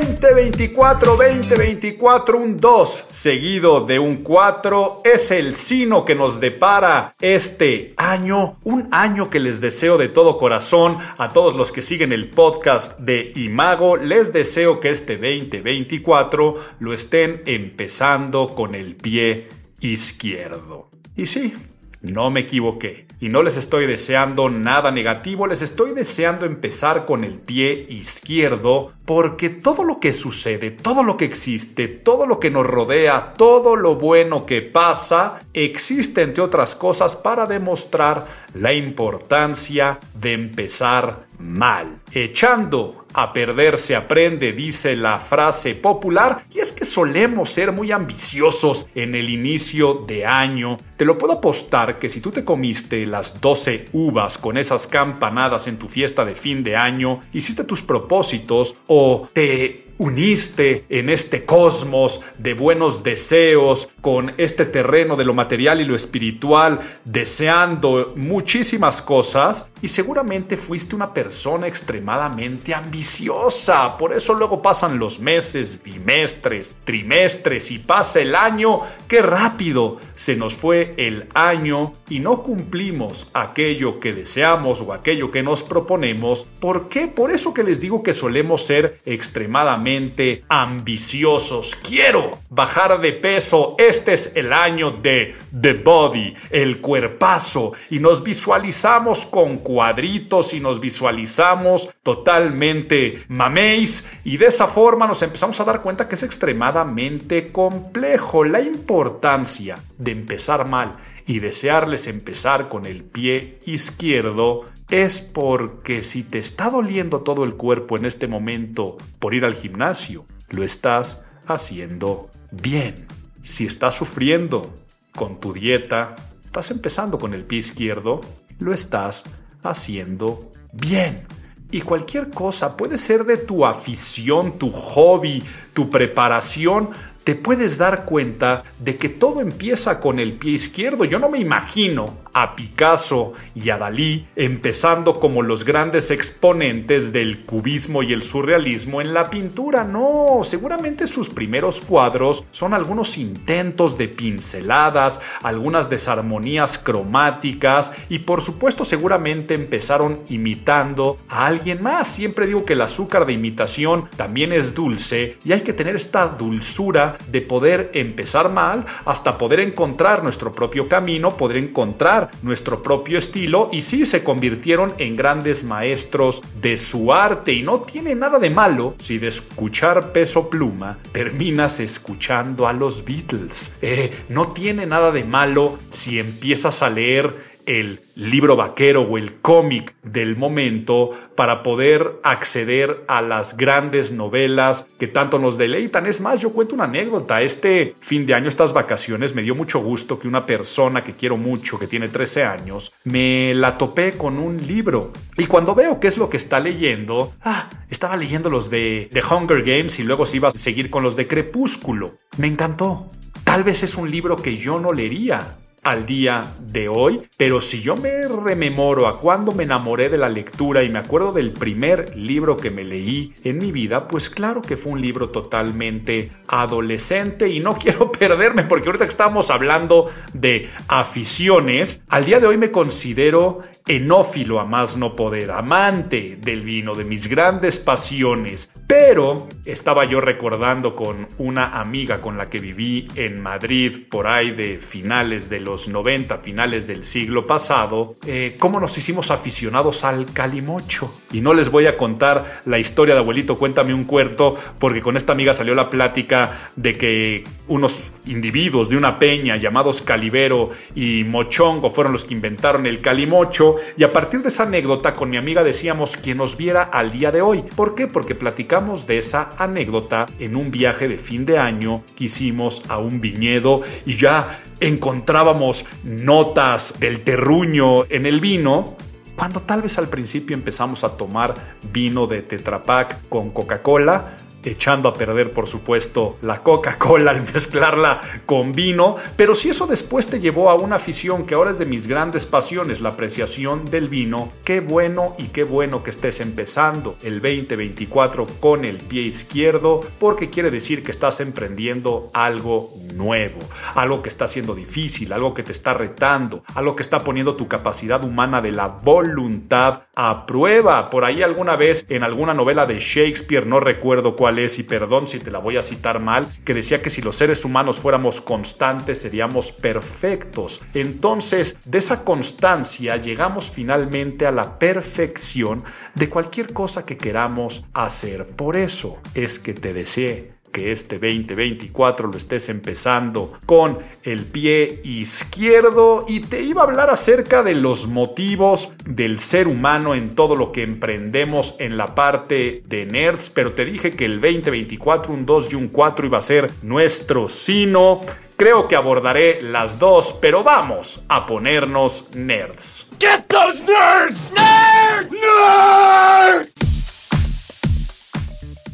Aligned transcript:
2024, 0.00 1.16
2024, 1.16 2.38
un 2.38 2.56
2 2.56 3.04
seguido 3.08 3.82
de 3.82 3.98
un 3.98 4.16
4 4.22 5.02
es 5.04 5.30
el 5.30 5.54
sino 5.54 6.06
que 6.06 6.14
nos 6.14 6.40
depara 6.40 7.14
este 7.20 7.92
año, 7.98 8.58
un 8.64 8.88
año 8.90 9.28
que 9.28 9.38
les 9.38 9.60
deseo 9.60 9.98
de 9.98 10.08
todo 10.08 10.38
corazón 10.38 10.96
a 11.18 11.34
todos 11.34 11.54
los 11.54 11.72
que 11.72 11.82
siguen 11.82 12.12
el 12.12 12.30
podcast 12.30 12.98
de 12.98 13.32
Imago, 13.36 13.98
les 13.98 14.32
deseo 14.32 14.80
que 14.80 14.88
este 14.88 15.16
2024 15.16 16.54
lo 16.78 16.94
estén 16.94 17.42
empezando 17.44 18.54
con 18.54 18.74
el 18.74 18.96
pie 18.96 19.48
izquierdo. 19.80 20.88
Y 21.16 21.26
sí, 21.26 21.52
no 22.00 22.30
me 22.30 22.40
equivoqué. 22.40 23.06
Y 23.22 23.28
no 23.28 23.44
les 23.44 23.56
estoy 23.56 23.86
deseando 23.86 24.50
nada 24.50 24.90
negativo, 24.90 25.46
les 25.46 25.62
estoy 25.62 25.92
deseando 25.92 26.44
empezar 26.44 27.06
con 27.06 27.22
el 27.22 27.38
pie 27.38 27.86
izquierdo 27.88 28.94
porque 29.04 29.48
todo 29.48 29.84
lo 29.84 30.00
que 30.00 30.12
sucede, 30.12 30.72
todo 30.72 31.04
lo 31.04 31.16
que 31.16 31.26
existe, 31.26 31.86
todo 31.86 32.26
lo 32.26 32.40
que 32.40 32.50
nos 32.50 32.66
rodea, 32.66 33.34
todo 33.34 33.76
lo 33.76 33.94
bueno 33.94 34.44
que 34.44 34.60
pasa, 34.60 35.38
existe 35.54 36.22
entre 36.22 36.42
otras 36.42 36.74
cosas 36.74 37.14
para 37.14 37.46
demostrar 37.46 38.26
la 38.54 38.72
importancia 38.72 40.00
de 40.14 40.32
empezar 40.32 41.26
mal. 41.38 42.00
Echando 42.10 43.01
a 43.14 43.32
perder 43.32 43.78
se 43.78 43.96
aprende, 43.96 44.52
dice 44.52 44.96
la 44.96 45.18
frase 45.18 45.74
popular, 45.74 46.44
y 46.52 46.60
es 46.60 46.72
que 46.72 46.84
solemos 46.84 47.50
ser 47.50 47.72
muy 47.72 47.92
ambiciosos 47.92 48.86
en 48.94 49.14
el 49.14 49.30
inicio 49.30 49.94
de 50.06 50.26
año. 50.26 50.78
Te 50.96 51.04
lo 51.04 51.18
puedo 51.18 51.34
apostar 51.34 51.98
que 51.98 52.08
si 52.08 52.20
tú 52.20 52.30
te 52.30 52.44
comiste 52.44 53.06
las 53.06 53.40
12 53.40 53.86
uvas 53.92 54.38
con 54.38 54.56
esas 54.56 54.86
campanadas 54.86 55.66
en 55.66 55.78
tu 55.78 55.88
fiesta 55.88 56.24
de 56.24 56.34
fin 56.34 56.62
de 56.62 56.76
año, 56.76 57.20
hiciste 57.32 57.64
tus 57.64 57.82
propósitos 57.82 58.76
o 58.86 59.28
te 59.32 59.92
uniste 59.98 60.84
en 60.88 61.08
este 61.08 61.44
cosmos 61.44 62.22
de 62.38 62.54
buenos 62.54 63.04
deseos, 63.04 63.88
con 64.00 64.34
este 64.36 64.64
terreno 64.64 65.16
de 65.16 65.24
lo 65.24 65.34
material 65.34 65.80
y 65.80 65.84
lo 65.84 65.94
espiritual, 65.94 66.80
deseando 67.04 68.12
muchísimas 68.16 69.00
cosas 69.00 69.68
y 69.82 69.88
seguramente 69.88 70.56
fuiste 70.56 70.94
una 70.94 71.12
persona 71.12 71.66
extremadamente 71.66 72.72
ambiciosa. 72.72 73.98
Por 73.98 74.12
eso 74.12 74.32
luego 74.32 74.62
pasan 74.62 74.98
los 74.98 75.18
meses, 75.18 75.82
bimestres, 75.82 76.76
trimestres 76.84 77.70
y 77.72 77.80
pasa 77.80 78.20
el 78.20 78.36
año. 78.36 78.80
¡Qué 79.08 79.20
rápido! 79.20 79.98
Se 80.14 80.36
nos 80.36 80.54
fue 80.54 80.94
el 80.96 81.26
año 81.34 81.94
y 82.08 82.20
no 82.20 82.44
cumplimos 82.44 83.28
aquello 83.34 83.98
que 83.98 84.12
deseamos 84.12 84.80
o 84.80 84.92
aquello 84.92 85.32
que 85.32 85.42
nos 85.42 85.64
proponemos. 85.64 86.46
¿Por 86.60 86.88
qué? 86.88 87.08
Por 87.08 87.32
eso 87.32 87.52
que 87.52 87.64
les 87.64 87.80
digo 87.80 88.04
que 88.04 88.14
solemos 88.14 88.64
ser 88.64 89.00
extremadamente 89.04 90.44
ambiciosos. 90.48 91.74
Quiero 91.74 92.38
bajar 92.50 93.00
de 93.00 93.12
peso. 93.12 93.74
Este 93.78 94.14
es 94.14 94.32
el 94.36 94.52
año 94.52 94.92
de 94.92 95.34
The 95.60 95.72
Body, 95.74 96.34
el 96.50 96.80
cuerpazo. 96.80 97.72
Y 97.90 97.98
nos 97.98 98.22
visualizamos 98.22 99.26
con 99.26 99.58
cuadritos 99.72 100.52
y 100.52 100.60
nos 100.60 100.80
visualizamos 100.80 101.88
totalmente 102.02 103.24
maméis. 103.28 104.06
Y 104.22 104.36
de 104.36 104.46
esa 104.46 104.66
forma 104.66 105.06
nos 105.06 105.22
empezamos 105.22 105.58
a 105.60 105.64
dar 105.64 105.80
cuenta 105.80 106.08
que 106.08 106.14
es 106.14 106.22
extremadamente 106.22 107.50
complejo. 107.52 108.44
La 108.44 108.60
importancia 108.60 109.78
de 109.96 110.10
empezar 110.10 110.68
mal 110.68 110.98
y 111.26 111.38
desearles 111.38 112.06
empezar 112.06 112.68
con 112.68 112.84
el 112.84 113.02
pie 113.02 113.60
izquierdo 113.64 114.66
es 114.90 115.22
porque 115.22 116.02
si 116.02 116.22
te 116.22 116.38
está 116.38 116.68
doliendo 116.68 117.22
todo 117.22 117.42
el 117.42 117.54
cuerpo 117.54 117.96
en 117.96 118.04
este 118.04 118.26
momento 118.26 118.98
por 119.18 119.32
ir 119.32 119.46
al 119.46 119.54
gimnasio, 119.54 120.26
lo 120.50 120.64
estás 120.64 121.22
haciendo 121.46 122.28
bien. 122.50 123.06
Si 123.40 123.64
estás 123.64 123.94
sufriendo 123.94 124.74
con 125.14 125.40
tu 125.40 125.54
dieta, 125.54 126.14
estás 126.44 126.70
empezando 126.70 127.18
con 127.18 127.32
el 127.32 127.46
pie 127.46 127.60
izquierdo, 127.60 128.20
lo 128.58 128.74
estás 128.74 129.24
haciendo 129.62 130.50
bien. 130.72 131.26
Y 131.70 131.80
cualquier 131.80 132.30
cosa 132.30 132.76
puede 132.76 132.98
ser 132.98 133.24
de 133.24 133.38
tu 133.38 133.64
afición, 133.64 134.58
tu 134.58 134.70
hobby, 134.70 135.42
tu 135.72 135.88
preparación, 135.88 136.90
te 137.24 137.34
puedes 137.34 137.78
dar 137.78 138.04
cuenta 138.04 138.64
de 138.78 138.96
que 138.96 139.08
todo 139.08 139.40
empieza 139.40 140.00
con 140.00 140.18
el 140.18 140.34
pie 140.34 140.52
izquierdo. 140.52 141.04
Yo 141.04 141.18
no 141.18 141.28
me 141.28 141.38
imagino 141.38 142.22
a 142.34 142.56
Picasso 142.56 143.34
y 143.54 143.70
a 143.70 143.78
Dalí 143.78 144.26
empezando 144.36 145.20
como 145.20 145.42
los 145.42 145.64
grandes 145.64 146.10
exponentes 146.10 147.12
del 147.12 147.44
cubismo 147.44 148.02
y 148.02 148.12
el 148.12 148.22
surrealismo 148.22 149.00
en 149.00 149.14
la 149.14 149.30
pintura. 149.30 149.84
No, 149.84 150.40
seguramente 150.42 151.06
sus 151.06 151.28
primeros 151.28 151.80
cuadros 151.80 152.44
son 152.50 152.74
algunos 152.74 153.18
intentos 153.18 153.98
de 153.98 154.08
pinceladas, 154.08 155.20
algunas 155.42 155.90
desarmonías 155.90 156.78
cromáticas 156.78 157.92
y 158.08 158.20
por 158.20 158.40
supuesto 158.40 158.84
seguramente 158.84 159.54
empezaron 159.54 160.20
imitando 160.28 161.18
a 161.28 161.46
alguien 161.46 161.82
más. 161.82 162.08
Siempre 162.08 162.46
digo 162.46 162.64
que 162.64 162.72
el 162.72 162.80
azúcar 162.80 163.26
de 163.26 163.34
imitación 163.34 164.08
también 164.16 164.52
es 164.52 164.74
dulce 164.74 165.36
y 165.44 165.52
hay 165.52 165.60
que 165.60 165.72
tener 165.72 165.96
esta 165.96 166.26
dulzura 166.28 167.11
de 167.28 167.40
poder 167.40 167.90
empezar 167.94 168.50
mal 168.50 168.86
hasta 169.04 169.38
poder 169.38 169.60
encontrar 169.60 170.22
nuestro 170.22 170.52
propio 170.52 170.88
camino, 170.88 171.36
poder 171.36 171.56
encontrar 171.56 172.30
nuestro 172.42 172.82
propio 172.82 173.18
estilo 173.18 173.68
y 173.72 173.82
sí 173.82 174.06
se 174.06 174.22
convirtieron 174.22 174.92
en 174.98 175.16
grandes 175.16 175.64
maestros 175.64 176.42
de 176.60 176.78
su 176.78 177.12
arte 177.12 177.52
y 177.52 177.62
no 177.62 177.80
tiene 177.80 178.14
nada 178.14 178.38
de 178.38 178.50
malo 178.50 178.94
si 178.98 179.18
de 179.18 179.28
escuchar 179.28 180.12
peso 180.12 180.48
pluma 180.48 180.98
terminas 181.12 181.80
escuchando 181.80 182.66
a 182.66 182.72
los 182.72 183.04
Beatles. 183.04 183.76
Eh, 183.82 184.24
no 184.28 184.48
tiene 184.48 184.86
nada 184.86 185.12
de 185.12 185.24
malo 185.24 185.78
si 185.90 186.18
empiezas 186.18 186.82
a 186.82 186.90
leer 186.90 187.51
el 187.66 188.00
libro 188.14 188.56
vaquero 188.56 189.02
o 189.02 189.18
el 189.18 189.40
cómic 189.40 189.94
del 190.02 190.36
momento 190.36 191.10
para 191.34 191.62
poder 191.62 192.20
acceder 192.22 193.04
a 193.08 193.22
las 193.22 193.56
grandes 193.56 194.12
novelas 194.12 194.86
que 194.98 195.08
tanto 195.08 195.38
nos 195.38 195.58
deleitan. 195.58 196.06
Es 196.06 196.20
más, 196.20 196.40
yo 196.40 196.52
cuento 196.52 196.74
una 196.74 196.84
anécdota. 196.84 197.42
Este 197.42 197.94
fin 198.00 198.26
de 198.26 198.34
año, 198.34 198.48
estas 198.48 198.72
vacaciones, 198.72 199.34
me 199.34 199.42
dio 199.42 199.54
mucho 199.54 199.80
gusto 199.80 200.18
que 200.18 200.28
una 200.28 200.46
persona 200.46 201.02
que 201.02 201.14
quiero 201.14 201.36
mucho, 201.36 201.78
que 201.78 201.86
tiene 201.86 202.08
13 202.08 202.44
años, 202.44 202.92
me 203.04 203.54
la 203.54 203.78
topé 203.78 204.12
con 204.12 204.38
un 204.38 204.56
libro. 204.56 205.12
Y 205.38 205.46
cuando 205.46 205.74
veo 205.74 206.00
qué 206.00 206.08
es 206.08 206.18
lo 206.18 206.28
que 206.28 206.36
está 206.36 206.60
leyendo, 206.60 207.32
ah, 207.42 207.70
estaba 207.90 208.16
leyendo 208.16 208.50
los 208.50 208.70
de 208.70 209.08
The 209.12 209.22
Hunger 209.22 209.62
Games 209.62 209.98
y 209.98 210.02
luego 210.02 210.26
se 210.26 210.36
iba 210.36 210.48
a 210.48 210.52
seguir 210.52 210.90
con 210.90 211.02
los 211.02 211.16
de 211.16 211.26
Crepúsculo. 211.26 212.18
Me 212.36 212.46
encantó. 212.46 213.10
Tal 213.44 213.64
vez 213.64 213.82
es 213.82 213.96
un 213.96 214.10
libro 214.10 214.36
que 214.36 214.56
yo 214.56 214.78
no 214.78 214.92
leería, 214.92 215.58
al 215.82 216.06
día 216.06 216.54
de 216.60 216.88
hoy, 216.88 217.22
pero 217.36 217.60
si 217.60 217.82
yo 217.82 217.96
me 217.96 218.28
rememoro 218.28 219.08
a 219.08 219.18
cuando 219.18 219.50
me 219.50 219.64
enamoré 219.64 220.08
de 220.08 220.16
la 220.16 220.28
lectura 220.28 220.84
y 220.84 220.88
me 220.88 221.00
acuerdo 221.00 221.32
del 221.32 221.50
primer 221.50 222.16
libro 222.16 222.56
que 222.56 222.70
me 222.70 222.84
leí 222.84 223.34
en 223.42 223.58
mi 223.58 223.72
vida, 223.72 224.06
pues 224.06 224.30
claro 224.30 224.62
que 224.62 224.76
fue 224.76 224.92
un 224.92 225.02
libro 225.02 225.30
totalmente 225.30 226.30
adolescente 226.46 227.48
y 227.48 227.58
no 227.58 227.74
quiero 227.78 228.12
perderme 228.12 228.62
porque 228.62 228.86
ahorita 228.86 229.06
que 229.06 229.10
estamos 229.10 229.50
hablando 229.50 230.06
de 230.32 230.68
aficiones, 230.86 232.02
al 232.08 232.26
día 232.26 232.38
de 232.38 232.46
hoy 232.46 232.58
me 232.58 232.70
considero 232.70 233.60
enófilo 233.88 234.60
a 234.60 234.64
más 234.64 234.96
no 234.96 235.16
poder, 235.16 235.50
amante 235.50 236.38
del 236.40 236.62
vino, 236.62 236.94
de 236.94 237.04
mis 237.04 237.26
grandes 237.26 237.80
pasiones. 237.80 238.70
Pero 238.86 239.48
estaba 239.64 240.04
yo 240.04 240.20
recordando 240.20 240.94
con 240.94 241.26
una 241.38 241.80
amiga 241.80 242.20
con 242.20 242.36
la 242.36 242.48
que 242.50 242.58
viví 242.60 243.08
en 243.16 243.40
Madrid 243.40 244.02
por 244.08 244.26
ahí 244.26 244.50
de 244.52 244.78
finales 244.78 245.48
de 245.48 245.60
los 245.60 245.71
los 245.72 245.88
90, 245.88 246.36
finales 246.38 246.86
del 246.86 247.02
siglo 247.02 247.46
pasado, 247.46 248.16
eh, 248.26 248.56
cómo 248.58 248.78
nos 248.78 248.98
hicimos 248.98 249.30
aficionados 249.30 250.04
al 250.04 250.26
calimocho. 250.30 251.10
Y 251.32 251.40
no 251.40 251.54
les 251.54 251.70
voy 251.70 251.86
a 251.86 251.96
contar 251.96 252.60
la 252.66 252.78
historia 252.78 253.14
de 253.14 253.20
abuelito, 253.20 253.58
cuéntame 253.58 253.94
un 253.94 254.04
cuarto, 254.04 254.54
porque 254.78 255.00
con 255.00 255.16
esta 255.16 255.32
amiga 255.32 255.54
salió 255.54 255.74
la 255.74 255.90
plática 255.90 256.70
de 256.76 256.96
que 256.96 257.44
unos 257.68 258.12
individuos 258.26 258.88
de 258.88 258.96
una 258.96 259.18
peña 259.18 259.56
llamados 259.56 260.02
Calibero 260.02 260.70
y 260.94 261.24
Mochongo 261.24 261.90
fueron 261.90 262.12
los 262.12 262.24
que 262.24 262.34
inventaron 262.34 262.86
el 262.86 263.00
calimocho. 263.00 263.76
Y 263.96 264.04
a 264.04 264.10
partir 264.10 264.42
de 264.42 264.48
esa 264.48 264.64
anécdota 264.64 265.14
con 265.14 265.30
mi 265.30 265.36
amiga 265.36 265.64
decíamos 265.64 266.16
que 266.16 266.34
nos 266.34 266.56
viera 266.56 266.82
al 266.82 267.10
día 267.10 267.32
de 267.32 267.42
hoy. 267.42 267.62
¿Por 267.74 267.94
qué? 267.94 268.06
Porque 268.06 268.34
platicamos 268.34 269.06
de 269.06 269.18
esa 269.18 269.52
anécdota 269.58 270.26
en 270.38 270.56
un 270.56 270.70
viaje 270.70 271.08
de 271.08 271.18
fin 271.18 271.46
de 271.46 271.58
año 271.58 272.02
que 272.16 272.24
hicimos 272.24 272.82
a 272.88 272.98
un 272.98 273.20
viñedo 273.20 273.80
y 274.04 274.14
ya 274.14 274.60
encontrábamos 274.80 275.86
notas 276.04 276.98
del 276.98 277.20
terruño 277.20 278.04
en 278.10 278.26
el 278.26 278.40
vino, 278.40 278.96
cuando 279.42 279.58
tal 279.58 279.82
vez 279.82 279.98
al 279.98 280.06
principio 280.06 280.54
empezamos 280.54 281.02
a 281.02 281.16
tomar 281.16 281.56
vino 281.92 282.28
de 282.28 282.42
Tetra 282.42 282.84
Pak 282.84 283.28
con 283.28 283.50
Coca-Cola, 283.50 284.36
echando 284.64 285.08
a 285.08 285.14
perder, 285.14 285.52
por 285.52 285.66
supuesto, 285.66 286.38
la 286.42 286.62
Coca-Cola 286.62 287.30
al 287.30 287.42
mezclarla 287.42 288.20
con 288.46 288.72
vino, 288.72 289.16
pero 289.36 289.54
si 289.54 289.70
eso 289.70 289.86
después 289.86 290.26
te 290.26 290.40
llevó 290.40 290.70
a 290.70 290.74
una 290.74 290.96
afición 290.96 291.46
que 291.46 291.54
ahora 291.54 291.70
es 291.70 291.78
de 291.78 291.86
mis 291.86 292.06
grandes 292.06 292.46
pasiones, 292.46 293.00
la 293.00 293.10
apreciación 293.10 293.84
del 293.86 294.08
vino, 294.08 294.52
qué 294.64 294.80
bueno 294.80 295.34
y 295.38 295.48
qué 295.48 295.64
bueno 295.64 296.02
que 296.02 296.10
estés 296.10 296.40
empezando 296.40 297.16
el 297.22 297.40
2024 297.40 298.46
con 298.60 298.84
el 298.84 298.98
pie 298.98 299.22
izquierdo, 299.22 300.00
porque 300.18 300.50
quiere 300.50 300.70
decir 300.70 301.02
que 301.02 301.10
estás 301.10 301.40
emprendiendo 301.40 302.30
algo 302.34 302.94
nuevo, 303.14 303.58
algo 303.94 304.22
que 304.22 304.28
está 304.28 304.48
siendo 304.48 304.74
difícil, 304.74 305.32
algo 305.32 305.54
que 305.54 305.62
te 305.62 305.72
está 305.72 305.94
retando, 305.94 306.62
algo 306.74 306.96
que 306.96 307.02
está 307.02 307.20
poniendo 307.24 307.56
tu 307.56 307.68
capacidad 307.68 308.22
humana 308.24 308.60
de 308.60 308.72
la 308.72 308.86
voluntad 308.86 310.02
a 310.14 310.46
prueba. 310.46 311.10
Por 311.10 311.24
ahí 311.24 311.42
alguna 311.42 311.76
vez 311.76 312.04
en 312.08 312.22
alguna 312.22 312.54
novela 312.54 312.86
de 312.86 313.00
Shakespeare, 313.00 313.66
no 313.66 313.80
recuerdo 313.80 314.36
cuál 314.36 314.51
y 314.52 314.82
perdón 314.82 315.26
si 315.28 315.38
te 315.38 315.50
la 315.50 315.58
voy 315.58 315.78
a 315.78 315.82
citar 315.82 316.20
mal, 316.20 316.46
que 316.64 316.74
decía 316.74 317.00
que 317.00 317.10
si 317.10 317.22
los 317.22 317.36
seres 317.36 317.64
humanos 317.64 318.00
fuéramos 318.00 318.40
constantes 318.40 319.20
seríamos 319.20 319.72
perfectos. 319.72 320.82
Entonces, 320.92 321.78
de 321.84 321.98
esa 321.98 322.22
constancia 322.22 323.16
llegamos 323.16 323.70
finalmente 323.70 324.46
a 324.46 324.50
la 324.50 324.78
perfección 324.78 325.84
de 326.14 326.28
cualquier 326.28 326.72
cosa 326.72 327.06
que 327.06 327.16
queramos 327.16 327.84
hacer. 327.94 328.46
Por 328.46 328.76
eso 328.76 329.18
es 329.34 329.58
que 329.58 329.72
te 329.72 329.94
deseé 329.94 330.61
que 330.72 330.90
este 330.90 331.18
2024 331.18 332.28
lo 332.28 332.36
estés 332.36 332.68
empezando 332.68 333.52
con 333.66 333.98
el 334.22 334.44
pie 334.44 335.00
izquierdo 335.04 336.24
y 336.26 336.40
te 336.40 336.62
iba 336.62 336.82
a 336.82 336.84
hablar 336.86 337.10
acerca 337.10 337.62
de 337.62 337.74
los 337.74 338.08
motivos 338.08 338.92
del 339.04 339.38
ser 339.38 339.68
humano 339.68 340.14
en 340.14 340.34
todo 340.34 340.56
lo 340.56 340.72
que 340.72 340.82
emprendemos 340.82 341.76
en 341.78 341.96
la 341.96 342.14
parte 342.14 342.82
de 342.86 343.06
nerds, 343.06 343.50
pero 343.50 343.72
te 343.72 343.84
dije 343.84 344.12
que 344.12 344.24
el 344.24 344.40
2024 344.40 345.32
un 345.32 345.46
2 345.46 345.72
y 345.72 345.76
un 345.76 345.88
4 345.88 346.26
iba 346.26 346.38
a 346.38 346.42
ser 346.42 346.70
nuestro 346.82 347.48
sino. 347.48 348.20
Creo 348.56 348.86
que 348.86 348.96
abordaré 348.96 349.60
las 349.62 349.98
dos, 349.98 350.38
pero 350.40 350.62
vamos 350.62 351.24
a 351.28 351.46
ponernos 351.46 352.28
nerds. 352.34 353.06
Get 353.18 353.46
those 353.48 353.82
nerds! 353.82 354.52
Nerds! 354.52 355.32
Nerds! 355.32 356.72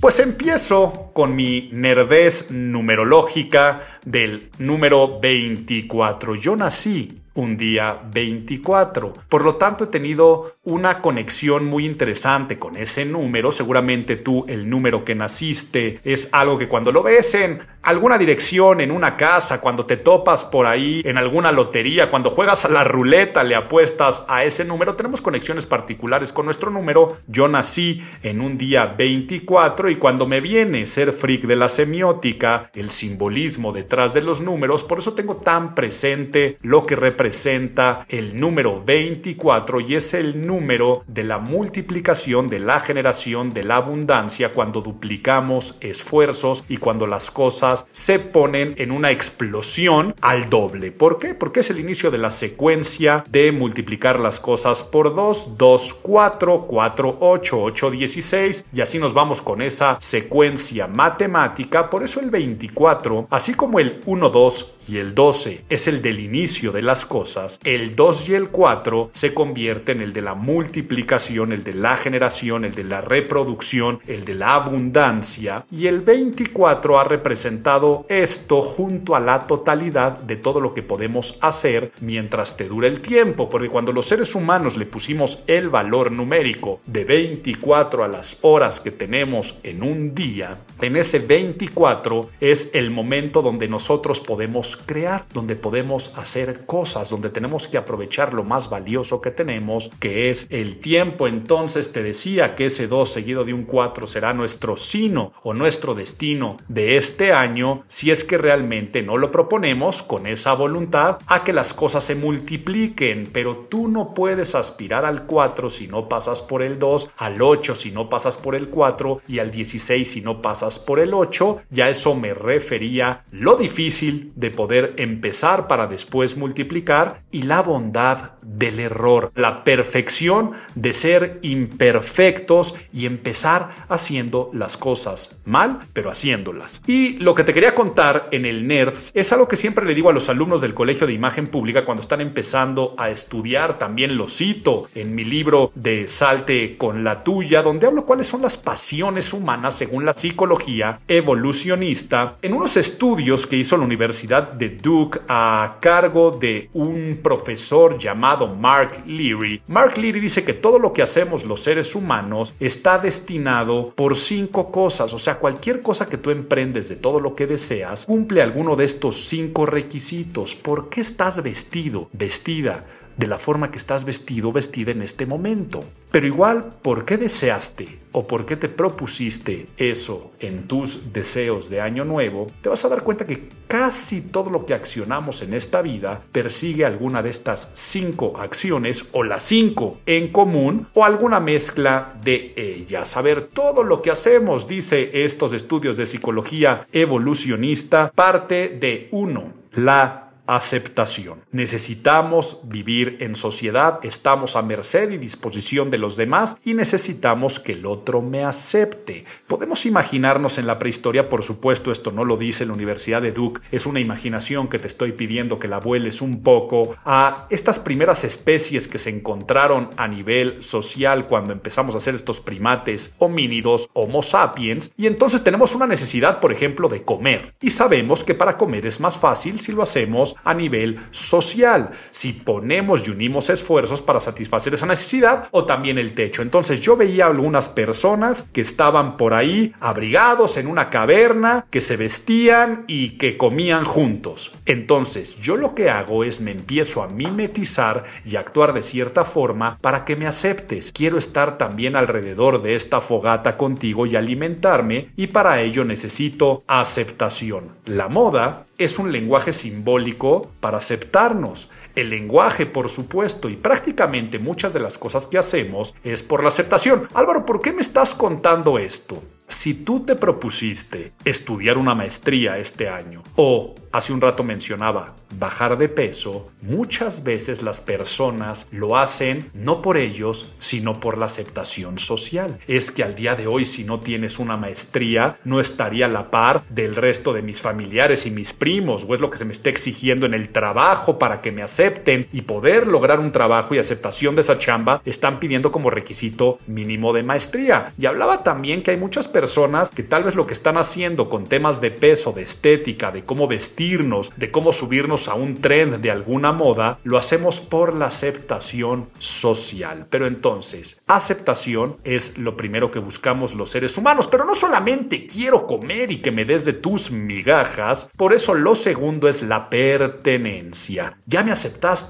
Pues 0.01 0.21
empiezo 0.21 1.08
con 1.19 1.35
mi 1.35 1.69
nerdez 1.73 2.53
numerológica 2.53 3.81
del 4.05 4.53
número 4.61 5.19
24. 5.19 6.37
Yo 6.37 6.55
nací 6.55 7.13
un 7.39 7.57
día 7.57 8.01
24. 8.13 9.15
Por 9.29 9.43
lo 9.45 9.57
tanto, 9.57 9.85
he 9.85 9.87
tenido 9.87 10.57
una 10.65 11.01
conexión 11.01 11.67
muy 11.67 11.87
interesante 11.87 12.59
con 12.59 12.77
ese 12.77 13.05
número. 13.05 13.53
Seguramente 13.53 14.17
tú, 14.17 14.45
el 14.49 14.69
número 14.69 15.05
que 15.05 15.15
naciste, 15.15 16.01
es 16.05 16.29
algo 16.33 16.59
que 16.59 16.69
cuando 16.69 16.91
lo 16.91 17.03
ves 17.03 17.35
en 17.35 17.61
alguna 17.83 18.19
dirección, 18.19 18.81
en 18.81 18.91
una 18.91 19.17
casa, 19.17 19.61
cuando 19.61 19.87
te 19.87 19.97
topas 19.97 20.45
por 20.45 20.67
ahí, 20.67 21.01
en 21.05 21.17
alguna 21.17 21.53
lotería, 21.53 22.11
cuando 22.11 22.31
juegas 22.31 22.65
a 22.65 22.71
la 22.71 22.85
ruleta, 22.85 23.45
le 23.45 23.55
apuestas 23.55 24.25
a 24.29 24.45
ese 24.45 24.65
número, 24.65 24.97
tenemos 24.97 25.23
conexiones 25.23 25.65
particulares 25.65 26.33
con 26.33 26.45
nuestro 26.45 26.71
número. 26.71 27.17
Yo 27.29 27.47
nací 27.47 28.03
en 28.23 28.41
un 28.41 28.59
día 28.59 28.95
24 28.99 29.91
y 29.91 29.97
cuando 29.97 30.27
me 30.27 30.41
viene 30.41 30.87
ser 30.87 31.08
freak 31.13 31.43
de 31.43 31.57
la 31.57 31.69
semiótica, 31.69 32.71
el 32.75 32.91
simbolismo 32.91 33.73
detrás 33.73 34.15
de 34.15 34.23
los 34.23 34.41
números, 34.41 34.85
por 34.85 34.99
eso 34.99 35.15
tengo 35.15 35.37
tan 35.37 35.75
presente 35.75 36.59
lo 36.63 36.87
que 36.87 36.97
representa 36.97 38.07
el 38.09 38.39
número 38.39 38.83
24 38.85 39.81
y 39.81 39.95
es 39.95 40.15
el 40.15 40.47
número 40.47 41.05
de 41.07 41.25
la 41.25 41.39
multiplicación, 41.39 42.49
de 42.49 42.61
la 42.61 42.81
generación, 42.81 43.53
de 43.53 43.65
la 43.65 43.77
abundancia 43.77 44.53
cuando 44.53 44.81
duplicamos 44.81 45.77
esfuerzos 45.81 46.65
y 46.69 46.77
cuando 46.79 47.07
las 47.07 47.31
cosas 47.31 47.87
se 47.93 48.19
ponen 48.19 48.75
en 48.79 48.91
una 48.91 49.11
explosión 49.11 50.15
al 50.21 50.49
doble. 50.49 50.93
¿Por 50.93 51.19
qué? 51.19 51.35
Porque 51.35 51.61
es 51.61 51.71
el 51.71 51.81
inicio 51.81 52.11
de 52.11 52.19
la 52.19 52.31
secuencia 52.31 53.25
de 53.29 53.53
multiplicar 53.53 54.21
las 54.21 54.41
cosas 54.41 54.85
por 54.85 55.15
2, 55.15 55.57
2, 55.57 55.95
4, 56.03 56.67
4, 56.69 57.17
8, 57.21 57.63
8, 57.63 57.91
16 57.91 58.67
y 58.73 58.81
así 58.81 58.99
nos 58.99 59.15
vamos 59.15 59.43
con 59.43 59.63
esa 59.63 59.97
secuencia 60.01 60.87
matemática. 60.99 61.89
Por 61.89 62.03
eso 62.03 62.19
el 62.19 62.29
24, 62.29 63.29
así 63.31 63.55
como 63.55 63.79
el 63.79 64.01
1, 64.05 64.31
2, 64.31 64.73
y 64.89 64.99
el 64.99 65.15
12 65.15 65.65
es 65.69 65.87
el 65.87 66.03
del 66.03 66.21
inicio 66.21 66.73
de 66.73 66.83
las 66.83 67.05
cosas, 67.05 67.61
el 67.65 67.95
2 67.95 68.29
y 68.31 68.35
el 68.35 68.49
4 68.49 69.11
se 69.13 69.35
convierten 69.35 69.99
en 69.99 70.03
el 70.03 70.13
de 70.13 70.23
la 70.23 70.35
multiplicación, 70.35 71.53
el 71.53 71.65
de 71.65 71.75
la 71.75 71.97
generación, 71.97 72.65
el 72.65 72.75
de 72.75 72.85
la 72.85 73.01
reproducción, 73.01 74.01
el 74.07 74.25
de 74.25 74.35
la 74.35 74.55
abundancia 74.55 75.65
y 75.71 75.87
el 75.87 76.01
24 76.01 76.99
ha 76.99 77.05
representado 77.05 78.07
esto 78.09 78.63
junto 78.63 79.17
a 79.17 79.21
la 79.21 79.47
totalidad 79.47 80.19
de 80.19 80.37
todo 80.37 80.61
lo 80.61 80.75
que 80.75 80.83
podemos 80.83 81.39
hacer 81.41 81.93
mientras 82.01 82.57
te 82.57 82.69
dura 82.69 82.89
el 82.89 83.01
tiempo, 83.01 83.51
porque 83.51 83.69
cuando 83.69 83.93
los 83.93 84.07
seres 84.07 84.35
humanos 84.35 84.77
le 84.77 84.87
pusimos 84.87 85.43
el 85.47 85.69
valor 85.69 86.13
numérico 86.13 86.81
de 86.87 87.05
24 87.05 88.05
a 88.05 88.09
las 88.09 88.39
horas 88.43 88.81
que 88.81 88.91
tenemos 88.91 89.59
en 89.63 89.83
un 89.83 90.15
día, 90.15 90.59
en 90.81 90.97
ese 90.97 91.19
24 91.19 92.31
es 92.41 92.71
el 92.75 92.91
momento 92.91 93.43
donde 93.43 93.69
nosotros 93.69 94.21
podemos 94.21 94.78
crear, 94.79 95.27
donde 95.33 95.57
podemos 95.57 96.17
hacer 96.17 96.67
cosas, 96.67 97.11
donde 97.11 97.31
tenemos 97.31 97.69
que 97.69 97.79
aprovechar 97.79 98.35
lo 98.35 98.45
más 98.45 98.71
valioso 98.71 99.21
que 99.21 99.31
tenemos, 99.31 99.91
que 100.01 100.31
es 100.31 100.47
el 100.51 100.79
tiempo. 100.81 101.29
Entonces 101.29 101.93
te 101.93 102.03
decía 102.03 102.55
que 102.55 102.67
ese 102.67 102.87
2 102.87 103.11
seguido 103.11 103.45
de 103.45 103.55
un 103.55 103.65
4 103.65 104.07
será 104.07 104.33
nuestro 104.35 104.77
sino 104.77 105.33
o 105.43 105.55
nuestro 105.55 105.95
destino 105.95 106.57
de 106.69 106.97
este 106.97 107.33
año 107.33 107.85
si 107.89 108.11
es 108.11 108.25
que 108.25 108.39
realmente 108.39 109.03
no 109.03 109.17
lo 109.17 109.31
proponemos 109.31 110.03
con 110.03 110.27
esa 110.27 110.55
voluntad 110.55 111.19
a 111.27 111.45
que 111.45 111.53
las 111.53 111.75
cosas 111.75 112.05
se 112.05 112.15
multipliquen, 112.15 113.29
pero 113.33 113.67
tú 113.69 113.89
no 113.89 114.15
puedes 114.15 114.55
aspirar 114.55 115.05
al 115.05 115.27
4 115.27 115.71
si 115.71 115.89
no 115.89 116.09
pasas 116.09 116.43
por 116.43 116.63
el 116.63 116.79
2, 116.79 117.11
al 117.17 117.43
8 117.43 117.75
si 117.75 117.91
no 117.91 118.09
pasas 118.09 118.37
por 118.37 118.55
el 118.55 118.69
4 118.69 119.23
y 119.29 119.39
al 119.39 119.51
16 119.51 120.11
si 120.11 120.21
no 120.21 120.43
pasas 120.43 120.79
por 120.79 120.99
el 120.99 121.15
8. 121.15 121.63
Ya 121.71 121.89
eso 121.89 122.15
me 122.15 122.35
refería 122.35 123.25
lo 123.31 123.57
difícil 123.57 124.33
de 124.37 124.51
poder 124.51 124.68
empezar 124.97 125.67
para 125.67 125.87
después 125.87 126.37
multiplicar 126.37 127.23
y 127.31 127.43
la 127.43 127.63
bondad 127.63 128.33
del 128.43 128.81
error, 128.81 129.31
la 129.35 129.63
perfección 129.65 130.53
de 130.75 130.93
ser 130.93 131.39
imperfectos 131.43 132.75
y 132.93 133.07
empezar 133.07 133.71
haciendo 133.89 134.51
las 134.53 134.77
cosas 134.77 135.41
mal, 135.45 135.81
pero 135.93 136.11
haciéndolas. 136.11 136.81
Y 136.87 137.19
lo 137.19 137.35
que 137.35 137.45
te 137.45 137.55
quería 137.55 137.75
contar 137.75 138.29
en 138.33 138.45
el 138.45 138.67
NERDS 138.67 139.13
es 139.15 139.33
algo 139.33 139.49
que 139.49 139.57
siempre 139.57 139.85
le 139.85 139.95
digo 139.95 140.09
a 140.09 140.13
los 140.13 140.29
alumnos 140.29 140.61
del 140.61 140.75
Colegio 140.75 141.07
de 141.07 141.13
Imagen 141.13 141.47
Pública 141.47 141.85
cuando 141.85 142.03
están 142.03 142.21
empezando 142.21 142.95
a 142.99 143.11
estudiar, 143.11 143.79
también 143.79 144.17
lo 144.17 144.29
cito 144.29 144.89
en 144.95 145.15
mi 145.15 145.25
libro 145.25 145.73
de 145.75 146.09
Salte 146.09 146.77
con 146.77 147.05
la 147.05 147.23
tuya, 147.23 147.63
donde 147.63 147.87
hablo 147.87 148.07
cuáles 148.07 148.27
son 148.27 148.43
las 148.43 148.57
pasiones 148.57 149.33
humanas 149.33 149.75
según 149.75 150.05
la 150.05 150.15
psicología 150.15 151.01
evolucionista, 151.09 152.37
en 152.43 152.55
unos 152.55 152.77
estudios 152.77 153.47
que 153.47 153.57
hizo 153.57 153.77
la 153.77 153.85
Universidad 153.85 154.53
de 154.59 154.71
Duke 154.71 155.21
a 155.29 155.77
cargo 155.81 156.31
de 156.31 156.71
un 156.75 157.21
profesor 157.23 157.97
llamado 157.99 158.49
Mark 158.49 159.03
Leary. 159.07 159.63
Mark 159.69 159.97
Leary 159.97 160.21
dice 160.21 160.45
que 160.45 160.55
todo 160.55 160.79
lo 160.79 160.93
que 160.93 161.03
hacemos 161.03 161.45
los 161.45 161.63
seres 161.63 161.95
humanos 161.95 162.55
está 162.61 162.99
destinado 162.99 163.93
por 163.95 164.17
cinco 164.17 164.71
cosas, 164.71 165.15
o 165.15 165.19
sea, 165.19 165.39
cualquier 165.39 165.83
cosa 165.83 166.09
que 166.09 166.19
tú 166.19 166.31
emprendes 166.31 166.89
de 166.89 166.97
todo 166.97 167.21
lo 167.21 167.35
que 167.35 167.47
deseas 167.47 168.07
cumple 168.07 168.43
alguno 168.43 168.77
de 168.77 168.85
estos 168.85 169.29
cinco 169.29 169.67
requisitos. 169.67 170.55
¿Por 170.55 170.89
qué 170.89 171.01
estás 171.01 171.43
vestido, 171.43 172.09
vestida? 172.13 172.85
De 173.19 173.27
la 173.27 173.37
forma 173.37 173.71
que 173.71 173.79
estás 173.79 174.05
vestido 174.05 174.49
o 174.49 174.53
vestida 174.53 174.93
en 174.93 175.03
este 175.03 175.27
momento. 175.27 175.85
Pero 176.11 176.27
igual, 176.27 176.73
¿por 176.81 177.05
qué 177.05 177.19
deseaste 177.19 177.99
o 178.13 178.27
por 178.27 178.47
qué 178.47 178.57
te 178.57 178.69
propusiste 178.69 179.67
eso 179.77 180.33
en 180.41 180.67
tus 180.67 181.13
deseos 181.13 181.69
de 181.69 181.81
año 181.81 182.05
nuevo? 182.05 182.47
Te 182.63 182.69
vas 182.69 182.85
a 182.85 182.89
dar 182.89 183.03
cuenta 183.03 183.27
que 183.27 183.49
casi 183.67 184.23
todo 184.23 184.51
lo 184.51 184.65
que 184.65 184.73
accionamos 184.73 185.43
en 185.43 185.53
esta 185.53 185.83
vida 185.83 186.23
persigue 186.33 186.87
alguna 186.87 187.23
de 187.23 187.31
estas 187.31 187.71
cinco 187.75 188.35
acciones 188.39 189.07
o 189.13 189.25
las 189.25 189.43
cinco 189.43 189.99
en 190.07 190.29
común 190.29 190.87
o 190.95 191.05
alguna 191.05 191.41
mezcla 191.41 192.15
de 192.23 192.55
ellas. 192.57 193.17
A 193.17 193.23
ver, 193.23 193.49
todo 193.49 193.83
lo 193.83 194.01
que 194.01 194.13
hacemos, 194.13 194.69
dice 194.69 195.25
estos 195.25 195.53
estudios 195.53 195.97
de 195.97 196.07
psicología 196.07 196.87
evolucionista, 196.93 198.13
parte 198.15 198.69
de 198.69 199.09
uno, 199.11 199.53
la 199.73 200.28
aceptación. 200.49 201.43
Necesitamos 201.53 202.61
vivir 202.65 203.19
en 203.21 203.37
sociedad, 203.37 204.01
estamos 204.03 204.57
a 204.57 204.63
merced 204.63 205.11
y 205.11 205.19
disposición 205.19 205.91
de 205.91 205.99
los 205.99 206.17
demás 206.17 206.57
y 206.65 206.75
necesitamos 206.75 207.61
que 207.61 207.73
el 207.73 207.87
otro 207.87 208.23
me 208.23 208.45
acepte. 208.45 209.27
Podemos 209.47 209.85
imaginarnos 209.87 210.57
en 210.59 210.67
la 210.67 210.79
prehistoria, 210.79 211.29
por 211.29 211.45
supuesto, 211.45 211.93
esto 211.93 212.13
no 212.13 212.25
lo 212.25 212.37
dice 212.37 212.65
la 212.65 212.73
Universidad 212.73 213.21
de 213.21 213.33
Duke, 213.33 213.61
es 213.71 213.85
una 213.85 214.01
imaginación 214.01 214.69
que 214.69 214.79
te 214.79 214.89
estoy 214.89 215.13
pidiendo 215.13 215.59
que 215.59 215.69
la 215.69 215.79
vueles 215.79 216.23
un 216.23 216.43
poco 216.43 216.97
a 217.05 217.47
estas 217.51 217.79
primeras 217.79 218.25
especies 218.25 218.89
que 218.89 218.99
se 218.99 219.11
encontraron 219.11 219.91
a 219.99 220.09
nivel 220.09 220.63
social 220.63 221.27
cuando 221.27 221.53
empezamos 221.53 221.95
a 221.95 221.99
hacer 221.99 222.15
estos 222.15 222.41
primates 222.41 223.13
homínidos, 223.19 223.91
homo 223.93 224.23
sapiens, 224.23 224.93
y 224.97 225.07
entonces 225.07 225.45
tenemos 225.45 225.75
una 225.75 225.87
necesidad, 225.87 226.41
por 226.41 226.53
ejemplo, 226.53 226.89
de 226.89 227.03
comer. 227.03 227.55
Y 227.61 227.71
sabemos 227.71 228.25
que 228.25 228.35
para 228.35 228.57
comer 228.57 228.87
es 228.87 228.99
más 229.01 229.19
fácil 229.19 229.61
si 229.61 229.73
lo 229.73 229.83
hacemos 229.83 230.37
a 230.45 230.55
nivel 230.55 230.99
social, 231.11 231.91
si 232.11 232.33
ponemos 232.33 233.07
y 233.07 233.11
unimos 233.11 233.51
esfuerzos 233.51 234.03
para 234.03 234.21
satisfacer 234.21 234.75
esa 234.75 234.87
necesidad 234.87 235.49
o 235.51 235.65
también 235.65 235.99
el 235.99 236.13
techo. 236.13 236.43
Entonces 236.43 236.81
yo 236.81 236.97
veía 236.97 237.27
algunas 237.27 237.69
personas 237.69 238.47
que 238.53 238.61
estaban 238.61 239.17
por 239.17 239.35
ahí 239.35 239.75
abrigados 239.81 240.57
en 240.57 240.67
una 240.67 240.91
caverna, 240.91 241.67
que 241.71 241.81
se 241.81 241.97
vestían 241.97 242.85
y 242.87 243.19
que 243.19 243.37
comían 243.37 243.85
juntos. 243.85 244.53
Entonces 244.67 245.39
yo 245.41 245.57
lo 245.57 245.75
que 245.75 245.91
hago 245.91 246.25
es 246.25 246.41
me 246.41 246.51
empiezo 246.51 247.03
a 247.03 247.09
mimetizar 247.09 248.05
y 248.25 248.37
actuar 248.37 248.73
de 248.73 248.83
cierta 248.83 249.25
forma 249.25 249.79
para 249.81 250.05
que 250.05 250.17
me 250.17 250.27
aceptes. 250.27 250.93
Quiero 250.93 251.19
estar 251.19 251.59
también 251.59 251.97
alrededor 251.97 252.63
de 252.63 252.75
esta 252.75 253.01
fogata 253.01 253.57
contigo 253.57 254.07
y 254.07 254.17
alimentarme 254.17 255.09
y 255.17 255.29
para 255.29 255.61
ello 255.61 255.85
necesito 255.85 256.65
aceptación. 256.67 257.77
La 257.85 258.09
moda 258.09 258.68
es 258.79 258.99
un 258.99 259.11
lenguaje 259.13 259.53
simbólico 259.53 260.51
para 260.61 260.79
aceptarnos. 260.79 261.69
El 261.99 262.11
lenguaje, 262.11 262.65
por 262.65 262.89
supuesto, 262.89 263.49
y 263.49 263.57
prácticamente 263.57 264.39
muchas 264.39 264.73
de 264.73 264.79
las 264.79 264.97
cosas 264.99 265.27
que 265.27 265.37
hacemos 265.37 265.97
es 266.05 266.23
por 266.23 266.45
la 266.45 266.49
aceptación. 266.51 267.09
Álvaro, 267.13 267.45
¿por 267.45 267.61
qué 267.61 267.73
me 267.73 267.81
estás 267.81 268.15
contando 268.15 268.79
esto? 268.79 269.21
Si 269.49 269.73
tú 269.73 270.01
te 270.01 270.15
propusiste 270.15 271.15
estudiar 271.25 271.79
una 271.79 271.95
maestría 271.95 272.59
este 272.59 272.89
año 272.89 273.25
o 273.35 273.75
hace 273.93 274.13
un 274.13 274.21
rato 274.21 274.45
mencionaba 274.45 275.17
bajar 275.39 275.79
de 275.79 275.89
peso, 275.89 276.51
muchas 276.61 277.25
veces 277.25 277.63
las 277.63 277.81
personas 277.81 278.67
lo 278.71 278.97
hacen 278.97 279.51
no 279.55 279.81
por 279.81 279.97
ellos, 279.97 280.53
sino 280.59 281.01
por 281.01 281.17
la 281.17 281.27
aceptación 281.27 281.99
social. 281.99 282.59
Es 282.67 282.91
que 282.91 283.03
al 283.03 283.15
día 283.15 283.35
de 283.35 283.47
hoy 283.47 283.65
si 283.65 283.85
no 283.85 284.01
tienes 284.01 284.39
una 284.39 284.57
maestría, 284.57 285.39
no 285.45 285.61
estaría 285.61 286.07
a 286.07 286.11
la 286.11 286.31
par 286.31 286.63
del 286.69 286.95
resto 286.95 287.33
de 287.33 287.43
mis 287.43 287.61
familiares 287.61 288.27
y 288.27 288.31
mis 288.31 288.53
primos, 288.53 289.07
o 289.09 289.15
es 289.15 289.21
lo 289.21 289.31
que 289.31 289.39
se 289.39 289.45
me 289.45 289.53
está 289.53 289.71
exigiendo 289.71 290.27
en 290.27 290.35
el 290.35 290.51
trabajo 290.51 291.19
para 291.19 291.41
que 291.41 291.53
me 291.53 291.63
acepten 291.63 291.88
y 292.33 292.43
poder 292.43 292.87
lograr 292.87 293.21
un 293.21 293.33
trabajo 293.33 293.75
y 293.75 293.79
aceptación 293.79 294.35
de 294.35 294.43
esa 294.43 294.59
chamba, 294.59 295.03
están 295.05 295.39
pidiendo 295.41 295.73
como 295.73 295.91
requisito 295.91 296.59
mínimo 296.67 297.13
de 297.13 297.23
maestría. 297.23 297.93
Y 297.99 298.07
hablaba 298.07 298.43
también 298.43 298.83
que 298.83 298.93
hay 298.93 298.97
muchas 298.97 299.29
personas 299.29 299.91
que 299.91 300.03
tal 300.03 300.25
vez 300.25 300.35
lo 300.35 300.47
que 300.47 300.55
están 300.55 300.77
haciendo 300.77 301.29
con 301.29 301.47
temas 301.47 301.81
de 301.81 301.91
peso, 301.91 302.33
de 302.33 302.43
estética, 302.43 303.11
de 303.11 303.25
cómo 303.25 303.49
vestirnos, 303.49 304.31
de 304.37 304.51
cómo 304.51 304.73
subirnos 304.73 305.29
a 305.29 305.35
un 305.35 305.61
tren 305.61 306.01
de 306.01 306.11
alguna 306.11 306.53
moda, 306.53 306.99
lo 307.05 307.19
hacemos 307.19 307.61
por 307.61 307.95
la 307.95 308.07
aceptación 308.07 309.09
social. 309.19 310.07
Pero 310.11 310.27
entonces, 310.27 311.03
aceptación 311.07 311.97
es 312.05 312.39
lo 312.39 312.57
primero 312.57 312.91
que 312.91 312.99
buscamos 312.99 313.55
los 313.55 313.71
seres 313.71 313.97
humanos, 313.99 314.27
pero 314.27 314.45
no 314.45 314.55
solamente 314.55 315.27
quiero 315.27 315.67
comer 315.67 316.13
y 316.13 316.21
que 316.21 316.33
me 316.33 316.45
des 316.45 316.65
de 316.65 316.73
tus 316.73 317.11
migajas, 317.11 318.11
por 318.17 318.33
eso 318.33 318.55
lo 318.55 318.75
segundo 318.75 319.29
es 319.29 319.43
la 319.43 319.71
pertenencia. 319.71 321.17
Ya 321.27 321.43
me 321.43 321.53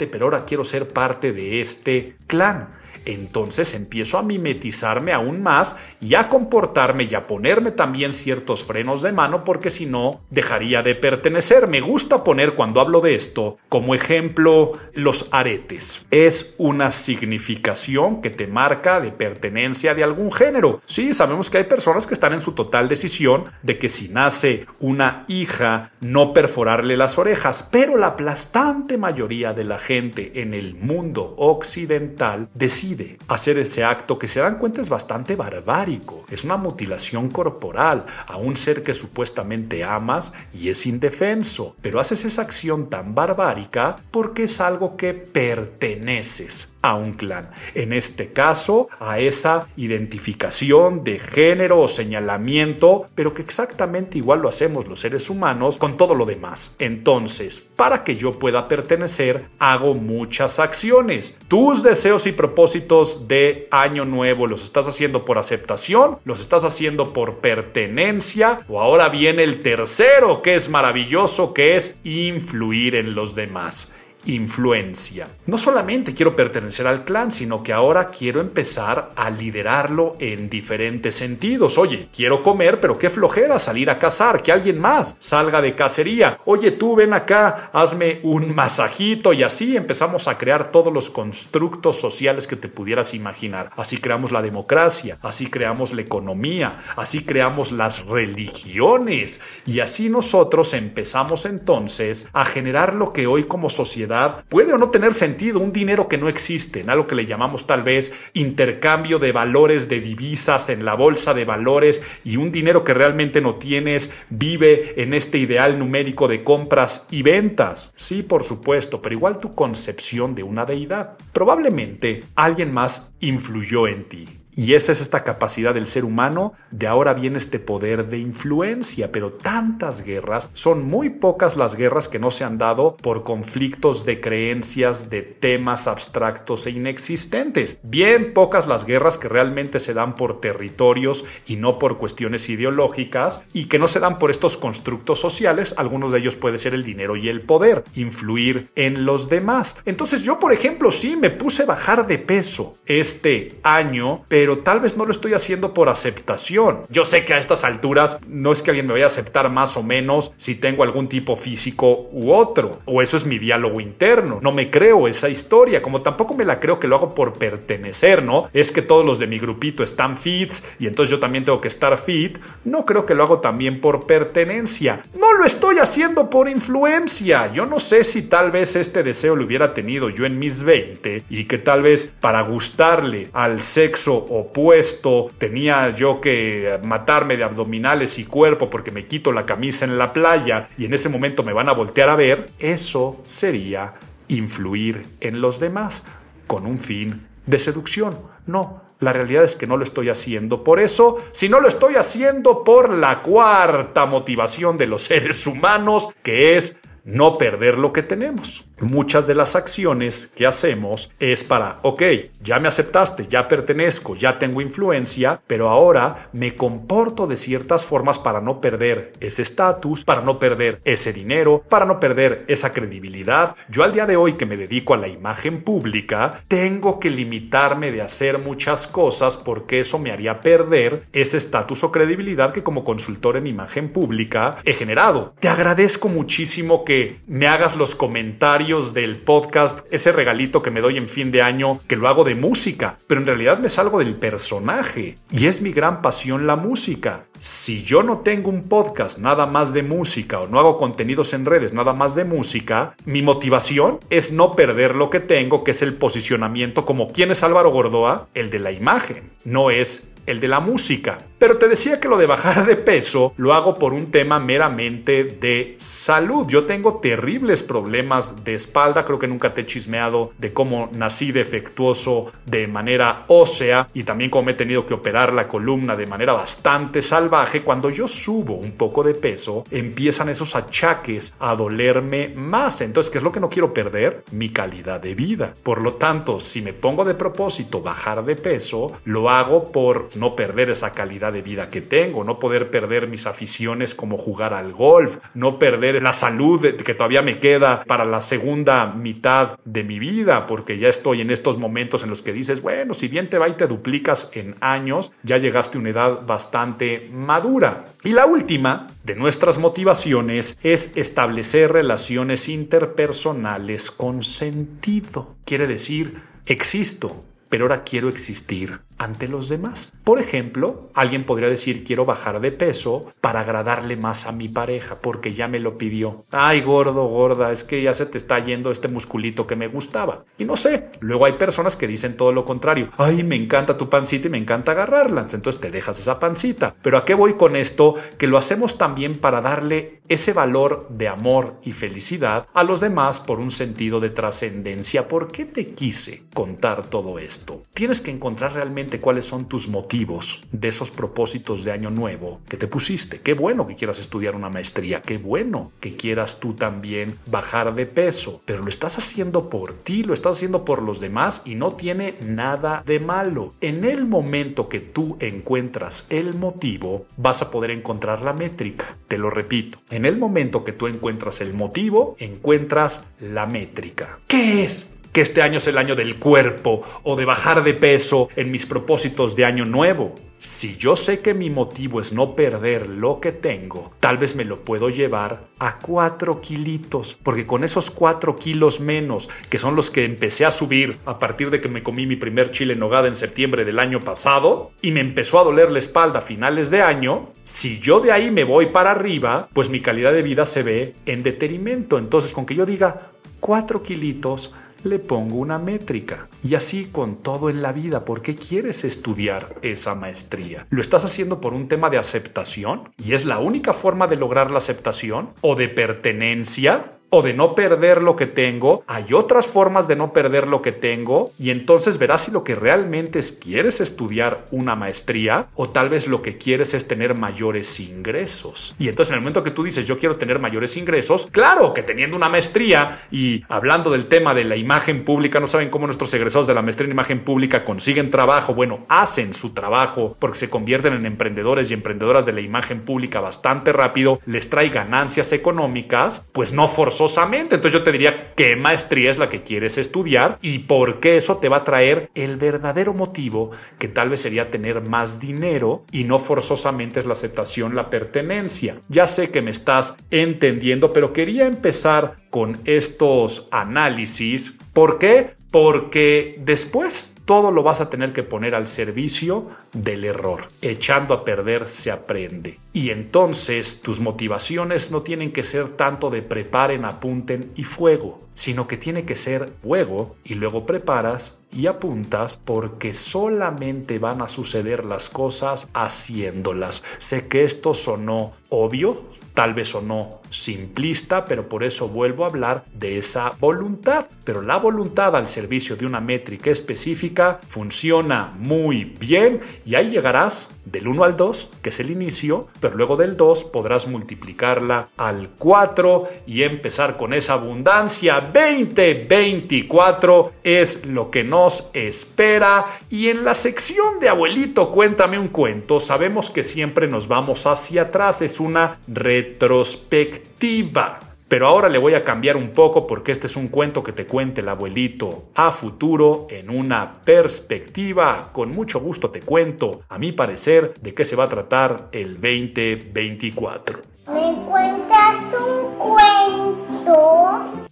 pero 0.06 0.26
ahora 0.26 0.44
quiero 0.44 0.64
ser 0.64 0.88
parte 0.88 1.32
de 1.32 1.60
este 1.60 2.16
clan 2.26 2.77
entonces 3.09 3.75
empiezo 3.75 4.19
a 4.19 4.23
mimetizarme 4.23 5.12
aún 5.12 5.43
más 5.43 5.77
y 6.00 6.15
a 6.15 6.29
comportarme 6.29 7.05
y 7.05 7.15
a 7.15 7.27
ponerme 7.27 7.71
también 7.71 8.12
ciertos 8.12 8.65
frenos 8.65 9.03
de 9.03 9.12
mano 9.12 9.45
porque 9.45 9.71
si 9.71 9.87
no 9.87 10.21
dejaría 10.31 10.83
de 10.83 10.95
pertenecer. 10.95 11.67
Me 11.69 11.81
gusta 11.81 12.25
poner 12.25 12.55
cuando 12.55 12.81
hablo 12.81 13.00
de 13.00 13.15
esto 13.15 13.59
como 13.69 13.95
ejemplo 13.95 14.73
los 14.93 15.29
aretes. 15.31 16.07
Es 16.11 16.55
una 16.59 16.91
significación 16.91 18.21
que 18.21 18.31
te 18.31 18.47
marca 18.47 19.00
de 19.00 19.12
pertenencia 19.12 19.95
de 19.95 20.05
algún 20.05 20.33
género. 20.33 20.81
Sí, 20.87 21.15
sabemos 21.15 21.50
que 21.50 21.59
hay 21.59 21.65
personas 21.65 22.07
que 22.07 22.15
están 22.15 22.33
en 22.33 22.43
su 22.43 22.53
total 22.53 22.88
decisión 22.88 23.45
de 23.62 23.79
que 23.79 23.88
si 23.88 24.09
nace 24.09 24.67
una 24.81 25.25
hija 25.29 25.93
no 26.00 26.33
perforarle 26.33 26.97
las 26.97 27.19
orejas, 27.19 27.69
pero 27.71 27.97
la 27.97 28.09
aplastante 28.09 28.99
mayoría 28.99 29.53
de 29.53 29.65
la 29.65 29.79
gente 29.79 30.41
en 30.43 30.55
el 30.55 30.75
mundo 30.75 31.35
occidental 31.38 32.49
decide 32.55 32.98
hacer 33.28 33.59
ese 33.59 33.85
acto 33.85 34.19
que 34.19 34.28
se 34.28 34.40
dan 34.40 34.59
cuenta 34.59 34.81
es 34.81 34.88
bastante 34.88 35.37
barbárico. 35.37 36.25
Es 36.31 36.45
una 36.45 36.57
mutilación 36.57 37.28
corporal 37.31 38.07
a 38.26 38.37
un 38.37 38.57
ser 38.57 38.83
que 38.83 38.95
supuestamente 38.95 39.85
amas 39.85 40.33
y 40.52 40.69
es 40.69 40.87
indefenso. 40.87 41.76
Pero 41.81 42.00
haces 42.00 42.25
esa 42.25 42.43
acción 42.43 42.88
tan 42.90 43.14
barbárica 43.14 43.97
porque 44.11 44.45
es 44.45 44.61
algo 44.61 44.97
que 44.97 45.14
perteneces 45.14 46.69
a 46.83 46.95
un 46.95 47.12
clan. 47.14 47.50
En 47.75 47.93
este 47.93 48.33
caso, 48.33 48.88
a 49.00 49.19
esa 49.19 49.67
identificación 49.76 51.02
de 51.02 51.19
género 51.19 51.81
o 51.81 51.88
señalamiento, 51.88 53.09
pero 53.14 53.35
que 53.35 53.43
exactamente 53.43 54.19
igual 54.19 54.40
lo 54.40 54.49
hacemos 54.49 54.87
los 54.87 55.00
seres 55.00 55.28
humanos 55.28 55.78
con 55.78 55.97
todo 55.97 56.14
lo 56.14 56.25
demás. 56.25 56.75
Entonces, 56.78 57.61
para 57.76 58.05
que 58.05 58.17
yo 58.17 58.38
pueda 58.38 58.69
pertenecer, 58.69 59.47
hago 59.59 59.95
muchas 59.95 60.59
acciones. 60.59 61.38
Tus 61.49 61.83
deseos 61.83 62.26
y 62.26 62.33
propósitos 62.33 62.88
de 63.28 63.68
año 63.71 64.04
nuevo. 64.04 64.47
Los 64.47 64.62
estás 64.62 64.88
haciendo 64.88 65.25
por 65.25 65.38
aceptación, 65.38 66.18
los 66.25 66.40
estás 66.40 66.64
haciendo 66.64 67.12
por 67.12 67.37
pertenencia, 67.37 68.61
o 68.68 68.80
ahora 68.80 69.09
viene 69.09 69.45
el 69.45 69.61
tercero, 69.61 70.42
que 70.42 70.54
es 70.54 70.68
maravilloso, 70.68 71.52
que 71.52 71.76
es 71.76 71.97
influir 72.04 72.95
en 72.95 73.14
los 73.14 73.35
demás 73.35 73.92
influencia. 74.28 75.28
No 75.47 75.58
solamente 75.58 76.14
quiero 76.14 76.37
pertenecer 76.37 76.87
al 76.87 77.04
clan, 77.04 77.32
sino 77.32 77.62
que 77.62 77.73
ahora 77.73 78.11
quiero 78.11 78.40
empezar 78.40 79.11
a 79.16 79.30
liderarlo 79.30 80.16
en 80.20 80.50
diferentes 80.50 81.14
sentidos. 81.14 81.78
Oye, 81.78 82.08
quiero 82.14 82.42
comer, 82.42 82.80
pero 82.80 82.99
qué 82.99 83.11
flojera 83.11 83.58
salir 83.58 83.90
a 83.90 83.99
cazar, 83.99 84.42
que 84.42 84.52
alguien 84.52 84.78
más 84.78 85.16
salga 85.18 85.62
de 85.62 85.75
cacería. 85.75 86.38
Oye, 86.44 86.73
tú 86.73 86.97
ven 86.97 87.14
acá, 87.14 87.70
hazme 87.73 88.20
un 88.23 88.54
masajito 88.54 89.32
y 89.32 89.42
así 89.42 89.76
empezamos 89.76 90.28
a 90.28 90.37
crear 90.37 90.70
todos 90.70 90.92
los 90.92 91.11
constructos 91.11 91.99
sociales 91.99 92.47
que 92.47 92.56
te 92.56 92.68
pudieras 92.68 93.14
imaginar. 93.14 93.70
Así 93.76 93.99
creamos 93.99 94.30
la 94.30 94.42
democracia, 94.42 95.18
así 95.23 95.49
creamos 95.49 95.92
la 95.94 96.02
economía, 96.02 96.78
así 96.97 97.25
creamos 97.25 97.73
las 97.73 98.04
religiones 98.04 99.40
y 99.66 99.80
así 99.80 100.11
nosotros 100.11 100.75
empezamos 100.75 101.47
entonces 101.47 102.28
a 102.32 102.44
generar 102.44 102.94
lo 102.94 103.12
que 103.12 103.26
hoy 103.26 103.44
como 103.44 103.70
sociedad 103.70 104.17
puede 104.48 104.72
o 104.72 104.78
no 104.78 104.90
tener 104.90 105.14
sentido, 105.14 105.60
un 105.60 105.72
dinero 105.72 106.08
que 106.08 106.18
no 106.18 106.28
existe, 106.28 106.80
en 106.80 106.90
algo 106.90 107.06
que 107.06 107.14
le 107.14 107.26
llamamos 107.26 107.66
tal 107.66 107.82
vez 107.82 108.12
intercambio 108.34 109.18
de 109.18 109.32
valores 109.32 109.88
de 109.88 110.00
divisas 110.00 110.68
en 110.68 110.84
la 110.84 110.94
bolsa 110.94 111.34
de 111.34 111.44
valores 111.44 112.02
y 112.25 112.37
un 112.37 112.52
dinero 112.52 112.84
que 112.84 112.94
realmente 112.94 113.40
no 113.40 113.56
tienes 113.56 114.12
vive 114.30 115.00
en 115.02 115.14
este 115.14 115.38
ideal 115.38 115.78
numérico 115.78 116.28
de 116.28 116.44
compras 116.44 117.06
y 117.10 117.22
ventas. 117.22 117.92
Sí, 117.96 118.22
por 118.22 118.44
supuesto, 118.44 119.02
pero 119.02 119.14
igual 119.14 119.38
tu 119.38 119.54
concepción 119.54 120.34
de 120.34 120.42
una 120.42 120.64
deidad. 120.64 121.16
Probablemente 121.32 122.25
alguien 122.34 122.72
más 122.72 123.12
influyó 123.20 123.87
en 123.87 124.04
ti 124.04 124.38
Y 124.59 124.75
esa 124.75 124.91
es 124.91 125.00
esta 125.00 125.23
capacidad 125.23 125.73
del 125.73 125.87
ser 125.87 126.05
humano. 126.05 126.53
De 126.73 126.88
ahora 126.88 127.15
viene 127.15 127.38
este 127.38 127.61
poder 127.61 128.09
de 128.09 128.19
influencia, 128.19 129.12
pero 129.12 129.31
tantas 129.31 130.03
guerras, 130.03 130.50
son 130.53 130.85
muy 130.85 131.11
pocas 131.11 131.57
las 131.57 131.77
guerras 131.77 132.09
que 132.09 132.19
no 132.19 132.33
se 132.33 132.43
han 132.43 132.59
dado 132.59 132.97
por 132.97 133.23
conflictos 133.23 134.05
de 134.05 134.21
creencias, 134.21 135.11
de 135.11 135.23
temas 135.23 135.87
abstractos 135.87 136.67
e 136.67 136.73
inexistentes. 136.73 137.79
Bien 137.85 138.35
pocas 138.35 138.67
las 138.67 138.85
guerras 138.85 139.17
que 139.17 139.29
realmente 139.29 139.79
se 139.79 139.95
dan 139.95 140.17
por 140.17 140.41
territorios 140.41 141.25
y 141.47 141.55
no 141.55 141.79
por 141.79 141.97
cuestiones 141.97 142.49
ideológicas 142.49 143.45
y 143.53 143.67
que 143.67 143.79
no 143.79 143.87
se 143.87 144.00
dan 144.00 144.19
por 144.19 144.33
estos 144.33 144.57
constructos 144.57 145.21
sociales. 145.21 145.77
Algunos 145.79 146.11
de 146.11 146.19
ellos 146.19 146.35
puede 146.35 146.59
ser 146.59 146.75
el 146.75 146.83
dinero 146.83 147.15
y 147.15 147.29
el 147.29 147.43
poder, 147.43 147.85
influir 147.95 148.71
en 148.75 149.07
los 149.07 149.29
demás. 149.29 149.77
Entonces 149.85 150.25
yo, 150.25 150.41
por 150.41 150.53
ejemplo, 150.53 150.91
sí 150.91 151.15
me 151.15 151.31
puse 151.31 151.62
a 151.62 151.67
bajar 151.67 152.09
de 152.09 152.19
peso 152.19 152.77
este 152.87 153.61
año, 153.62 154.25
pero 154.27 154.48
tal 154.57 154.81
vez 154.81 154.97
no 154.97 155.05
lo 155.05 155.12
estoy 155.12 155.35
haciendo 155.35 155.75
por 155.75 155.90
aceptación. 155.90 156.87
Yo 156.88 157.05
sé 157.05 157.26
que 157.26 157.35
a 157.35 157.38
estas 157.38 157.64
alturas 157.64 158.19
no 158.26 158.52
es 158.52 158.62
que 158.62 158.71
alguien 158.71 158.87
me 158.87 158.95
vaya 158.95 159.05
a 159.05 159.09
aceptar 159.09 159.50
más 159.50 159.76
o 159.76 159.83
menos 159.83 160.33
si 160.38 160.55
tengo 160.55 160.83
algún 160.83 161.09
tipo 161.09 161.37
físico 161.37 162.09
u 162.12 162.33
otro, 162.33 162.81
o 162.87 163.02
eso 163.02 163.19
es 163.19 163.26
mi 163.26 163.38
diálogo 163.38 163.81
interno. 163.81 164.38
No 164.40 164.52
me 164.52 164.71
creo 164.71 165.09
esa 165.09 165.28
historia, 165.28 165.83
como 165.83 166.00
tampoco 166.00 166.35
me 166.35 166.47
la 166.47 166.61
creo 166.61 166.81
que 166.81 166.88
lo 166.88 166.97
hago 166.97 167.14
por 167.14 167.35
pertenecer, 167.35 168.23
¿no? 168.23 168.49
Es 168.55 168.73
que 168.73 168.81
todos 168.81 169.05
los 169.05 169.19
de 169.19 169.26
mi 169.26 169.38
grupito 169.38 169.83
están 169.83 170.17
fits 170.17 170.64
y 170.78 170.87
entonces 170.87 171.11
yo 171.11 171.19
también 171.19 171.45
tengo 171.45 171.61
que 171.61 171.69
estar 171.69 171.97
fit. 171.99 172.38
No 172.64 172.87
creo 172.87 173.05
que 173.05 173.14
lo 173.14 173.25
hago 173.25 173.40
también 173.40 173.81
por 173.81 174.07
pertenencia. 174.07 175.02
No 175.14 175.33
lo 175.35 175.45
estoy 175.45 175.78
haciendo 175.78 176.31
por 176.31 176.49
influencia. 176.49 177.52
Yo 177.52 177.67
no 177.67 177.81
sé 177.81 178.05
si 178.05 178.23
tal 178.23 178.50
vez 178.50 178.76
este 178.76 179.02
deseo 179.02 179.37
lo 179.37 179.45
hubiera 179.45 179.75
tenido 179.75 180.11
yo 180.11 180.25
en 180.25 180.38
mis 180.38 180.62
20 180.62 181.25
y 181.28 181.45
que 181.45 181.59
tal 181.59 181.83
vez 181.83 182.11
para 182.21 182.40
gustarle 182.43 183.28
al 183.33 183.61
sexo 183.61 184.14
opuesto 184.40 185.30
tenía 185.38 185.90
yo 185.95 186.21
que 186.21 186.78
matarme 186.83 187.37
de 187.37 187.45
abdominales 187.45 188.18
y 188.18 188.25
cuerpo 188.25 188.71
porque 188.71 188.90
me 188.90 189.07
quito 189.07 189.33
la 189.33 189.47
camisa 189.47 189.85
en 189.85 189.99
la 189.99 190.12
playa 190.12 190.68
y 190.78 190.85
en 190.85 190.95
ese 190.95 191.09
momento 191.09 191.42
me 191.42 191.52
van 191.52 191.68
a 191.68 191.73
voltear 191.73 192.09
a 192.09 192.16
ver. 192.16 192.50
Eso 192.59 193.23
sería 193.26 193.95
influir 194.28 195.04
en 195.21 195.40
los 195.40 195.61
demás 195.61 196.02
con 196.47 196.66
un 196.66 196.78
fin 196.78 197.26
de 197.47 197.59
seducción. 197.59 198.18
No, 198.47 198.83
la 199.00 199.12
realidad 199.12 199.45
es 199.45 199.54
que 199.54 199.66
no 199.66 199.76
lo 199.76 199.85
estoy 199.85 200.09
haciendo 200.09 200.64
por 200.64 200.80
eso, 200.80 201.18
sino 201.30 201.61
lo 201.61 201.68
estoy 201.68 201.95
haciendo 201.95 202.64
por 202.64 202.92
la 202.92 203.23
cuarta 203.23 204.07
motivación 204.07 204.76
de 204.76 204.87
los 204.87 205.02
seres 205.02 205.47
humanos, 205.47 206.09
que 206.23 206.57
es 206.57 206.76
no 207.09 207.38
perder 207.38 207.79
lo 207.79 207.93
que 207.95 208.03
tenemos. 208.03 208.67
Muchas 208.81 209.27
de 209.27 209.35
las 209.35 209.57
acciones 209.57 210.31
que 210.37 210.47
hacemos 210.47 211.11
es 211.19 211.43
para, 211.43 211.79
ok, 211.83 212.03
ya 212.43 212.61
me 212.61 212.69
aceptaste, 212.69 213.27
ya 213.29 213.49
pertenezco, 213.49 214.15
ya 214.15 214.38
tengo 214.38 214.61
influencia, 214.61 215.41
pero 215.47 215.71
ahora 215.71 216.29
me 216.33 216.55
comporto 216.55 217.27
de 217.27 217.37
ciertas 217.37 217.87
formas 217.87 218.19
para 218.19 218.43
no 218.43 218.61
perder 218.61 219.15
ese 219.21 219.41
estatus, 219.43 220.05
para 220.05 220.21
no 220.21 220.38
perder 220.38 220.81
ese 220.85 221.15
dinero, 221.15 221.65
para 221.69 221.87
no 221.87 221.99
perder 221.99 222.45
esa 222.47 222.75
credibilidad. 222.75 223.57
Yo 223.71 223.85
al 223.85 223.95
día 223.95 224.05
de 224.05 224.17
hoy 224.17 224.35
que 224.35 224.47
me 224.47 224.59
dedico 224.59 224.93
a 224.93 224.99
la 224.99 225.09
imagen 225.09 225.62
pública, 225.62 226.43
tengo 226.47 227.00
que 227.00 227.09
limitarme 227.09 227.91
de 227.91 228.03
hacer 228.03 228.38
muchas 228.38 228.87
cosas 228.87 229.38
porque 229.38 229.81
eso 229.81 229.99
me 229.99 230.12
haría 230.12 230.43
perder 230.43 231.05
ese 231.15 231.38
estatus 231.38 231.85
o 231.85 231.91
credibilidad 231.91 232.53
que 232.53 232.62
como 232.62 232.85
consultor 232.85 233.38
en 233.38 233.47
imagen 233.47 233.88
pública 233.88 234.59
he 234.65 234.75
generado. 234.75 235.35
Te 235.41 235.49
agradezco 235.49 236.09
muchísimo 236.09 236.85
que 236.85 236.98
me 237.26 237.47
hagas 237.47 237.76
los 237.76 237.95
comentarios 237.95 238.95
del 238.95 239.17
podcast, 239.17 239.87
ese 239.93 240.12
regalito 240.12 240.62
que 240.62 240.71
me 240.71 240.81
doy 240.81 240.97
en 240.97 241.09
fin 241.09 241.31
de 241.31 241.43
año, 241.43 241.81
que 241.87 241.97
lo 241.97 242.09
hago 242.09 242.25
de 242.25 242.35
música, 242.35 242.99
pero 243.07 243.21
en 243.21 243.26
realidad 243.26 243.59
me 243.59 243.69
salgo 243.69 243.99
del 243.99 244.14
personaje 244.14 245.19
y 245.31 245.47
es 245.47 245.62
mi 245.62 245.73
gran 245.73 246.02
pasión 246.02 246.47
la 246.47 246.57
música. 246.57 247.25
Si 247.38 247.85
yo 247.85 248.02
no 248.02 248.19
tengo 248.19 248.50
un 248.50 248.69
podcast 248.69 249.19
nada 249.19 249.47
más 249.47 249.73
de 249.73 249.85
música 249.85 250.40
o 250.40 250.49
no 250.49 250.59
hago 250.59 250.76
contenidos 250.76 251.33
en 251.35 251.45
redes 251.45 251.73
nada 251.73 251.93
más 251.93 252.17
de 252.17 252.25
música, 252.25 252.95
mi 253.05 253.23
motivación 253.23 254.00
es 254.11 254.33
no 254.33 254.52
perder 254.57 254.97
lo 254.97 255.09
que 255.11 255.21
tengo, 255.21 255.62
que 255.62 255.71
es 255.71 255.83
el 255.83 255.95
posicionamiento 255.95 256.85
como 256.85 257.12
quién 257.12 257.31
es 257.31 257.43
Álvaro 257.43 257.71
Gordoa, 257.71 258.28
el 258.35 258.50
de 258.50 258.59
la 258.59 258.73
imagen, 258.73 259.31
no 259.45 259.71
es 259.71 260.08
el 260.28 260.40
de 260.40 260.49
la 260.49 260.61
música. 260.61 261.18
Pero 261.38 261.56
te 261.56 261.68
decía 261.68 262.00
que 262.00 262.08
lo 262.08 262.18
de 262.18 262.26
bajar 262.26 262.66
de 262.66 262.75
peso 262.75 263.32
lo 263.37 263.54
hago 263.54 263.76
por 263.76 263.92
un 263.92 264.11
tema 264.11 264.40
meramente 264.40 265.23
de 265.25 265.76
salud. 265.78 266.47
Yo 266.49 266.64
tengo 266.64 266.97
terribles 266.97 267.62
problemas 267.62 268.44
de 268.44 268.54
espalda, 268.54 269.04
creo 269.04 269.20
que 269.20 269.28
nunca 269.28 269.54
te 269.54 269.61
he 269.61 269.66
chismeado 269.66 270.32
de 270.37 270.52
cómo 270.52 270.90
nací 270.92 271.30
defectuoso 271.30 272.32
de 272.44 272.66
manera 272.66 273.25
ósea 273.28 273.88
y 273.94 274.02
también 274.02 274.30
cómo 274.30 274.50
he 274.50 274.54
tenido 274.54 274.85
que 274.85 274.94
operar 274.94 275.32
la 275.32 275.47
columna 275.47 275.94
de 275.94 276.06
manera 276.06 276.32
bastante 276.32 277.02
salvaje. 277.02 277.62
Cuando 277.62 277.88
yo 277.90 278.08
subo 278.08 278.54
un 278.54 278.73
poco 278.73 279.04
de 279.04 279.14
peso, 279.14 279.64
empiezan 279.70 280.28
esos 280.28 280.56
achaques 280.56 281.35
a 281.38 281.54
dolerme 281.54 282.32
más. 282.35 282.80
Entonces, 282.80 283.11
¿qué 283.11 283.18
es 283.18 283.25
lo 283.25 283.32
que 283.32 283.40
no 283.40 283.49
quiero 283.49 283.73
perder? 283.73 284.25
Mi 284.32 284.49
calidad 284.49 285.00
de 285.00 285.14
vida. 285.14 285.54
Por 285.62 285.82
lo 285.82 285.94
tanto, 285.94 286.40
si 286.40 286.62
me 286.62 286.73
pongo 286.73 287.04
de 287.04 287.14
propósito 287.14 287.80
bajar 287.80 288.25
de 288.25 288.35
peso, 288.35 288.92
lo 289.04 289.30
hago 289.30 289.70
por 289.70 290.08
no 290.18 290.37
perder 290.37 290.70
esa 290.70 290.92
calidad 290.92 291.32
de 291.32 291.42
vida 291.42 291.70
que 291.70 291.80
tengo, 291.80 292.25
no 292.25 292.38
poder 292.38 292.70
perder 292.70 293.08
mis 293.08 293.26
aficiones 293.26 293.94
como 293.94 294.18
jugar 294.18 294.54
al 294.54 294.72
golf, 294.72 295.18
no 295.34 295.58
perder 295.58 296.02
la 296.02 296.12
salud 296.12 296.58
que 296.60 296.94
todavía 296.94 297.22
me 297.22 297.38
queda 297.38 297.84
para 297.84 298.04
la 298.04 298.20
segunda 298.20 298.87
mitad 298.87 299.59
de 299.64 299.85
mi 299.85 299.98
vida, 299.98 300.46
porque 300.46 300.78
ya 300.78 300.88
estoy 300.88 301.20
en 301.20 301.31
estos 301.31 301.59
momentos 301.59 302.02
en 302.02 302.11
los 302.11 302.22
que 302.22 302.33
dices, 302.33 302.62
bueno, 302.62 302.94
si 302.94 303.09
bien 303.09 303.31
te 303.31 303.38
va 303.38 303.48
y 303.48 303.54
te 303.54 303.66
duplicas 303.66 304.31
en 304.35 304.54
años, 304.61 305.12
ya 305.22 305.38
llegaste 305.38 305.78
a 305.78 305.81
una 305.81 305.90
edad 305.90 306.26
bastante 306.26 307.09
madura. 307.12 307.85
Y 308.04 308.12
la 308.12 308.26
última 308.26 308.88
de 309.04 309.14
nuestras 309.14 309.59
motivaciones 309.59 310.59
es 310.62 310.96
establecer 310.96 311.72
relaciones 311.72 312.48
interpersonales 312.48 313.90
con 313.90 314.22
sentido. 314.22 315.37
Quiere 315.44 315.66
decir, 315.66 316.20
existo, 316.46 317.24
pero 317.48 317.64
ahora 317.64 317.85
quiero 317.85 318.09
existir 318.09 318.81
ante 318.98 319.28
los 319.28 319.48
demás. 319.48 319.92
Por 320.04 320.18
ejemplo, 320.18 320.90
alguien 320.94 321.24
podría 321.24 321.48
decir 321.48 321.84
quiero 321.84 322.04
bajar 322.04 322.40
de 322.40 322.52
peso 322.52 323.06
para 323.20 323.40
agradarle 323.40 323.96
más 323.96 324.26
a 324.26 324.32
mi 324.32 324.48
pareja 324.48 324.96
porque 325.00 325.32
ya 325.32 325.48
me 325.48 325.61
lo 325.61 325.78
pidió. 325.78 326.24
Ay, 326.30 326.61
gordo, 326.61 327.06
gorda, 327.06 327.52
es 327.52 327.64
que 327.64 327.82
ya 327.82 327.94
se 327.94 328.06
te 328.06 328.18
está 328.18 328.38
yendo 328.44 328.70
este 328.70 328.88
musculito 328.88 329.46
que 329.46 329.56
me 329.56 329.68
gustaba. 329.68 330.24
Y 330.38 330.44
no 330.44 330.56
sé, 330.56 330.90
luego 331.00 331.24
hay 331.24 331.34
personas 331.34 331.76
que 331.76 331.87
dicen 331.87 332.16
todo 332.16 332.32
lo 332.32 332.44
contrario. 332.44 332.90
Ay, 332.96 333.22
me 333.22 333.37
encanta 333.37 333.76
tu 333.76 333.88
pancita 333.88 334.28
y 334.28 334.30
me 334.30 334.38
encanta 334.38 334.72
agarrarla. 334.72 335.26
Entonces 335.32 335.61
te 335.61 335.70
dejas 335.70 335.98
esa 335.98 336.18
pancita. 336.18 336.74
Pero 336.82 336.98
¿a 336.98 337.04
qué 337.04 337.14
voy 337.14 337.34
con 337.34 337.56
esto? 337.56 337.94
Que 338.16 338.26
lo 338.26 338.38
hacemos 338.38 338.78
también 338.78 339.18
para 339.18 339.40
darle 339.40 340.00
ese 340.08 340.32
valor 340.32 340.88
de 340.90 341.08
amor 341.08 341.56
y 341.62 341.72
felicidad 341.72 342.46
a 342.54 342.64
los 342.64 342.80
demás 342.80 343.20
por 343.20 343.40
un 343.40 343.50
sentido 343.50 344.00
de 344.00 344.11
trascendencia. 344.11 345.08
¿Por 345.08 345.30
qué 345.30 345.44
te 345.44 345.74
quise 345.74 346.24
contar 346.32 346.84
todo 346.87 347.18
esto? 347.18 347.62
Tienes 347.74 348.00
que 348.00 348.11
encontrar 348.11 348.54
realmente 348.54 348.88
cuáles 348.96 349.27
son 349.27 349.46
tus 349.46 349.68
motivos 349.68 350.42
de 350.51 350.68
esos 350.68 350.90
propósitos 350.90 351.64
de 351.64 351.72
año 351.72 351.90
nuevo 351.90 352.40
que 352.48 352.57
te 352.57 352.66
pusiste. 352.66 353.20
Qué 353.20 353.35
bueno 353.35 353.66
que 353.66 353.77
quieras 353.77 353.98
estudiar 353.98 354.35
una 354.35 354.48
maestría, 354.48 355.03
qué 355.03 355.18
bueno 355.18 355.70
que 355.81 355.96
quieras 355.96 356.40
tú 356.40 356.55
también 356.55 357.18
bajar 357.27 357.74
de 357.74 357.87
peso, 357.87 358.40
pero 358.44 358.62
lo 358.62 358.68
estás 358.68 358.96
haciendo 358.96 359.51
por 359.51 359.74
ti, 359.74 360.03
lo 360.03 360.14
estás 360.14 360.37
haciendo 360.37 360.64
por 360.64 360.83
los 360.83 361.01
demás 361.01 361.42
y 361.44 361.55
no 361.55 361.72
tiene 361.72 362.14
nada 362.20 362.83
de 362.87 363.01
malo. 363.01 363.53
En 363.61 363.85
el 363.85 364.07
momento 364.07 364.68
que 364.68 364.81
tú 364.81 365.16
encuentras 365.20 366.07
el 366.09 366.35
motivo, 366.35 367.07
vas 367.16 367.42
a 367.42 367.51
poder 367.51 367.70
encontrar 367.70 368.22
la 368.22 368.33
métrica. 368.33 368.96
Te 369.09 369.18
lo 369.18 369.31
repito, 369.31 369.79
en 369.90 370.05
el 370.05 370.16
momento 370.16 370.64
que 370.64 370.72
tú 370.72 370.87
encuentras 370.87 371.40
el 371.40 371.55
motivo, 371.55 372.16
encuentras 372.18 373.05
la 373.20 373.46
métrica. 373.46 374.20
¿Qué 374.27 374.64
es? 374.64 374.90
Que 375.18 375.22
este 375.22 375.42
año 375.42 375.59
es 375.59 375.66
el 375.66 375.78
año 375.78 375.96
del 375.96 376.20
cuerpo 376.20 376.81
o 377.02 377.16
de 377.16 377.24
bajar 377.24 377.64
de 377.64 377.74
peso 377.74 378.28
en 378.37 378.52
mis 378.52 378.66
propósitos 378.66 379.35
de 379.35 379.44
año 379.44 379.64
nuevo. 379.64 380.14
Si 380.38 380.76
yo 380.76 380.94
sé 380.94 381.18
que 381.18 381.35
mi 381.35 381.50
motivo 381.50 382.00
es 382.00 382.12
no 382.12 382.37
perder 382.37 382.88
lo 382.88 383.18
que 383.18 383.33
tengo, 383.33 383.90
tal 383.98 384.16
vez 384.16 384.37
me 384.37 384.44
lo 384.44 384.61
puedo 384.61 384.90
llevar 384.90 385.40
a 385.59 385.81
cuatro 385.81 386.40
kilitos, 386.40 387.18
porque 387.20 387.48
con 387.48 387.64
esos 387.64 387.90
cuatro 387.90 388.37
kilos 388.37 388.78
menos, 388.78 389.28
que 389.50 389.59
son 389.59 389.74
los 389.74 389.90
que 389.90 390.04
empecé 390.04 390.46
a 390.46 390.52
subir 390.52 390.98
a 391.04 391.18
partir 391.18 391.50
de 391.50 391.61
que 391.61 391.68
me 391.68 391.83
comí 391.83 392.07
mi 392.07 392.14
primer 392.14 392.52
chile 392.52 392.74
en 392.74 392.78
nogada 392.78 393.09
en 393.09 393.16
septiembre 393.16 393.64
del 393.64 393.81
año 393.81 393.98
pasado, 393.98 394.70
y 394.83 394.92
me 394.92 395.00
empezó 395.00 395.40
a 395.40 395.42
doler 395.42 395.72
la 395.72 395.81
espalda 395.81 396.20
a 396.20 396.22
finales 396.22 396.70
de 396.70 396.81
año, 396.81 397.31
si 397.42 397.81
yo 397.81 397.98
de 397.98 398.12
ahí 398.12 398.31
me 398.31 398.44
voy 398.44 398.66
para 398.66 398.92
arriba, 398.92 399.48
pues 399.52 399.68
mi 399.68 399.81
calidad 399.81 400.12
de 400.12 400.22
vida 400.22 400.46
se 400.46 400.62
ve 400.62 400.94
en 401.07 401.24
detrimento. 401.24 401.98
Entonces, 401.98 402.33
con 402.33 402.46
que 402.46 402.54
yo 402.54 402.64
diga 402.64 403.11
cuatro 403.40 403.83
kilitos, 403.83 404.54
le 404.85 404.99
pongo 404.99 405.37
una 405.37 405.59
métrica. 405.59 406.29
Y 406.43 406.55
así 406.55 406.87
con 406.87 407.17
todo 407.17 407.51
en 407.51 407.62
la 407.62 407.73
vida. 407.73 408.05
¿Por 408.05 408.23
qué 408.23 408.37
quieres 408.37 408.85
estudiar 408.85 409.57
esa 409.62 409.95
maestría? 409.95 410.67
¿Lo 410.71 410.81
estás 410.81 411.05
haciendo 411.05 411.41
por 411.41 411.55
un 411.55 411.69
tema 411.69 411.91
de 411.91 411.99
aceptación? 411.99 412.91
¿Y 412.97 413.12
es 413.12 413.25
la 413.25 413.38
única 413.38 413.73
forma 413.73 414.07
de 414.07 414.17
lograr 414.17 414.51
la 414.51 414.59
aceptación? 414.59 415.31
¿O 415.41 415.57
de 415.57 415.69
pertenencia? 415.69 416.97
O 417.11 417.23
de 417.23 417.33
no 417.33 417.55
perder 417.55 418.03
lo 418.03 418.16
que 418.16 418.27
tengo, 418.27 418.85
hay 418.87 419.12
otras 419.12 419.47
formas 419.47 419.88
de 419.88 419.97
no 419.97 420.12
perder 420.12 420.47
lo 420.47 420.61
que 420.61 420.73
tengo 420.73 421.33
y 421.38 421.51
entonces 421.51 421.99
verás 421.99 422.25
si 422.25 422.31
lo 422.31 422.44
que 422.44 422.55
realmente 422.55 423.18
es 423.18 423.33
quieres 423.33 423.81
estudiar 423.81 424.47
una 424.51 424.77
maestría 424.77 425.47
o 425.55 425.71
tal 425.71 425.88
vez 425.88 426.07
lo 426.07 426.21
que 426.21 426.37
quieres 426.37 426.75
es 426.75 426.87
tener 426.87 427.14
mayores 427.14 427.81
ingresos. 427.81 428.75
Y 428.79 428.88
entonces 428.88 429.12
en 429.12 429.16
el 429.16 429.21
momento 429.23 429.42
que 429.42 429.51
tú 429.51 429.62
dices 429.62 429.87
yo 429.87 429.99
quiero 429.99 430.16
tener 430.16 430.38
mayores 430.38 430.77
ingresos, 430.77 431.29
claro 431.31 431.73
que 431.73 431.83
teniendo 431.83 432.16
una 432.16 432.29
maestría 432.29 433.01
y 433.11 433.42
hablando 433.49 433.90
del 433.90 434.07
tema 434.07 434.35
de 434.35 434.44
la 434.44 434.57
imagen 434.57 435.05
pública, 435.05 435.40
no 435.40 435.47
saben 435.47 435.71
cómo 435.71 435.87
nuestros 435.87 436.12
egresados 436.12 436.47
de 436.47 436.55
la 436.55 436.62
maestría 436.62 436.87
en 436.87 436.92
imagen 436.92 437.21
pública 437.21 437.64
consiguen 437.64 438.11
trabajo, 438.11 438.55
bueno, 438.55 438.85
hacen 438.88 439.33
su 439.33 439.55
trabajo 439.55 440.16
porque 440.18 440.38
se 440.38 440.51
convierten 440.51 440.92
en 440.92 441.07
emprendedores 441.07 441.71
y 441.71 441.75
emprendedoras 441.75 442.27
de 442.27 442.33
la 442.33 442.40
imagen 442.42 442.83
pública 442.83 443.21
bastante 443.21 443.73
rápido, 443.73 444.21
les 444.27 444.51
trae 444.51 444.68
ganancias 444.68 445.33
económicas, 445.33 446.25
pues 446.33 446.53
no 446.53 446.68
forzosamente. 446.68 446.97
Entonces 447.00 447.72
yo 447.72 447.82
te 447.82 447.92
diría 447.92 448.34
qué 448.34 448.56
maestría 448.56 449.11
es 449.11 449.18
la 449.18 449.28
que 449.28 449.42
quieres 449.42 449.78
estudiar 449.78 450.38
y 450.42 450.61
por 450.61 451.00
qué 451.00 451.16
eso 451.16 451.37
te 451.38 451.48
va 451.48 451.58
a 451.58 451.64
traer 451.64 452.11
el 452.14 452.37
verdadero 452.37 452.94
motivo 452.94 453.50
que 453.78 453.88
tal 453.88 454.11
vez 454.11 454.20
sería 454.20 454.50
tener 454.50 454.80
más 454.82 455.20
dinero 455.20 455.84
y 455.92 456.04
no 456.04 456.18
forzosamente 456.18 457.00
es 457.00 457.06
la 457.06 457.12
aceptación, 457.12 457.74
la 457.74 457.90
pertenencia. 457.90 458.80
Ya 458.88 459.06
sé 459.06 459.30
que 459.30 459.42
me 459.42 459.50
estás 459.50 459.96
entendiendo, 460.11 460.92
pero 460.92 461.12
quería 461.12 461.46
empezar 461.46 462.16
con 462.30 462.61
estos 462.64 463.48
análisis. 463.50 464.54
¿Por 464.72 464.98
qué? 464.98 465.37
Porque 465.50 466.37
después 466.40 467.14
todo 467.28 467.52
lo 467.52 467.62
vas 467.62 467.82
a 467.82 467.90
tener 467.90 468.14
que 468.14 468.22
poner 468.22 468.54
al 468.54 468.68
servicio 468.68 469.50
del 469.72 470.04
error. 470.04 470.48
Echando 470.62 471.14
a 471.14 471.24
perder 471.24 471.68
se 471.68 471.90
aprende. 471.90 472.59
Y 472.72 472.90
entonces 472.90 473.83
tus 473.83 474.00
motivaciones 474.00 474.90
no 474.90 475.02
tienen 475.02 475.33
que 475.33 475.44
ser 475.44 475.68
tanto 475.70 476.11
de 476.11 476.22
preparen, 476.22 476.85
apunten 476.85 477.50
y 477.57 477.64
fuego, 477.64 478.20
sino 478.35 478.68
que 478.68 478.76
tiene 478.76 479.04
que 479.04 479.16
ser 479.16 479.52
fuego 479.62 480.16
y 480.24 480.35
luego 480.35 480.64
preparas 480.64 481.38
y 481.50 481.66
apuntas 481.66 482.37
porque 482.37 482.94
solamente 482.94 483.98
van 483.98 484.22
a 484.22 484.28
suceder 484.28 484.85
las 484.85 485.09
cosas 485.09 485.68
haciéndolas. 485.74 486.85
Sé 486.98 487.26
que 487.26 487.44
esto 487.44 487.74
sonó 487.74 488.35
obvio, 488.48 489.02
tal 489.35 489.54
vez 489.54 489.74
o 489.74 489.81
no 489.81 490.18
simplista, 490.31 491.24
pero 491.24 491.48
por 491.48 491.62
eso 491.62 491.88
vuelvo 491.88 492.24
a 492.24 492.26
hablar 492.26 492.64
de 492.74 492.98
esa 492.98 493.31
voluntad. 493.38 494.07
Pero 494.24 494.42
la 494.42 494.57
voluntad 494.57 495.14
al 495.14 495.28
servicio 495.28 495.76
de 495.76 495.87
una 495.87 496.00
métrica 496.00 496.50
específica 496.50 497.40
funciona 497.48 498.35
muy 498.37 498.85
bien 498.85 499.40
y 499.68 499.74
ahí 499.74 499.90
llegarás 499.90 500.48
del 500.64 500.88
1 500.88 501.04
al 501.04 501.14
2, 501.14 501.50
que 501.61 501.68
es 501.68 501.78
el 501.78 501.90
inicio, 501.90 502.46
pero 502.59 502.74
luego 502.74 502.96
del 502.96 503.18
2 503.18 503.44
podrás 503.44 503.87
multiplicarla 503.87 504.88
al 504.96 505.28
4 505.37 506.04
y 506.26 506.42
empezar 506.42 506.96
con 506.96 507.12
esa 507.12 507.35
abundancia. 507.35 508.31
20, 508.33 509.04
24 509.07 510.33
es 510.42 510.87
lo 510.87 511.11
que 511.11 511.22
nos 511.22 511.68
espera. 511.74 512.64
Y 512.88 513.11
en 513.11 513.26
la 513.26 513.35
sección 513.35 514.00
de 514.00 514.09
abuelito, 514.09 514.70
cuéntame 514.70 515.18
un 515.18 515.28
cuento, 515.28 515.81
sabemos 515.81 516.31
que 516.31 516.44
siempre 516.44 516.88
nos 516.88 517.07
vamos 517.07 517.46
hacia 517.46 517.83
atrás, 517.83 518.22
es 518.22 518.40
una 518.40 518.78
retrospectiva. 518.87 521.08
Pero 521.29 521.47
ahora 521.47 521.69
le 521.69 521.77
voy 521.77 521.93
a 521.93 522.03
cambiar 522.03 522.38
un 522.38 522.51
poco 522.51 522.87
porque 522.87 523.12
este 523.12 523.27
es 523.27 523.37
un 523.37 523.49
cuento 523.49 523.83
que 523.83 523.93
te 523.93 524.07
cuente 524.07 524.41
el 524.41 524.49
abuelito 524.49 525.25
a 525.35 525.53
futuro 525.53 526.27
en 526.31 526.49
una 526.49 527.01
perspectiva. 527.05 528.31
Con 528.33 528.51
mucho 528.51 528.81
gusto 528.81 529.11
te 529.11 529.21
cuento, 529.21 529.83
a 529.91 529.99
mi 529.99 530.12
parecer, 530.12 530.73
de 530.81 530.95
qué 530.95 531.05
se 531.05 531.17
va 531.17 531.25
a 531.25 531.29
tratar 531.29 531.88
el 531.93 532.14
2024. 532.14 533.81
¿Me 534.07 534.35
cuentas 534.47 535.19
un 535.38 535.77
cuento? 535.77 537.67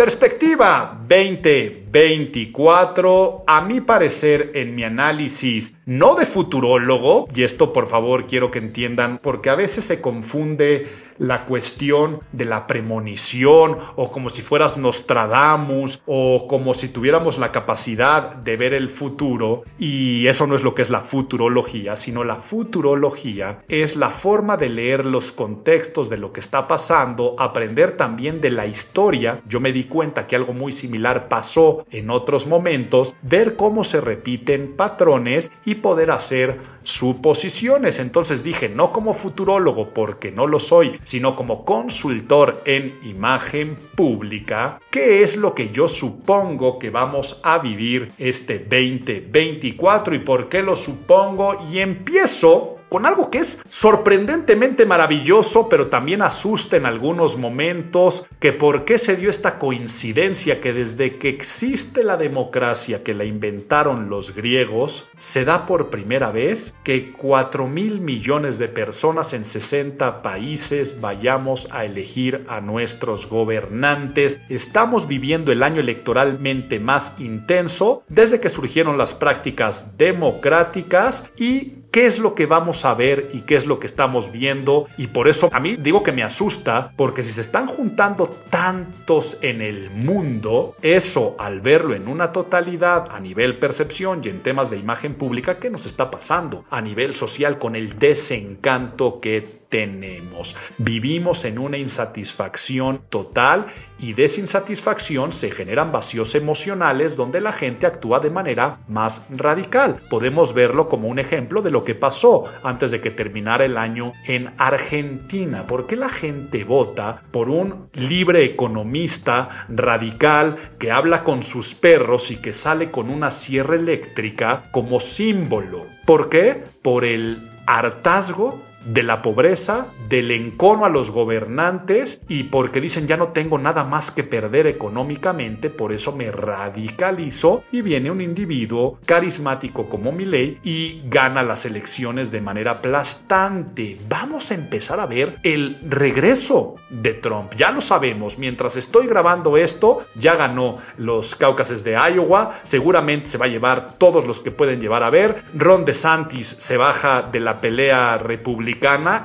Perspectiva 0.00 0.96
2024, 1.06 3.44
a 3.46 3.60
mi 3.60 3.82
parecer, 3.82 4.52
en 4.54 4.74
mi 4.74 4.82
análisis, 4.82 5.74
no 5.84 6.14
de 6.14 6.24
futurólogo, 6.24 7.28
y 7.34 7.42
esto 7.42 7.74
por 7.74 7.86
favor 7.86 8.26
quiero 8.26 8.50
que 8.50 8.60
entiendan, 8.60 9.18
porque 9.18 9.50
a 9.50 9.56
veces 9.56 9.84
se 9.84 10.00
confunde 10.00 10.86
la 11.20 11.44
cuestión 11.44 12.20
de 12.32 12.46
la 12.46 12.66
premonición 12.66 13.76
o 13.94 14.10
como 14.10 14.30
si 14.30 14.40
fueras 14.40 14.78
Nostradamus 14.78 16.02
o 16.06 16.46
como 16.48 16.72
si 16.72 16.88
tuviéramos 16.88 17.38
la 17.38 17.52
capacidad 17.52 18.34
de 18.34 18.56
ver 18.56 18.72
el 18.72 18.88
futuro 18.88 19.62
y 19.78 20.26
eso 20.26 20.46
no 20.46 20.54
es 20.54 20.62
lo 20.62 20.74
que 20.74 20.82
es 20.82 20.88
la 20.88 21.02
futurología, 21.02 21.94
sino 21.96 22.24
la 22.24 22.36
futurología 22.36 23.62
es 23.68 23.96
la 23.96 24.08
forma 24.08 24.56
de 24.56 24.70
leer 24.70 25.04
los 25.04 25.30
contextos 25.30 26.08
de 26.08 26.16
lo 26.16 26.32
que 26.32 26.40
está 26.40 26.66
pasando, 26.66 27.36
aprender 27.38 27.98
también 27.98 28.40
de 28.40 28.50
la 28.50 28.66
historia. 28.66 29.42
Yo 29.46 29.60
me 29.60 29.72
di 29.72 29.84
cuenta 29.84 30.26
que 30.26 30.36
algo 30.36 30.54
muy 30.54 30.72
similar 30.72 31.28
pasó 31.28 31.84
en 31.90 32.08
otros 32.08 32.46
momentos, 32.46 33.14
ver 33.20 33.56
cómo 33.56 33.84
se 33.84 34.00
repiten 34.00 34.74
patrones 34.74 35.52
y 35.66 35.76
poder 35.76 36.12
hacer 36.12 36.60
suposiciones. 36.90 38.00
Entonces 38.00 38.42
dije, 38.42 38.68
no 38.68 38.92
como 38.92 39.14
futurólogo 39.14 39.94
porque 39.94 40.32
no 40.32 40.46
lo 40.46 40.58
soy, 40.58 40.98
sino 41.04 41.36
como 41.36 41.64
consultor 41.64 42.62
en 42.66 42.98
imagen 43.02 43.76
pública, 43.94 44.80
qué 44.90 45.22
es 45.22 45.36
lo 45.36 45.54
que 45.54 45.70
yo 45.70 45.88
supongo 45.88 46.78
que 46.78 46.90
vamos 46.90 47.40
a 47.44 47.58
vivir 47.58 48.12
este 48.18 48.58
2024 48.58 50.14
y 50.14 50.18
por 50.18 50.48
qué 50.48 50.62
lo 50.62 50.74
supongo 50.74 51.56
y 51.70 51.78
empiezo 51.78 52.79
con 52.90 53.06
algo 53.06 53.30
que 53.30 53.38
es 53.38 53.62
sorprendentemente 53.68 54.84
maravilloso, 54.84 55.68
pero 55.68 55.86
también 55.86 56.22
asusta 56.22 56.76
en 56.76 56.84
algunos 56.84 57.38
momentos, 57.38 58.26
que 58.40 58.52
por 58.52 58.84
qué 58.84 58.98
se 58.98 59.16
dio 59.16 59.30
esta 59.30 59.58
coincidencia 59.58 60.60
que 60.60 60.72
desde 60.72 61.16
que 61.16 61.28
existe 61.28 62.02
la 62.02 62.16
democracia 62.16 63.02
que 63.04 63.14
la 63.14 63.24
inventaron 63.24 64.10
los 64.10 64.34
griegos, 64.34 65.08
se 65.18 65.44
da 65.44 65.66
por 65.66 65.88
primera 65.88 66.32
vez 66.32 66.74
que 66.82 67.12
4 67.12 67.68
mil 67.68 68.00
millones 68.00 68.58
de 68.58 68.68
personas 68.68 69.32
en 69.34 69.44
60 69.44 70.22
países 70.22 71.00
vayamos 71.00 71.68
a 71.70 71.84
elegir 71.84 72.44
a 72.48 72.60
nuestros 72.60 73.28
gobernantes. 73.28 74.40
Estamos 74.48 75.06
viviendo 75.06 75.52
el 75.52 75.62
año 75.62 75.80
electoralmente 75.80 76.80
más 76.80 77.20
intenso 77.20 78.02
desde 78.08 78.40
que 78.40 78.48
surgieron 78.48 78.98
las 78.98 79.14
prácticas 79.14 79.96
democráticas 79.96 81.30
y 81.36 81.79
qué 81.90 82.06
es 82.06 82.18
lo 82.18 82.34
que 82.34 82.46
vamos 82.46 82.84
a 82.84 82.94
ver 82.94 83.30
y 83.32 83.40
qué 83.42 83.56
es 83.56 83.66
lo 83.66 83.80
que 83.80 83.86
estamos 83.86 84.32
viendo. 84.32 84.88
Y 84.96 85.08
por 85.08 85.28
eso 85.28 85.48
a 85.52 85.60
mí 85.60 85.76
digo 85.76 86.02
que 86.02 86.12
me 86.12 86.22
asusta, 86.22 86.92
porque 86.96 87.22
si 87.22 87.32
se 87.32 87.40
están 87.40 87.66
juntando 87.66 88.28
tantos 88.50 89.38
en 89.42 89.60
el 89.62 89.90
mundo, 89.90 90.76
eso 90.82 91.36
al 91.38 91.60
verlo 91.60 91.94
en 91.94 92.08
una 92.08 92.32
totalidad 92.32 93.08
a 93.10 93.20
nivel 93.20 93.58
percepción 93.58 94.20
y 94.24 94.28
en 94.28 94.42
temas 94.42 94.70
de 94.70 94.78
imagen 94.78 95.14
pública, 95.14 95.58
¿qué 95.58 95.70
nos 95.70 95.86
está 95.86 96.10
pasando? 96.10 96.64
A 96.70 96.80
nivel 96.80 97.14
social 97.14 97.58
con 97.58 97.76
el 97.76 97.98
desencanto 97.98 99.20
que 99.20 99.59
tenemos. 99.70 100.56
Vivimos 100.76 101.44
en 101.46 101.58
una 101.58 101.78
insatisfacción 101.78 103.02
total 103.08 103.66
y 103.98 104.12
de 104.12 104.24
esa 104.24 104.40
insatisfacción 104.40 105.32
se 105.32 105.50
generan 105.50 105.92
vacíos 105.92 106.34
emocionales 106.34 107.16
donde 107.16 107.40
la 107.40 107.52
gente 107.52 107.86
actúa 107.86 108.18
de 108.20 108.30
manera 108.30 108.80
más 108.88 109.24
radical. 109.30 110.02
Podemos 110.10 110.52
verlo 110.52 110.88
como 110.88 111.08
un 111.08 111.18
ejemplo 111.18 111.62
de 111.62 111.70
lo 111.70 111.84
que 111.84 111.94
pasó 111.94 112.44
antes 112.62 112.90
de 112.90 113.00
que 113.00 113.10
terminara 113.10 113.64
el 113.64 113.78
año 113.78 114.12
en 114.26 114.52
Argentina. 114.58 115.66
¿Por 115.66 115.86
qué 115.86 115.96
la 115.96 116.08
gente 116.08 116.64
vota 116.64 117.22
por 117.30 117.48
un 117.48 117.88
libre 117.94 118.44
economista 118.44 119.66
radical 119.68 120.56
que 120.78 120.90
habla 120.90 121.22
con 121.22 121.42
sus 121.42 121.74
perros 121.74 122.30
y 122.32 122.36
que 122.36 122.52
sale 122.52 122.90
con 122.90 123.08
una 123.08 123.30
sierra 123.30 123.76
eléctrica 123.76 124.64
como 124.72 124.98
símbolo? 124.98 125.86
¿Por 126.06 126.28
qué? 126.28 126.64
Por 126.82 127.04
el 127.04 127.48
hartazgo 127.66 128.69
de 128.84 129.02
la 129.02 129.22
pobreza, 129.22 129.88
del 130.08 130.30
encono 130.30 130.84
a 130.84 130.88
los 130.88 131.10
gobernantes 131.10 132.22
y 132.28 132.44
porque 132.44 132.80
dicen 132.80 133.06
ya 133.06 133.16
no 133.16 133.28
tengo 133.28 133.58
nada 133.58 133.84
más 133.84 134.10
que 134.10 134.24
perder 134.24 134.66
económicamente, 134.66 135.70
por 135.70 135.92
eso 135.92 136.12
me 136.12 136.30
radicalizo 136.30 137.64
y 137.70 137.82
viene 137.82 138.10
un 138.10 138.20
individuo 138.20 138.98
carismático 139.04 139.88
como 139.88 140.12
Milley 140.12 140.58
y 140.62 141.02
gana 141.06 141.42
las 141.42 141.64
elecciones 141.64 142.30
de 142.30 142.40
manera 142.40 142.72
aplastante. 142.72 143.98
Vamos 144.08 144.50
a 144.50 144.54
empezar 144.54 145.00
a 145.00 145.06
ver 145.06 145.36
el 145.42 145.78
regreso 145.82 146.76
de 146.88 147.14
Trump. 147.14 147.54
Ya 147.54 147.70
lo 147.70 147.80
sabemos, 147.80 148.38
mientras 148.38 148.76
estoy 148.76 149.06
grabando 149.06 149.56
esto, 149.56 150.06
ya 150.14 150.36
ganó 150.36 150.78
los 150.96 151.34
caucases 151.34 151.84
de 151.84 151.92
Iowa, 151.92 152.58
seguramente 152.62 153.28
se 153.28 153.38
va 153.38 153.46
a 153.46 153.48
llevar 153.48 153.98
todos 153.98 154.26
los 154.26 154.40
que 154.40 154.50
pueden 154.50 154.80
llevar 154.80 155.02
a 155.02 155.10
ver. 155.10 155.44
Ron 155.54 155.84
DeSantis 155.84 156.46
se 156.46 156.76
baja 156.76 157.22
de 157.22 157.40
la 157.40 157.58
pelea 157.58 158.18
republicana 158.18 158.69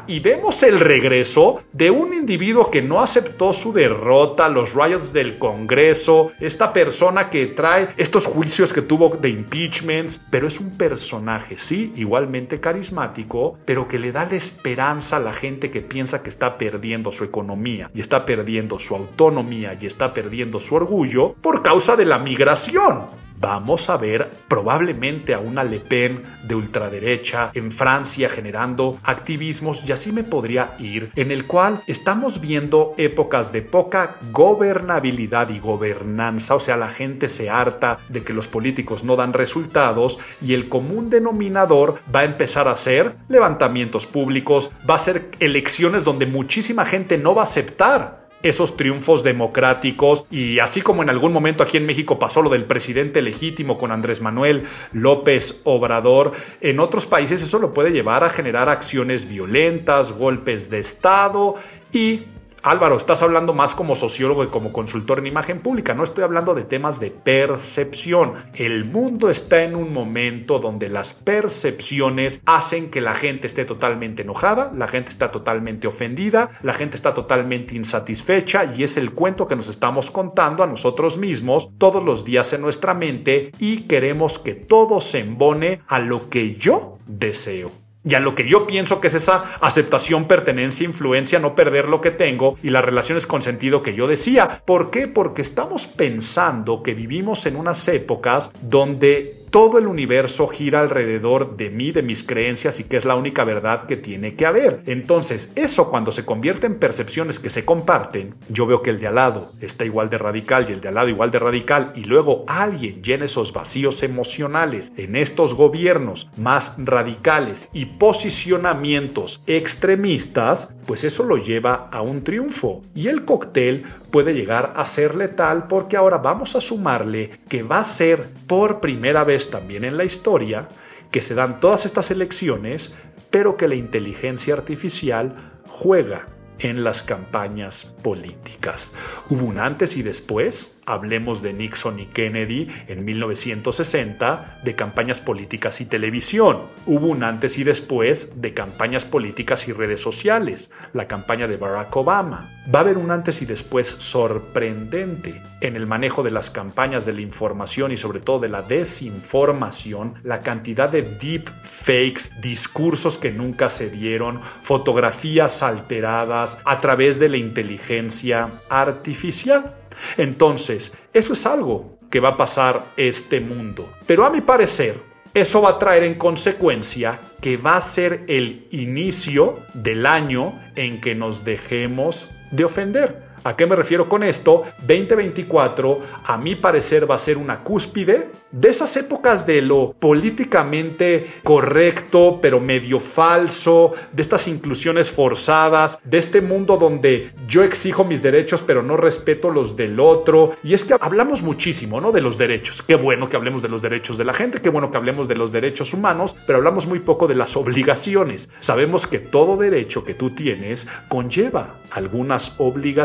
y 0.08 0.20
vemos 0.20 0.64
el 0.64 0.80
regreso 0.80 1.64
de 1.72 1.92
un 1.92 2.14
individuo 2.14 2.72
que 2.72 2.82
no 2.82 3.02
aceptó 3.02 3.54
su 3.54 3.74
derrota, 3.74 4.50
los 4.50 4.74
riots 4.74 5.14
del 5.14 5.38
Congreso, 5.38 6.32
esta 6.40 6.74
persona 6.74 7.30
que 7.30 7.48
trae 7.48 7.90
estos 7.98 8.26
juicios 8.26 8.74
que 8.74 8.82
tuvo 8.82 9.10
de 9.10 9.30
impeachments, 9.30 10.22
pero 10.30 10.48
es 10.48 10.60
un 10.60 10.78
personaje, 10.78 11.58
sí, 11.58 11.92
igualmente 11.96 12.60
carismático, 12.60 13.58
pero 13.66 13.88
que 13.88 14.00
le 14.00 14.12
da 14.12 14.26
la 14.26 14.36
esperanza 14.36 15.18
a 15.18 15.20
la 15.20 15.34
gente 15.34 15.72
que 15.72 15.82
piensa 15.82 16.24
que 16.24 16.30
está 16.30 16.58
perdiendo 16.58 17.12
su 17.12 17.24
economía 17.24 17.92
y 17.94 18.02
está 18.02 18.26
perdiendo 18.26 18.80
su 18.80 18.96
autonomía 18.96 19.78
y 19.80 19.86
está 19.86 20.14
perdiendo 20.14 20.60
su 20.60 20.76
orgullo 20.76 21.36
por 21.42 21.62
causa 21.62 21.96
de 21.96 22.06
la 22.06 22.20
migración 22.20 23.25
vamos 23.40 23.90
a 23.90 23.98
ver 23.98 24.32
probablemente 24.48 25.34
a 25.34 25.40
una 25.40 25.64
Le 25.64 25.80
Pen 25.80 26.24
de 26.44 26.56
ultraderecha 26.56 27.52
en 27.54 27.72
Francia 27.72 28.30
generando 28.30 28.98
activismos 29.04 29.88
y 29.88 29.92
así 29.92 30.12
me 30.12 30.24
podría 30.24 30.76
ir, 30.80 31.12
en 31.16 31.32
el 31.32 31.46
cual 31.46 31.82
estamos 31.88 32.42
viendo 32.42 32.94
épocas 32.98 33.52
de 33.52 33.62
poca 33.62 34.18
gobernabilidad 34.32 35.50
y 35.50 35.60
gobernanza, 35.60 36.56
o 36.56 36.60
sea, 36.60 36.78
la 36.78 36.90
gente 36.90 37.30
se 37.30 37.50
harta 37.50 38.00
de 38.10 38.24
que 38.24 38.34
los 38.34 38.48
políticos 38.48 39.04
no 39.04 39.16
dan 39.16 39.34
resultados 39.34 40.20
y 40.42 40.54
el 40.54 40.70
común 40.70 41.10
denominador 41.10 42.00
va 42.14 42.22
a 42.22 42.26
empezar 42.26 42.68
a 42.68 42.76
ser 42.76 43.16
levantamientos 43.28 44.08
públicos, 44.08 44.72
va 44.90 44.96
a 44.96 45.00
ser 45.00 45.30
elecciones 45.40 46.04
donde 46.04 46.26
muchísima 46.26 46.86
gente 46.86 47.18
no 47.18 47.36
va 47.36 47.42
a 47.42 47.46
aceptar 47.46 48.25
esos 48.50 48.78
triunfos 48.78 49.24
democráticos 49.24 50.26
y 50.30 50.60
así 50.60 50.82
como 50.82 51.02
en 51.02 51.10
algún 51.10 51.34
momento 51.34 51.64
aquí 51.64 51.78
en 51.78 51.86
México 51.86 52.20
pasó 52.20 52.42
lo 52.42 52.50
del 52.50 52.66
presidente 52.66 53.22
legítimo 53.22 53.78
con 53.78 53.92
Andrés 53.92 54.22
Manuel 54.22 54.66
López 54.94 55.62
Obrador, 55.64 56.34
en 56.62 56.80
otros 56.80 57.06
países 57.06 57.42
eso 57.42 57.60
lo 57.60 57.74
puede 57.74 57.92
llevar 57.92 58.24
a 58.24 58.30
generar 58.30 58.70
acciones 58.70 59.28
violentas, 59.28 60.12
golpes 60.12 60.70
de 60.70 60.80
Estado 60.80 61.56
y 61.92 62.26
Álvaro, 62.66 62.98
estás 62.98 63.22
hablando 63.22 63.54
más 63.54 63.76
como 63.76 63.96
sociólogo 63.96 64.44
y 64.44 64.48
como 64.48 64.74
consultor 64.74 65.20
en 65.20 65.28
imagen 65.28 65.60
pública, 65.60 65.94
no 65.94 66.04
estoy 66.04 66.24
hablando 66.24 66.56
de 66.56 66.64
temas 66.64 67.00
de 67.00 67.12
percepción. 67.12 68.34
El 68.56 68.86
mundo 68.86 69.30
está 69.30 69.62
en 69.62 69.76
un 69.76 69.94
momento 69.94 70.58
donde 70.58 70.90
las 70.90 71.14
percepciones 71.14 72.42
hacen 72.48 72.90
que 72.90 73.02
la 73.02 73.14
gente 73.14 73.46
esté 73.46 73.66
totalmente 73.66 74.24
enojada, 74.24 74.72
la 74.74 74.88
gente 74.88 75.12
está 75.12 75.30
totalmente 75.30 75.88
ofendida, 75.88 76.50
la 76.64 76.74
gente 76.74 76.96
está 76.96 77.14
totalmente 77.14 77.76
insatisfecha 77.76 78.74
y 78.76 78.82
es 78.82 78.98
el 78.98 79.12
cuento 79.12 79.46
que 79.46 79.56
nos 79.56 79.68
estamos 79.68 80.10
contando 80.10 80.64
a 80.64 80.68
nosotros 80.68 81.20
mismos 81.20 81.70
todos 81.78 82.04
los 82.04 82.26
días 82.26 82.52
en 82.54 82.62
nuestra 82.62 82.96
mente 82.96 83.52
y 83.60 83.82
queremos 83.82 84.40
que 84.40 84.56
todo 84.56 85.02
se 85.02 85.20
embone 85.20 85.82
a 85.88 86.00
lo 86.00 86.32
que 86.32 86.56
yo 86.56 86.98
deseo 87.06 87.85
y 88.06 88.14
a 88.14 88.20
lo 88.20 88.36
que 88.36 88.48
yo 88.48 88.68
pienso 88.68 89.02
que 89.02 89.08
es 89.08 89.16
esa 89.16 89.44
aceptación, 89.62 90.26
pertenencia, 90.26 90.86
influencia, 90.86 91.40
no 91.40 91.56
perder 91.56 91.90
lo 91.90 92.02
que 92.02 92.12
tengo 92.12 92.58
y 92.62 92.70
las 92.70 92.86
relaciones 92.86 93.26
con 93.26 93.42
sentido 93.42 93.82
que 93.82 93.96
yo 93.96 94.08
decía. 94.08 94.62
¿Por 94.64 94.92
qué? 94.92 95.08
Porque 95.08 95.42
estamos 95.42 95.88
pensando 95.88 96.84
que 96.84 96.94
vivimos 96.94 97.46
en 97.48 97.56
unas 97.56 97.88
épocas 97.88 98.52
donde 98.62 99.45
todo 99.50 99.78
el 99.78 99.88
universo 99.88 100.48
gira 100.48 100.82
alrededor 100.82 101.56
de 101.58 101.70
mí, 101.70 101.92
de 101.92 102.04
mis 102.04 102.24
creencias 102.24 102.80
y 102.80 102.84
que 102.86 102.98
es 102.98 103.06
la 103.06 103.16
única 103.16 103.44
verdad 103.44 103.86
que 103.86 103.98
tiene 103.98 104.36
que 104.36 104.46
haber. 104.46 104.82
Entonces, 104.86 105.54
eso 105.56 105.90
cuando 105.90 106.12
se 106.12 106.26
convierte 106.26 106.68
en 106.68 106.80
percepciones 106.80 107.40
que 107.40 107.50
se 107.50 107.66
comparten, 107.66 108.36
yo 108.50 108.66
veo 108.68 108.82
que 108.82 108.90
el 108.90 109.00
de 109.00 109.08
al 109.08 109.16
lado 109.16 109.52
está 109.62 109.86
igual 109.86 110.10
de 110.10 110.18
radical 110.18 110.66
y 110.68 110.74
el 110.74 110.82
de 110.82 110.90
al 110.90 110.96
lado 110.96 111.10
igual 111.10 111.32
de 111.32 111.40
radical 111.40 111.94
y 111.96 112.04
luego 112.04 112.44
alguien 112.48 113.02
llena 113.04 113.26
esos 113.26 113.54
vacíos 113.54 114.04
emocionales 114.04 114.94
en 114.98 115.16
estos 115.16 115.54
gobiernos 115.54 116.30
más 116.38 116.76
radicales 116.78 117.70
y 117.74 117.86
posicionamientos 117.86 119.42
extremistas, 119.48 120.74
pues 120.86 121.04
eso 121.04 121.24
lo 121.24 121.38
lleva 121.38 121.90
a 121.92 122.02
un 122.02 122.24
triunfo. 122.24 122.84
Y 122.94 123.08
el 123.08 123.26
cóctel 123.26 123.84
puede 124.12 124.34
llegar 124.34 124.74
a 124.76 124.86
ser 124.86 125.16
letal 125.16 125.68
porque 125.68 125.98
ahora 125.98 126.20
vamos 126.20 126.56
a 126.56 126.62
sumarle 126.62 127.32
que 127.50 127.64
va 127.64 127.80
a 127.80 127.84
ser 127.84 128.30
por 128.48 128.80
primera 128.80 129.24
vez 129.24 129.35
también 129.52 129.84
en 129.84 129.98
la 129.98 130.04
historia 130.04 130.70
que 131.12 131.22
se 131.22 131.36
dan 131.36 131.60
todas 131.60 131.86
estas 131.86 132.12
elecciones, 132.12 132.96
pero 133.30 133.58
que 133.58 133.68
la 133.68 133.76
inteligencia 133.76 134.54
artificial 134.54 135.62
juega 135.68 136.28
en 136.60 136.84
las 136.84 137.04
campañas 137.04 137.96
políticas. 138.02 138.92
Hubo 139.30 139.46
un 139.46 139.60
antes 139.60 139.98
y 139.98 140.04
después 140.04 140.75
Hablemos 140.86 141.42
de 141.42 141.54
Nixon 141.54 142.00
y 142.00 142.06
Kennedy 142.06 142.68
en 142.88 143.06
1960, 143.06 144.60
de 144.64 144.76
campañas 144.76 145.22
políticas 145.22 145.82
y 145.82 145.86
televisión. 145.86 146.64
Hubo 146.86 147.08
un 147.08 147.24
antes 147.24 147.58
y 147.58 147.64
después 147.64 148.30
de 148.36 148.54
campañas 148.54 149.06
políticas 149.06 149.68
y 149.68 149.74
redes 149.74 150.02
sociales, 150.02 150.72
la 150.94 151.08
campaña 151.08 151.48
de 151.48 151.58
Barack 151.58 151.96
Obama. 151.96 152.52
Va 152.74 152.80
a 152.80 152.82
haber 152.82 152.98
un 152.98 153.12
antes 153.12 153.42
y 153.42 153.46
después 153.46 153.88
sorprendente 153.88 155.42
en 155.62 155.76
el 155.76 155.88
manejo 155.88 156.24
de 156.24 156.32
las 156.32 156.50
campañas 156.50 157.06
de 157.06 157.14
la 157.14 157.22
información 157.22 157.92
y 157.92 157.98
sobre 157.98 158.20
todo 158.20 158.40
de 158.40 158.50
la 158.50 158.62
desinformación, 158.62 160.16
la 160.24 160.42
cantidad 160.42 160.90
de 160.90 161.02
deep 161.02 161.50
fakes, 161.64 162.32
discursos 162.42 163.18
que 163.18 163.32
nunca 163.32 163.70
se 163.70 163.90
dieron, 163.90 164.42
fotografías 164.62 165.64
alteradas 165.64 166.62
a 166.66 166.80
través 166.80 167.20
de 167.20 167.30
la 167.30 167.38
inteligencia 167.38 168.50
artificial. 168.70 169.76
Entonces, 170.18 170.94
eso 171.14 171.34
es 171.34 171.46
algo 171.46 172.00
que 172.10 172.20
va 172.20 172.30
a 172.30 172.38
pasar 172.38 172.94
este 172.98 173.40
mundo. 173.40 173.94
Pero 174.06 174.26
a 174.26 174.30
mi 174.30 174.42
parecer, 174.42 175.02
eso 175.34 175.62
va 175.62 175.72
a 175.72 175.80
traer 175.80 176.04
en 176.04 176.16
consecuencia 176.16 177.20
que 177.42 177.58
va 177.58 177.76
a 177.76 177.82
ser 177.82 178.24
el 178.28 178.68
inicio 178.72 179.60
del 179.74 180.06
año 180.06 180.54
en 180.76 181.02
que 181.02 181.14
nos 181.14 181.44
dejemos 181.44 182.30
de 182.52 182.64
ofender. 182.64 183.26
¿A 183.44 183.56
qué 183.56 183.68
me 183.68 183.76
refiero 183.76 184.10
con 184.10 184.24
esto? 184.24 184.64
2024, 184.80 186.00
a 186.24 186.38
mi 186.38 186.56
parecer, 186.56 187.10
va 187.10 187.16
a 187.16 187.20
ser 187.20 187.38
una 187.38 187.64
cúspide 187.64 188.32
de 188.56 188.70
esas 188.70 188.96
épocas 188.98 189.46
de 189.46 189.62
lo 189.62 189.94
políticamente 189.94 191.28
correcto, 191.44 192.40
pero 192.42 192.60
medio 192.60 193.00
falso, 193.00 193.94
de 194.12 194.22
estas 194.22 194.48
inclusiones 194.48 195.12
forzadas, 195.12 196.00
de 196.04 196.18
este 196.18 196.42
mundo 196.42 196.78
donde 196.78 197.32
yo 197.48 197.64
exijo 197.64 198.04
mis 198.04 198.24
derechos, 198.24 198.64
pero 198.66 198.82
no 198.82 198.98
respeto 198.98 199.52
los 199.52 199.76
del 199.76 200.00
otro. 200.00 200.56
Y 200.64 200.74
es 200.74 200.86
que 200.86 200.96
hablamos 201.00 201.44
muchísimo, 201.44 202.00
¿no? 202.02 202.12
De 202.12 202.22
los 202.22 202.38
derechos. 202.38 202.82
Qué 202.82 202.96
bueno 202.96 203.30
que 203.30 203.36
hablemos 203.36 203.62
de 203.62 203.70
los 203.70 203.82
derechos 203.82 204.18
de 204.18 204.26
la 204.26 204.34
gente, 204.34 204.62
qué 204.62 204.70
bueno 204.70 204.90
que 204.90 204.98
hablemos 204.98 205.28
de 205.28 205.36
los 205.36 205.52
derechos 205.52 205.94
humanos, 205.94 206.36
pero 206.48 206.58
hablamos 206.58 206.88
muy 206.88 207.00
poco 207.00 207.28
de 207.28 207.36
las 207.36 207.58
obligaciones. 207.58 208.50
Sabemos 208.60 209.06
que 209.06 209.20
todo 209.20 209.58
derecho 209.58 210.04
que 210.04 210.14
tú 210.14 210.30
tienes 210.32 210.88
conlleva 211.10 211.82
algunas 211.92 212.56
obligaciones 212.58 212.96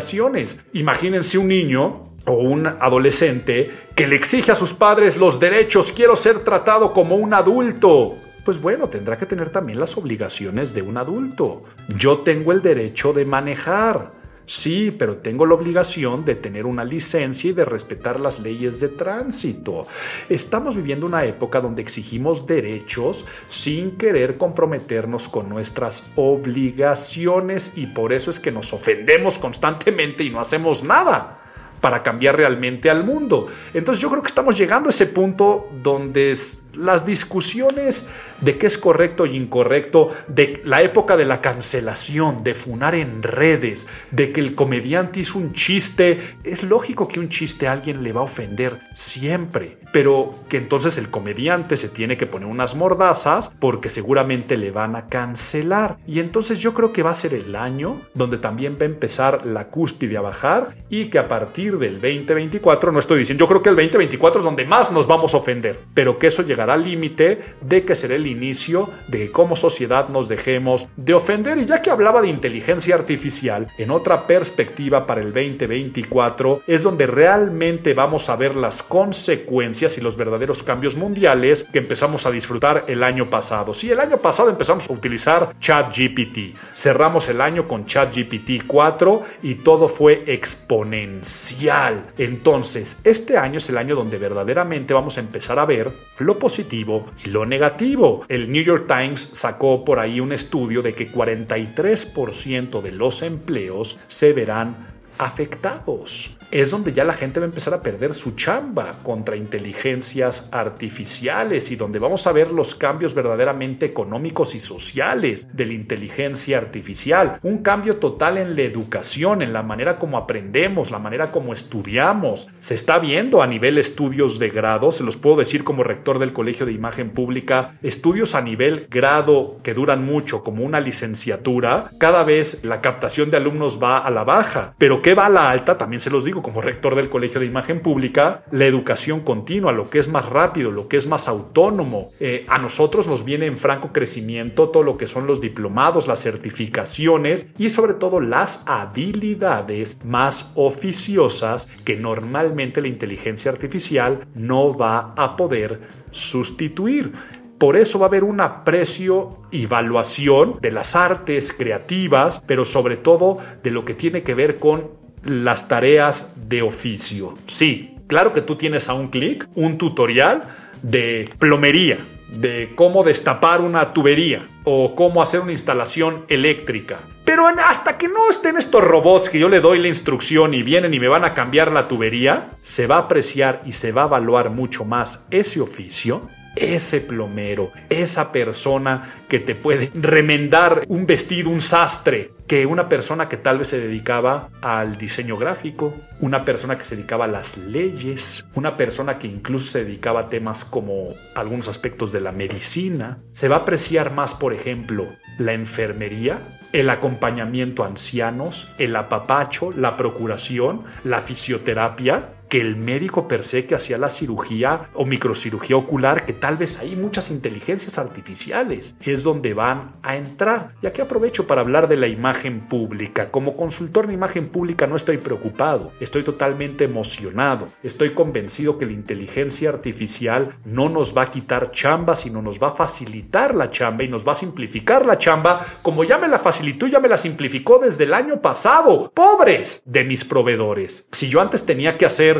Imagínense 0.73 1.39
un 1.39 1.49
niño 1.49 2.10
o 2.31 2.35
un 2.35 2.67
adolescente 2.67 3.71
que 3.95 4.07
le 4.07 4.17
exige 4.17 4.53
a 4.53 4.55
sus 4.55 4.73
padres 4.73 5.17
los 5.17 5.41
derechos, 5.41 5.93
quiero 5.93 6.15
ser 6.15 6.41
tratado 6.41 6.93
como 6.93 7.17
un 7.17 7.35
adulto. 7.35 8.19
Pues 8.45 8.61
bueno, 8.61 8.89
tendrá 8.89 9.19
que 9.19 9.27
tener 9.27 9.51
también 9.51 9.81
las 9.81 9.97
obligaciones 9.97 10.73
de 10.73 10.83
un 10.83 10.97
adulto. 10.97 11.65
Yo 11.99 12.19
tengo 12.21 12.53
el 12.53 12.63
derecho 12.63 13.13
de 13.13 13.25
manejar. 13.25 14.13
Sí, 14.47 14.95
pero 14.97 15.19
tengo 15.19 15.47
la 15.47 15.55
obligación 15.55 16.25
de 16.25 16.35
tener 16.35 16.67
una 16.67 16.85
licencia 16.85 17.51
y 17.51 17.53
de 17.53 17.65
respetar 17.65 18.19
las 18.19 18.41
leyes 18.41 18.81
de 18.81 18.89
tránsito. 18.89 19.87
Estamos 20.29 20.75
viviendo 20.75 21.07
una 21.07 21.25
época 21.25 21.61
donde 21.61 21.83
exigimos 21.83 22.47
derechos 22.47 23.27
sin 23.47 23.97
querer 23.97 24.39
comprometernos 24.39 25.29
con 25.29 25.49
nuestras 25.49 26.05
obligaciones 26.17 27.73
y 27.77 27.87
por 27.87 28.13
eso 28.13 28.31
es 28.31 28.41
que 28.41 28.51
nos 28.51 28.73
ofendemos 28.73 29.39
constantemente 29.39 30.25
y 30.25 30.31
no 30.31 30.41
hacemos 30.41 30.83
nada 30.83 31.40
para 31.81 32.03
cambiar 32.03 32.37
realmente 32.37 32.91
al 32.91 33.05
mundo. 33.05 33.49
Entonces 33.75 34.01
yo 34.01 34.11
creo 34.11 34.23
que 34.23 34.29
estamos 34.29 34.57
llegando 34.57 34.89
a 34.89 34.91
ese 34.91 35.07
punto 35.07 35.69
donde 35.83 36.33
las 36.75 37.07
discusiones 37.07 38.09
de 38.41 38.59
qué 38.59 38.67
es 38.67 38.79
correcto 38.79 39.27
y 39.27 39.37
incorrecto, 39.37 40.11
de 40.29 40.61
la 40.65 40.83
época 40.83 41.17
de 41.17 41.25
la 41.25 41.41
cancelación, 41.41 42.43
de 42.43 42.55
funar 42.55 42.95
en 42.95 43.23
redes, 43.23 43.87
de 44.11 44.33
que 44.33 44.41
el 44.41 44.55
comediante 44.55 45.21
hizo 45.21 45.39
un 45.39 45.53
chiste, 45.53 46.19
es 46.45 46.63
lógico 46.63 47.09
que 47.09 47.21
un 47.21 47.29
chiste 47.29 47.69
a 47.69 47.73
alguien 47.73 48.03
le 48.03 48.13
va 48.13 48.21
a 48.21 48.25
ofender 48.25 48.81
siempre, 48.95 49.79
pero 49.93 50.35
que 50.49 50.57
entonces 50.57 50.99
el 50.99 51.11
comediante 51.11 51.77
se 51.77 51.89
tiene 51.89 52.17
que 52.17 52.27
poner 52.27 52.49
unas 52.49 52.75
mordazas 52.75 53.53
porque 53.59 53.89
seguramente 53.89 54.57
le 54.57 54.71
van 54.71 54.97
a 54.97 55.07
cancelar. 55.09 55.99
Y 56.07 56.21
entonces 56.21 56.59
yo 56.61 56.75
creo 56.75 56.93
que 56.93 57.03
va 57.03 57.11
a 57.11 57.15
ser 57.15 57.35
el 57.35 57.57
año 57.57 58.01
donde 58.15 58.39
también 58.39 58.77
va 58.81 58.83
a 58.83 58.87
empezar 58.87 59.47
la 59.47 59.69
cúspide 59.69 60.17
a 60.17 60.21
bajar 60.21 60.77
y 60.89 61.07
que 61.07 61.19
a 61.19 61.29
partir 61.29 61.79
del 61.79 61.95
2024, 61.95 62.93
no 62.93 62.99
estoy 62.99 63.21
diciendo, 63.21 63.45
yo 63.45 63.49
creo 63.49 63.63
que 63.63 63.71
el 63.71 63.77
2024 63.77 64.41
es 64.41 64.45
donde 64.45 64.65
más 64.65 64.91
nos 64.91 65.07
vamos 65.07 65.35
a 65.35 65.39
ofender, 65.39 65.81
pero 65.95 66.19
que 66.19 66.29
eso 66.29 66.43
llega 66.43 66.60
al 66.69 66.83
límite 66.83 67.39
de 67.61 67.85
que 67.85 67.95
será 67.95 68.17
el 68.17 68.27
inicio 68.27 68.91
de 69.09 69.19
que 69.19 69.31
como 69.31 69.57
sociedad 69.57 70.09
nos 70.09 70.29
dejemos 70.29 70.89
de 70.97 71.15
ofender. 71.15 71.59
Y 71.59 71.67
ya 71.67 71.81
que 71.81 71.91
hablaba 71.91 72.21
de 72.21 72.29
inteligencia 72.29 72.95
artificial, 72.95 73.69
en 73.79 73.91
otra 73.91 74.27
perspectiva 74.27 75.07
para 75.07 75.21
el 75.21 75.33
2024 75.33 76.63
es 76.67 76.83
donde 76.83 77.07
realmente 77.07 77.95
vamos 77.95 78.29
a 78.29 78.37
ver 78.37 78.57
las 78.57 78.83
consecuencias 78.83 79.97
y 79.97 80.01
los 80.01 80.17
verdaderos 80.17 80.63
cambios 80.63 80.97
mundiales 80.97 81.65
que 81.73 81.79
empezamos 81.79 82.27
a 82.27 82.31
disfrutar 82.31 82.85
el 82.89 83.03
año 83.03 83.31
pasado. 83.31 83.75
Sí, 83.75 83.91
el 83.91 84.01
año 84.01 84.19
pasado 84.19 84.51
empezamos 84.51 84.89
a 84.89 84.93
utilizar 84.93 85.55
ChatGPT. 85.61 86.57
Cerramos 86.75 87.29
el 87.29 87.41
año 87.41 87.69
con 87.69 87.87
ChatGPT 87.87 88.67
4 88.67 89.23
y 89.43 89.57
todo 89.57 89.89
fue 89.89 90.25
exponencial. 90.27 92.07
Entonces, 92.19 93.01
este 93.05 93.39
año 93.39 93.59
es 93.59 93.69
el 93.69 93.79
año 93.79 93.95
donde 93.95 94.19
verdaderamente 94.19 94.95
vamos 94.95 95.17
a 95.17 95.21
empezar 95.21 95.59
a 95.59 95.67
ver 95.67 95.93
lo 96.19 96.39
positivo 96.51 97.07
y 97.25 97.29
lo 97.29 97.47
negativo. 97.47 98.25
El 98.29 98.51
New 98.51 98.65
York 98.65 98.89
Times 98.89 99.21
sacó 99.21 99.85
por 99.85 100.01
ahí 100.01 100.19
un 100.19 100.33
estudio 100.33 100.83
de 100.83 100.95
que 100.95 101.09
43% 101.09 102.83
de 102.83 102.91
los 102.91 103.23
empleos 103.23 104.01
se 104.09 104.33
verán 104.33 104.89
afectados 105.17 106.37
es 106.51 106.71
donde 106.71 106.93
ya 106.93 107.05
la 107.05 107.13
gente 107.13 107.41
va 107.41 107.47
a 107.47 107.49
empezar 107.49 107.75
a 107.75 107.83
perder 107.83 108.15
su 108.15 108.33
chamba 108.33 108.97
contra 109.03 109.37
inteligencias 109.37 110.49
artificiales 110.51 111.71
y 111.71 111.77
donde 111.77 111.99
vamos 111.99 112.27
a 112.27 112.33
ver 112.33 112.51
los 112.51 112.75
cambios 112.75 113.15
verdaderamente 113.15 113.87
económicos 113.87 114.55
y 114.55 114.61
sociales 114.61 115.47
de 115.53 115.67
la 115.67 115.73
inteligencia 115.73 116.59
artificial. 116.59 117.39
Un 117.43 117.59
cambio 117.59 117.97
total 117.97 118.39
en 118.39 118.57
la 118.57 118.63
educación, 118.63 119.43
en 119.43 119.53
la 119.53 119.63
manera 119.63 119.99
como 119.99 120.19
aprendemos, 120.19 120.91
la 120.91 120.99
manera 120.99 121.31
como 121.31 121.53
estudiamos. 121.53 122.49
Se 122.61 122.75
está 122.75 122.99
viendo 122.99 123.43
a 123.43 123.47
nivel 123.47 123.79
estudios 123.79 124.39
de 124.39 124.51
grado, 124.51 124.93
se 124.93 125.05
los 125.05 125.17
puedo 125.17 125.37
decir 125.37 125.65
como 125.65 125.85
rector 125.85 126.19
del 126.19 126.33
Colegio 126.33 126.67
de 126.67 126.73
Imagen 126.73 127.11
Pública, 127.11 127.75
estudios 127.83 128.35
a 128.35 128.43
nivel 128.43 128.87
grado 128.91 129.57
que 129.63 129.75
duran 129.75 130.05
mucho, 130.05 130.43
como 130.43 130.65
una 130.65 130.81
licenciatura, 130.81 131.91
cada 131.99 132.25
vez 132.25 132.65
la 132.65 132.81
captación 132.81 133.31
de 133.31 133.37
alumnos 133.37 133.83
va 133.83 133.99
a 133.99 134.11
la 134.11 134.25
baja, 134.25 134.75
pero 134.79 135.03
que 135.03 135.15
va 135.15 135.27
a 135.27 135.31
la 135.31 135.51
alta, 135.51 135.79
también 135.79 136.01
se 136.01 136.11
los 136.11 136.25
digo, 136.25 136.40
como 136.43 136.61
rector 136.61 136.95
del 136.95 137.11
Colegio 137.11 137.41
de 137.41 137.47
Imagen 137.47 137.81
Pública, 137.81 138.43
la 138.51 138.67
educación 138.67 139.21
continua, 139.21 139.73
lo 139.73 139.91
que 139.91 139.99
es 139.99 140.09
más 140.09 140.29
rápido, 140.29 140.71
lo 140.71 140.89
que 140.89 140.97
es 140.97 141.07
más 141.07 141.29
autónomo. 141.29 142.11
Eh, 142.21 142.45
a 142.49 142.59
nosotros 142.59 143.09
nos 143.09 143.25
viene 143.25 143.47
en 143.47 143.57
franco 143.57 143.93
crecimiento 143.93 144.69
todo 144.69 144.83
lo 144.83 144.97
que 144.97 145.07
son 145.07 145.27
los 145.27 145.41
diplomados, 145.41 146.07
las 146.07 146.23
certificaciones 146.23 147.49
y 147.59 147.69
sobre 147.69 147.95
todo 147.95 148.21
las 148.21 148.65
habilidades 148.67 149.99
más 150.05 150.53
oficiosas 150.55 151.69
que 151.85 151.97
normalmente 151.97 152.81
la 152.81 152.89
inteligencia 152.89 153.51
artificial 153.51 154.27
no 154.35 154.77
va 154.77 155.15
a 155.17 155.37
poder 155.37 155.81
sustituir. 156.11 157.13
Por 157.61 157.77
eso 157.77 157.99
va 157.99 158.07
a 158.07 158.09
haber 158.09 158.25
un 158.25 158.41
aprecio 158.41 159.37
y 159.51 159.65
evaluación 159.65 160.59
de 160.63 160.73
las 160.73 160.97
artes 160.97 161.53
creativas, 161.53 162.43
pero 162.47 162.65
sobre 162.65 162.97
todo 162.97 163.37
de 163.63 163.71
lo 163.71 163.85
que 163.85 163.93
tiene 163.93 164.23
que 164.23 164.33
ver 164.33 164.57
con 164.57 165.00
las 165.25 165.69
tareas 165.69 166.35
de 166.49 166.63
oficio. 166.63 167.35
Sí, 167.47 167.97
claro 168.07 168.33
que 168.33 168.41
tú 168.41 168.57
tienes 168.57 168.89
a 168.89 168.95
un 168.95 169.09
clic 169.09 169.49
un 169.55 169.79
tutorial 169.79 170.43
de 170.83 171.29
plomería, 171.39 171.99
de 172.33 172.73
cómo 172.75 173.03
destapar 173.03 173.61
una 173.61 173.93
tubería 173.93 174.47
o 174.65 174.95
cómo 174.95 175.23
hacer 175.23 175.41
una 175.41 175.53
instalación 175.53 176.25
eléctrica. 176.29 176.99
Pero 177.25 177.47
hasta 177.47 177.97
que 177.97 178.09
no 178.09 178.29
estén 178.29 178.57
estos 178.57 178.83
robots 178.83 179.31
que 179.31 179.39
yo 179.39 179.49
le 179.49 179.61
doy 179.61 179.79
la 179.79 179.89
instrucción 179.89 180.53
y 180.55 180.63
vienen 180.63 180.95
y 180.95 181.01
me 181.01 181.09
van 181.09 181.25
a 181.25 181.35
cambiar 181.35 181.71
la 181.71 181.87
tubería, 181.87 182.51
se 182.61 182.87
va 182.87 182.97
a 182.97 183.01
apreciar 183.01 183.63
y 183.65 183.73
se 183.73 183.93
va 183.93 184.03
a 184.03 184.07
evaluar 184.07 184.51
mucho 184.51 184.85
más 184.85 185.27
ese 185.31 185.61
oficio 185.61 186.29
ese 186.57 187.01
plomero, 187.01 187.73
esa 187.89 188.33
persona 188.33 189.15
que 189.29 189.39
te 189.39 189.55
puede 189.55 189.91
remendar 189.95 190.85
un 190.89 191.07
vestido, 191.07 191.51
un 191.51 191.61
sastre, 191.61 192.33
que 192.47 192.67
una 192.67 192.89
persona 192.89 193.29
que 193.29 193.37
tal 193.37 193.59
vez 193.59 193.69
se 193.69 193.79
dedicaba 193.79 194.49
al 194.61 194.99
diseño 194.99 195.37
gráfico, 195.37 195.95
una 196.21 196.45
persona 196.45 196.77
que 196.77 196.85
se 196.85 196.97
dedicaba 196.97 197.27
a 197.27 197.29
las 197.29 197.57
leyes, 197.59 198.47
una 198.55 198.77
persona 198.77 199.19
que 199.19 199.29
incluso 199.29 199.71
se 199.71 199.85
dedicaba 199.85 200.21
a 200.21 200.29
temas 200.29 200.65
como 200.65 201.15
algunos 201.35 201.69
aspectos 201.69 202.11
de 202.11 202.21
la 202.21 202.33
medicina. 202.33 203.23
Se 203.31 203.49
va 203.49 203.57
a 203.57 203.59
apreciar 203.61 204.13
más, 204.13 204.35
por 204.35 204.53
ejemplo, 204.53 205.07
la 205.39 205.53
enfermería, 205.53 206.39
el 206.73 206.91
acompañamiento 206.91 207.85
a 207.85 207.87
ancianos, 207.87 208.73
el 208.79 208.97
apapacho, 208.97 209.71
la 209.73 209.97
procuración, 209.97 210.85
la 211.05 211.21
fisioterapia, 211.21 212.35
que 212.51 212.61
el 212.61 212.77
médico 212.77 213.29
per 213.29 213.45
se 213.45 213.65
que 213.65 213.77
hacía 213.77 213.97
la 213.97 214.11
cirugía 214.11 214.91
o 214.95 215.07
microcirugía 215.07 215.77
ocular, 215.77 216.27
que 216.27 216.33
tal 216.33 216.57
vez 216.57 216.81
hay 216.81 216.97
muchas 216.97 217.31
inteligencias 217.31 217.97
artificiales, 217.97 218.97
es 219.01 219.23
donde 219.23 219.55
van 219.55 219.93
a 220.03 220.17
entrar. 220.17 220.75
Y 220.83 220.89
aquí 220.89 221.01
aprovecho 221.01 221.47
para 221.47 221.61
hablar 221.61 221.89
de 221.89 221.97
la 221.97 222.09
imagen 222.09 222.69
pública. 222.69 223.31
Como 223.31 223.57
consultor 223.57 224.09
de 224.09 224.15
imagen 224.15 224.47
pública 224.47 224.89
no 224.89 224.97
estoy 224.97 225.19
preocupado, 225.19 225.93
estoy 226.01 226.25
totalmente 226.25 226.85
emocionado, 226.85 227.69
estoy 227.85 228.15
convencido 228.15 228.79
que 228.79 228.87
la 228.87 228.93
inteligencia 228.93 229.69
artificial 229.69 230.57
no 230.65 230.89
nos 230.89 231.17
va 231.17 231.23
a 231.23 231.31
quitar 231.31 231.71
chamba, 231.71 232.17
sino 232.17 232.43
nos 232.43 232.61
va 232.61 232.69
a 232.69 232.75
facilitar 232.75 233.55
la 233.55 233.71
chamba 233.71 234.03
y 234.03 234.09
nos 234.09 234.27
va 234.27 234.33
a 234.33 234.35
simplificar 234.35 235.07
la 235.07 235.19
chamba, 235.19 235.65
como 235.83 236.03
ya 236.03 236.19
me 236.19 236.27
la 236.27 236.41
facilitó, 236.41 236.89
ya 236.89 236.99
me 236.99 237.09
la 237.09 237.17
simplificó 237.17 237.79
desde 237.79 238.05
el 238.05 238.13
año 238.13 238.43
pasado. 238.43 239.13
Pobres 239.15 239.83
de 239.85 240.03
mis 240.03 240.25
proveedores. 240.25 241.07
Si 241.13 241.29
yo 241.29 241.41
antes 241.41 241.65
tenía 241.65 241.97
que 241.97 242.07
hacer 242.07 242.40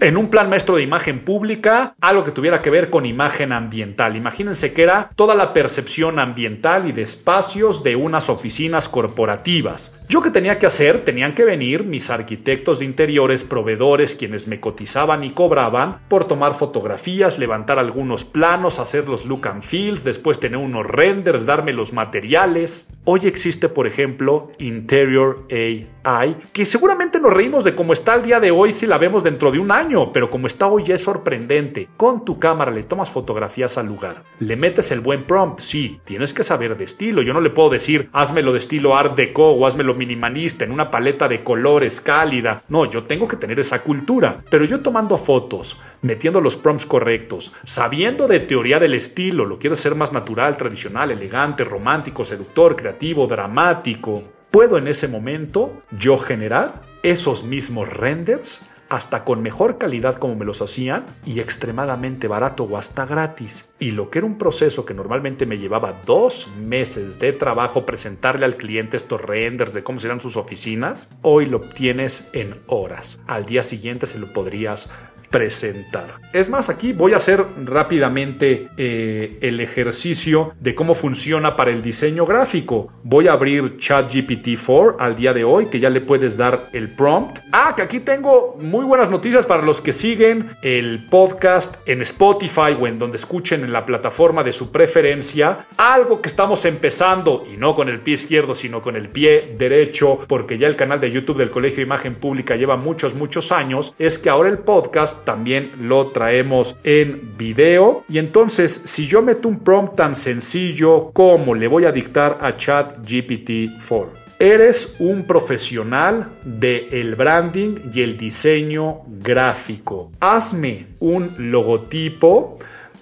en 0.00 0.16
un 0.16 0.28
plan 0.28 0.50
maestro 0.50 0.76
de 0.76 0.82
imagen 0.82 1.20
pública 1.20 1.94
algo 2.00 2.24
que 2.24 2.30
tuviera 2.30 2.60
que 2.60 2.70
ver 2.70 2.90
con 2.90 3.06
imagen 3.06 3.52
ambiental. 3.52 4.16
Imagínense 4.16 4.72
que 4.72 4.82
era 4.82 5.10
toda 5.16 5.34
la 5.34 5.52
percepción 5.52 6.18
ambiental 6.18 6.88
y 6.88 6.92
de 6.92 7.02
espacios 7.02 7.82
de 7.82 7.96
unas 7.96 8.28
oficinas 8.28 8.88
corporativas. 8.88 9.94
Yo 10.08 10.22
que 10.22 10.30
tenía 10.30 10.58
que 10.58 10.66
hacer, 10.66 11.04
tenían 11.04 11.34
que 11.34 11.44
venir 11.44 11.84
mis 11.84 12.10
arquitectos 12.10 12.78
de 12.78 12.84
interiores, 12.84 13.42
proveedores, 13.42 14.14
quienes 14.14 14.46
me 14.46 14.60
cotizaban 14.60 15.24
y 15.24 15.30
cobraban 15.30 15.98
por 16.08 16.26
tomar 16.26 16.54
fotografías, 16.54 17.38
levantar 17.38 17.80
algunos 17.80 18.24
planos, 18.24 18.78
hacer 18.78 19.08
los 19.08 19.24
look 19.24 19.48
and 19.48 19.62
feels, 19.62 20.04
después 20.04 20.38
tener 20.38 20.58
unos 20.58 20.86
renders, 20.86 21.44
darme 21.44 21.72
los 21.72 21.92
materiales. 21.92 22.88
Hoy 23.04 23.20
existe, 23.24 23.68
por 23.68 23.88
ejemplo, 23.88 24.52
Interior 24.58 25.46
AI, 25.50 26.36
que 26.52 26.66
seguramente 26.66 27.18
nos 27.18 27.32
reímos 27.32 27.64
de 27.64 27.74
cómo 27.74 27.92
está 27.92 28.14
el 28.14 28.22
día 28.22 28.38
de 28.38 28.52
hoy 28.52 28.72
si 28.72 28.86
la 28.86 28.98
vemos 28.98 29.24
dentro 29.24 29.50
de 29.50 29.58
un 29.58 29.72
año, 29.72 29.85
pero 30.12 30.30
como 30.30 30.48
está 30.48 30.66
hoy 30.66 30.82
es 30.88 31.04
sorprendente. 31.04 31.88
Con 31.96 32.24
tu 32.24 32.40
cámara 32.40 32.72
le 32.72 32.82
tomas 32.82 33.10
fotografías 33.10 33.78
al 33.78 33.86
lugar, 33.86 34.24
le 34.40 34.56
metes 34.56 34.90
el 34.90 35.00
buen 35.00 35.22
prompt, 35.22 35.60
sí, 35.60 36.00
tienes 36.04 36.34
que 36.34 36.42
saber 36.42 36.76
de 36.76 36.84
estilo. 36.84 37.22
Yo 37.22 37.32
no 37.32 37.40
le 37.40 37.50
puedo 37.50 37.70
decir, 37.70 38.08
házmelo 38.12 38.52
de 38.52 38.58
estilo 38.58 38.96
Art 38.96 39.16
Deco 39.16 39.50
o 39.50 39.64
házmelo 39.64 39.94
minimalista, 39.94 40.64
en 40.64 40.72
una 40.72 40.90
paleta 40.90 41.28
de 41.28 41.44
colores 41.44 42.00
cálida. 42.00 42.64
No, 42.68 42.84
yo 42.84 43.04
tengo 43.04 43.28
que 43.28 43.36
tener 43.36 43.60
esa 43.60 43.82
cultura. 43.82 44.42
Pero 44.50 44.64
yo 44.64 44.80
tomando 44.80 45.16
fotos, 45.18 45.80
metiendo 46.02 46.40
los 46.40 46.56
prompts 46.56 46.86
correctos, 46.86 47.54
sabiendo 47.62 48.26
de 48.26 48.40
teoría 48.40 48.80
del 48.80 48.94
estilo, 48.94 49.46
lo 49.46 49.58
quiero 49.58 49.74
hacer 49.74 49.94
más 49.94 50.12
natural, 50.12 50.56
tradicional, 50.56 51.12
elegante, 51.12 51.62
romántico, 51.62 52.24
seductor, 52.24 52.74
creativo, 52.74 53.28
dramático, 53.28 54.24
puedo 54.50 54.78
en 54.78 54.88
ese 54.88 55.06
momento 55.06 55.82
yo 55.96 56.18
generar 56.18 56.82
esos 57.02 57.44
mismos 57.44 57.88
renders 57.88 58.62
hasta 58.88 59.24
con 59.24 59.42
mejor 59.42 59.78
calidad 59.78 60.16
como 60.16 60.36
me 60.36 60.44
los 60.44 60.62
hacían 60.62 61.04
y 61.24 61.40
extremadamente 61.40 62.28
barato 62.28 62.64
o 62.64 62.76
hasta 62.76 63.06
gratis. 63.06 63.68
Y 63.78 63.92
lo 63.92 64.10
que 64.10 64.18
era 64.18 64.26
un 64.26 64.38
proceso 64.38 64.84
que 64.84 64.94
normalmente 64.94 65.46
me 65.46 65.58
llevaba 65.58 66.00
dos 66.04 66.48
meses 66.58 67.18
de 67.18 67.32
trabajo 67.32 67.86
presentarle 67.86 68.46
al 68.46 68.56
cliente 68.56 68.96
estos 68.96 69.20
renders 69.20 69.72
de 69.72 69.82
cómo 69.82 69.98
serán 69.98 70.20
sus 70.20 70.36
oficinas, 70.36 71.08
hoy 71.22 71.46
lo 71.46 71.58
obtienes 71.58 72.28
en 72.32 72.60
horas. 72.66 73.20
Al 73.26 73.46
día 73.46 73.62
siguiente 73.62 74.06
se 74.06 74.18
lo 74.18 74.32
podrías 74.32 74.90
presentar. 75.36 76.18
Es 76.32 76.48
más, 76.48 76.70
aquí 76.70 76.94
voy 76.94 77.12
a 77.12 77.16
hacer 77.16 77.44
rápidamente 77.64 78.68
eh, 78.78 79.38
el 79.42 79.60
ejercicio 79.60 80.54
de 80.60 80.74
cómo 80.74 80.94
funciona 80.94 81.56
para 81.56 81.70
el 81.70 81.82
diseño 81.82 82.24
gráfico. 82.24 82.88
Voy 83.02 83.28
a 83.28 83.32
abrir 83.32 83.76
ChatGPT 83.76 84.58
4 84.66 84.96
al 84.98 85.14
día 85.14 85.34
de 85.34 85.44
hoy, 85.44 85.66
que 85.66 85.78
ya 85.78 85.90
le 85.90 86.00
puedes 86.00 86.38
dar 86.38 86.70
el 86.72 86.90
prompt. 86.90 87.40
Ah, 87.52 87.74
que 87.76 87.82
aquí 87.82 88.00
tengo 88.00 88.56
muy 88.58 88.86
buenas 88.86 89.10
noticias 89.10 89.44
para 89.44 89.62
los 89.62 89.82
que 89.82 89.92
siguen 89.92 90.48
el 90.62 91.06
podcast 91.10 91.76
en 91.86 92.00
Spotify 92.00 92.76
o 92.78 92.86
en 92.86 92.98
donde 92.98 93.16
escuchen 93.16 93.62
en 93.62 93.72
la 93.72 93.84
plataforma 93.84 94.42
de 94.42 94.52
su 94.52 94.72
preferencia. 94.72 95.66
Algo 95.76 96.22
que 96.22 96.28
estamos 96.28 96.64
empezando, 96.64 97.42
y 97.52 97.58
no 97.58 97.74
con 97.74 97.90
el 97.90 98.00
pie 98.00 98.14
izquierdo, 98.14 98.54
sino 98.54 98.80
con 98.80 98.96
el 98.96 99.10
pie 99.10 99.54
derecho, 99.58 100.20
porque 100.26 100.56
ya 100.56 100.66
el 100.66 100.76
canal 100.76 100.98
de 100.98 101.10
YouTube 101.10 101.36
del 101.36 101.50
Colegio 101.50 101.76
de 101.76 101.82
Imagen 101.82 102.14
Pública 102.14 102.56
lleva 102.56 102.78
muchos, 102.78 103.14
muchos 103.14 103.52
años, 103.52 103.94
es 103.98 104.18
que 104.18 104.30
ahora 104.30 104.48
el 104.48 104.58
podcast 104.58 105.25
también 105.26 105.72
lo 105.78 106.12
traemos 106.12 106.78
en 106.84 107.36
video. 107.36 108.04
Y 108.08 108.16
entonces, 108.16 108.72
si 108.86 109.06
yo 109.06 109.20
meto 109.20 109.48
un 109.48 109.58
prompt 109.58 109.96
tan 109.96 110.14
sencillo 110.14 111.10
como 111.12 111.54
le 111.54 111.68
voy 111.68 111.84
a 111.84 111.92
dictar 111.92 112.38
a 112.40 112.56
ChatGPT 112.56 113.78
4. 113.86 114.26
Eres 114.38 114.96
un 114.98 115.26
profesional 115.26 116.30
del 116.44 116.88
el 116.92 117.14
branding 117.16 117.90
y 117.92 118.02
el 118.02 118.16
diseño 118.16 119.00
gráfico. 119.06 120.12
Hazme 120.20 120.88
un 121.00 121.34
logotipo 121.38 122.58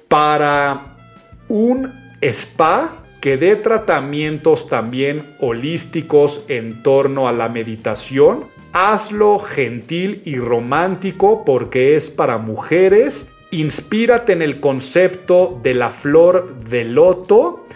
para 0.06 0.96
un 1.48 1.92
spa 2.20 3.04
que 3.20 3.36
dé 3.36 3.56
tratamientos 3.56 4.68
también 4.68 5.34
holísticos 5.40 6.44
en 6.48 6.82
torno 6.82 7.26
a 7.26 7.32
la 7.32 7.48
meditación. 7.48 8.44
Hazlo 8.76 9.38
gentil 9.38 10.20
y 10.24 10.36
romántico 10.36 11.44
porque 11.44 11.94
es 11.94 12.10
para 12.10 12.38
mujeres. 12.38 13.30
Inspírate 13.52 14.32
en 14.32 14.42
el 14.42 14.58
concepto 14.58 15.60
de 15.62 15.74
la 15.74 15.90
flor 15.90 16.56
de 16.68 16.84
loto 16.84 17.66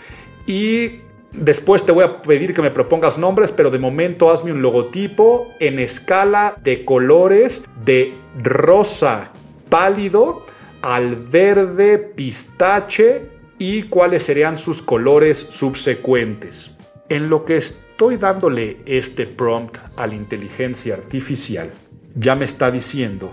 y 0.47 1.03
Después 1.31 1.85
te 1.85 1.93
voy 1.93 2.05
a 2.05 2.23
pedir 2.23 2.55
que 2.55 2.63
me 2.63 2.71
propongas 2.71 3.19
nombres, 3.19 3.53
pero 3.53 3.71
de 3.71 3.79
momento 3.79 4.31
hazme 4.31 4.51
un 4.51 4.63
logotipo 4.63 5.53
en 5.61 5.79
escala 5.79 6.57
de 6.65 6.87
colores 6.87 7.65
de 7.85 8.15
rosa 8.43 9.31
pálido 9.69 10.47
al 10.81 11.17
verde 11.17 11.99
pistache 11.99 13.29
y 13.59 13.85
cuáles 13.85 14.23
serían 14.23 14.57
sus 14.57 14.81
colores 14.81 15.39
subsecuentes. 15.39 16.75
En 17.11 17.29
lo 17.29 17.45
que 17.45 17.59
estoy 17.99 18.17
dándole 18.17 18.77
este 18.87 19.27
prompt 19.27 19.79
a 19.97 20.07
la 20.07 20.15
inteligencia 20.15 20.95
artificial, 20.95 21.73
ya 22.15 22.37
me 22.37 22.45
está 22.45 22.71
diciendo 22.71 23.33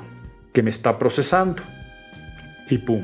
que 0.52 0.64
me 0.64 0.72
está 0.72 0.98
procesando. 0.98 1.62
Y 2.72 2.80
pum. 2.80 3.04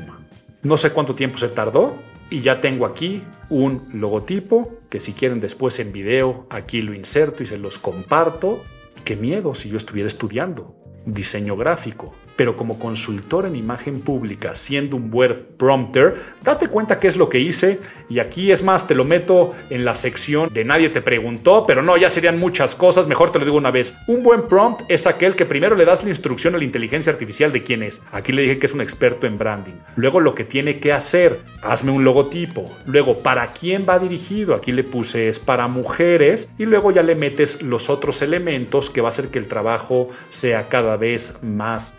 No 0.64 0.76
sé 0.76 0.90
cuánto 0.90 1.14
tiempo 1.14 1.38
se 1.38 1.48
tardó 1.48 1.94
y 2.30 2.40
ya 2.40 2.60
tengo 2.60 2.84
aquí 2.84 3.22
un 3.48 3.88
logotipo 3.94 4.72
que 4.90 4.98
si 4.98 5.12
quieren 5.12 5.38
después 5.38 5.78
en 5.78 5.92
video 5.92 6.48
aquí 6.50 6.82
lo 6.82 6.94
inserto 6.94 7.44
y 7.44 7.46
se 7.46 7.58
los 7.58 7.78
comparto. 7.78 8.64
Qué 9.04 9.14
miedo 9.14 9.54
si 9.54 9.68
yo 9.68 9.76
estuviera 9.76 10.08
estudiando 10.08 10.74
diseño 11.06 11.56
gráfico 11.56 12.12
pero 12.36 12.56
como 12.56 12.78
consultor 12.78 13.46
en 13.46 13.56
imagen 13.56 14.00
pública, 14.00 14.54
siendo 14.54 14.96
un 14.96 15.10
buen 15.10 15.46
prompter, 15.56 16.14
date 16.42 16.68
cuenta 16.68 16.98
qué 16.98 17.08
es 17.08 17.16
lo 17.16 17.28
que 17.28 17.38
hice 17.40 17.80
y 18.08 18.18
aquí 18.18 18.52
es 18.52 18.62
más, 18.62 18.86
te 18.86 18.94
lo 18.94 19.04
meto 19.04 19.52
en 19.70 19.84
la 19.84 19.94
sección 19.94 20.52
de 20.52 20.64
nadie 20.64 20.88
te 20.88 21.02
preguntó, 21.02 21.64
pero 21.66 21.82
no, 21.82 21.96
ya 21.96 22.08
serían 22.08 22.38
muchas 22.38 22.74
cosas, 22.74 23.06
mejor 23.06 23.32
te 23.32 23.38
lo 23.38 23.44
digo 23.44 23.56
una 23.56 23.70
vez. 23.70 23.94
Un 24.06 24.22
buen 24.22 24.48
prompt 24.48 24.82
es 24.88 25.06
aquel 25.06 25.36
que 25.36 25.46
primero 25.46 25.76
le 25.76 25.84
das 25.84 26.02
la 26.04 26.10
instrucción 26.10 26.54
a 26.54 26.58
la 26.58 26.64
inteligencia 26.64 27.12
artificial 27.12 27.52
de 27.52 27.62
quién 27.62 27.82
es. 27.82 28.02
Aquí 28.12 28.32
le 28.32 28.42
dije 28.42 28.58
que 28.58 28.66
es 28.66 28.74
un 28.74 28.80
experto 28.80 29.26
en 29.26 29.38
branding. 29.38 29.74
Luego 29.96 30.20
lo 30.20 30.34
que 30.34 30.44
tiene 30.44 30.78
que 30.78 30.92
hacer, 30.92 31.40
hazme 31.62 31.92
un 31.92 32.04
logotipo. 32.04 32.70
Luego, 32.86 33.18
¿para 33.18 33.52
quién 33.52 33.86
va 33.88 33.98
dirigido? 33.98 34.54
Aquí 34.54 34.72
le 34.72 34.84
puse 34.84 35.28
es 35.28 35.38
para 35.38 35.68
mujeres 35.68 36.50
y 36.58 36.64
luego 36.64 36.90
ya 36.90 37.02
le 37.02 37.14
metes 37.14 37.62
los 37.62 37.90
otros 37.90 38.22
elementos 38.22 38.90
que 38.90 39.00
va 39.00 39.08
a 39.08 39.10
hacer 39.10 39.28
que 39.28 39.38
el 39.38 39.48
trabajo 39.48 40.08
sea 40.28 40.68
cada 40.68 40.96
vez 40.96 41.38
más 41.42 41.96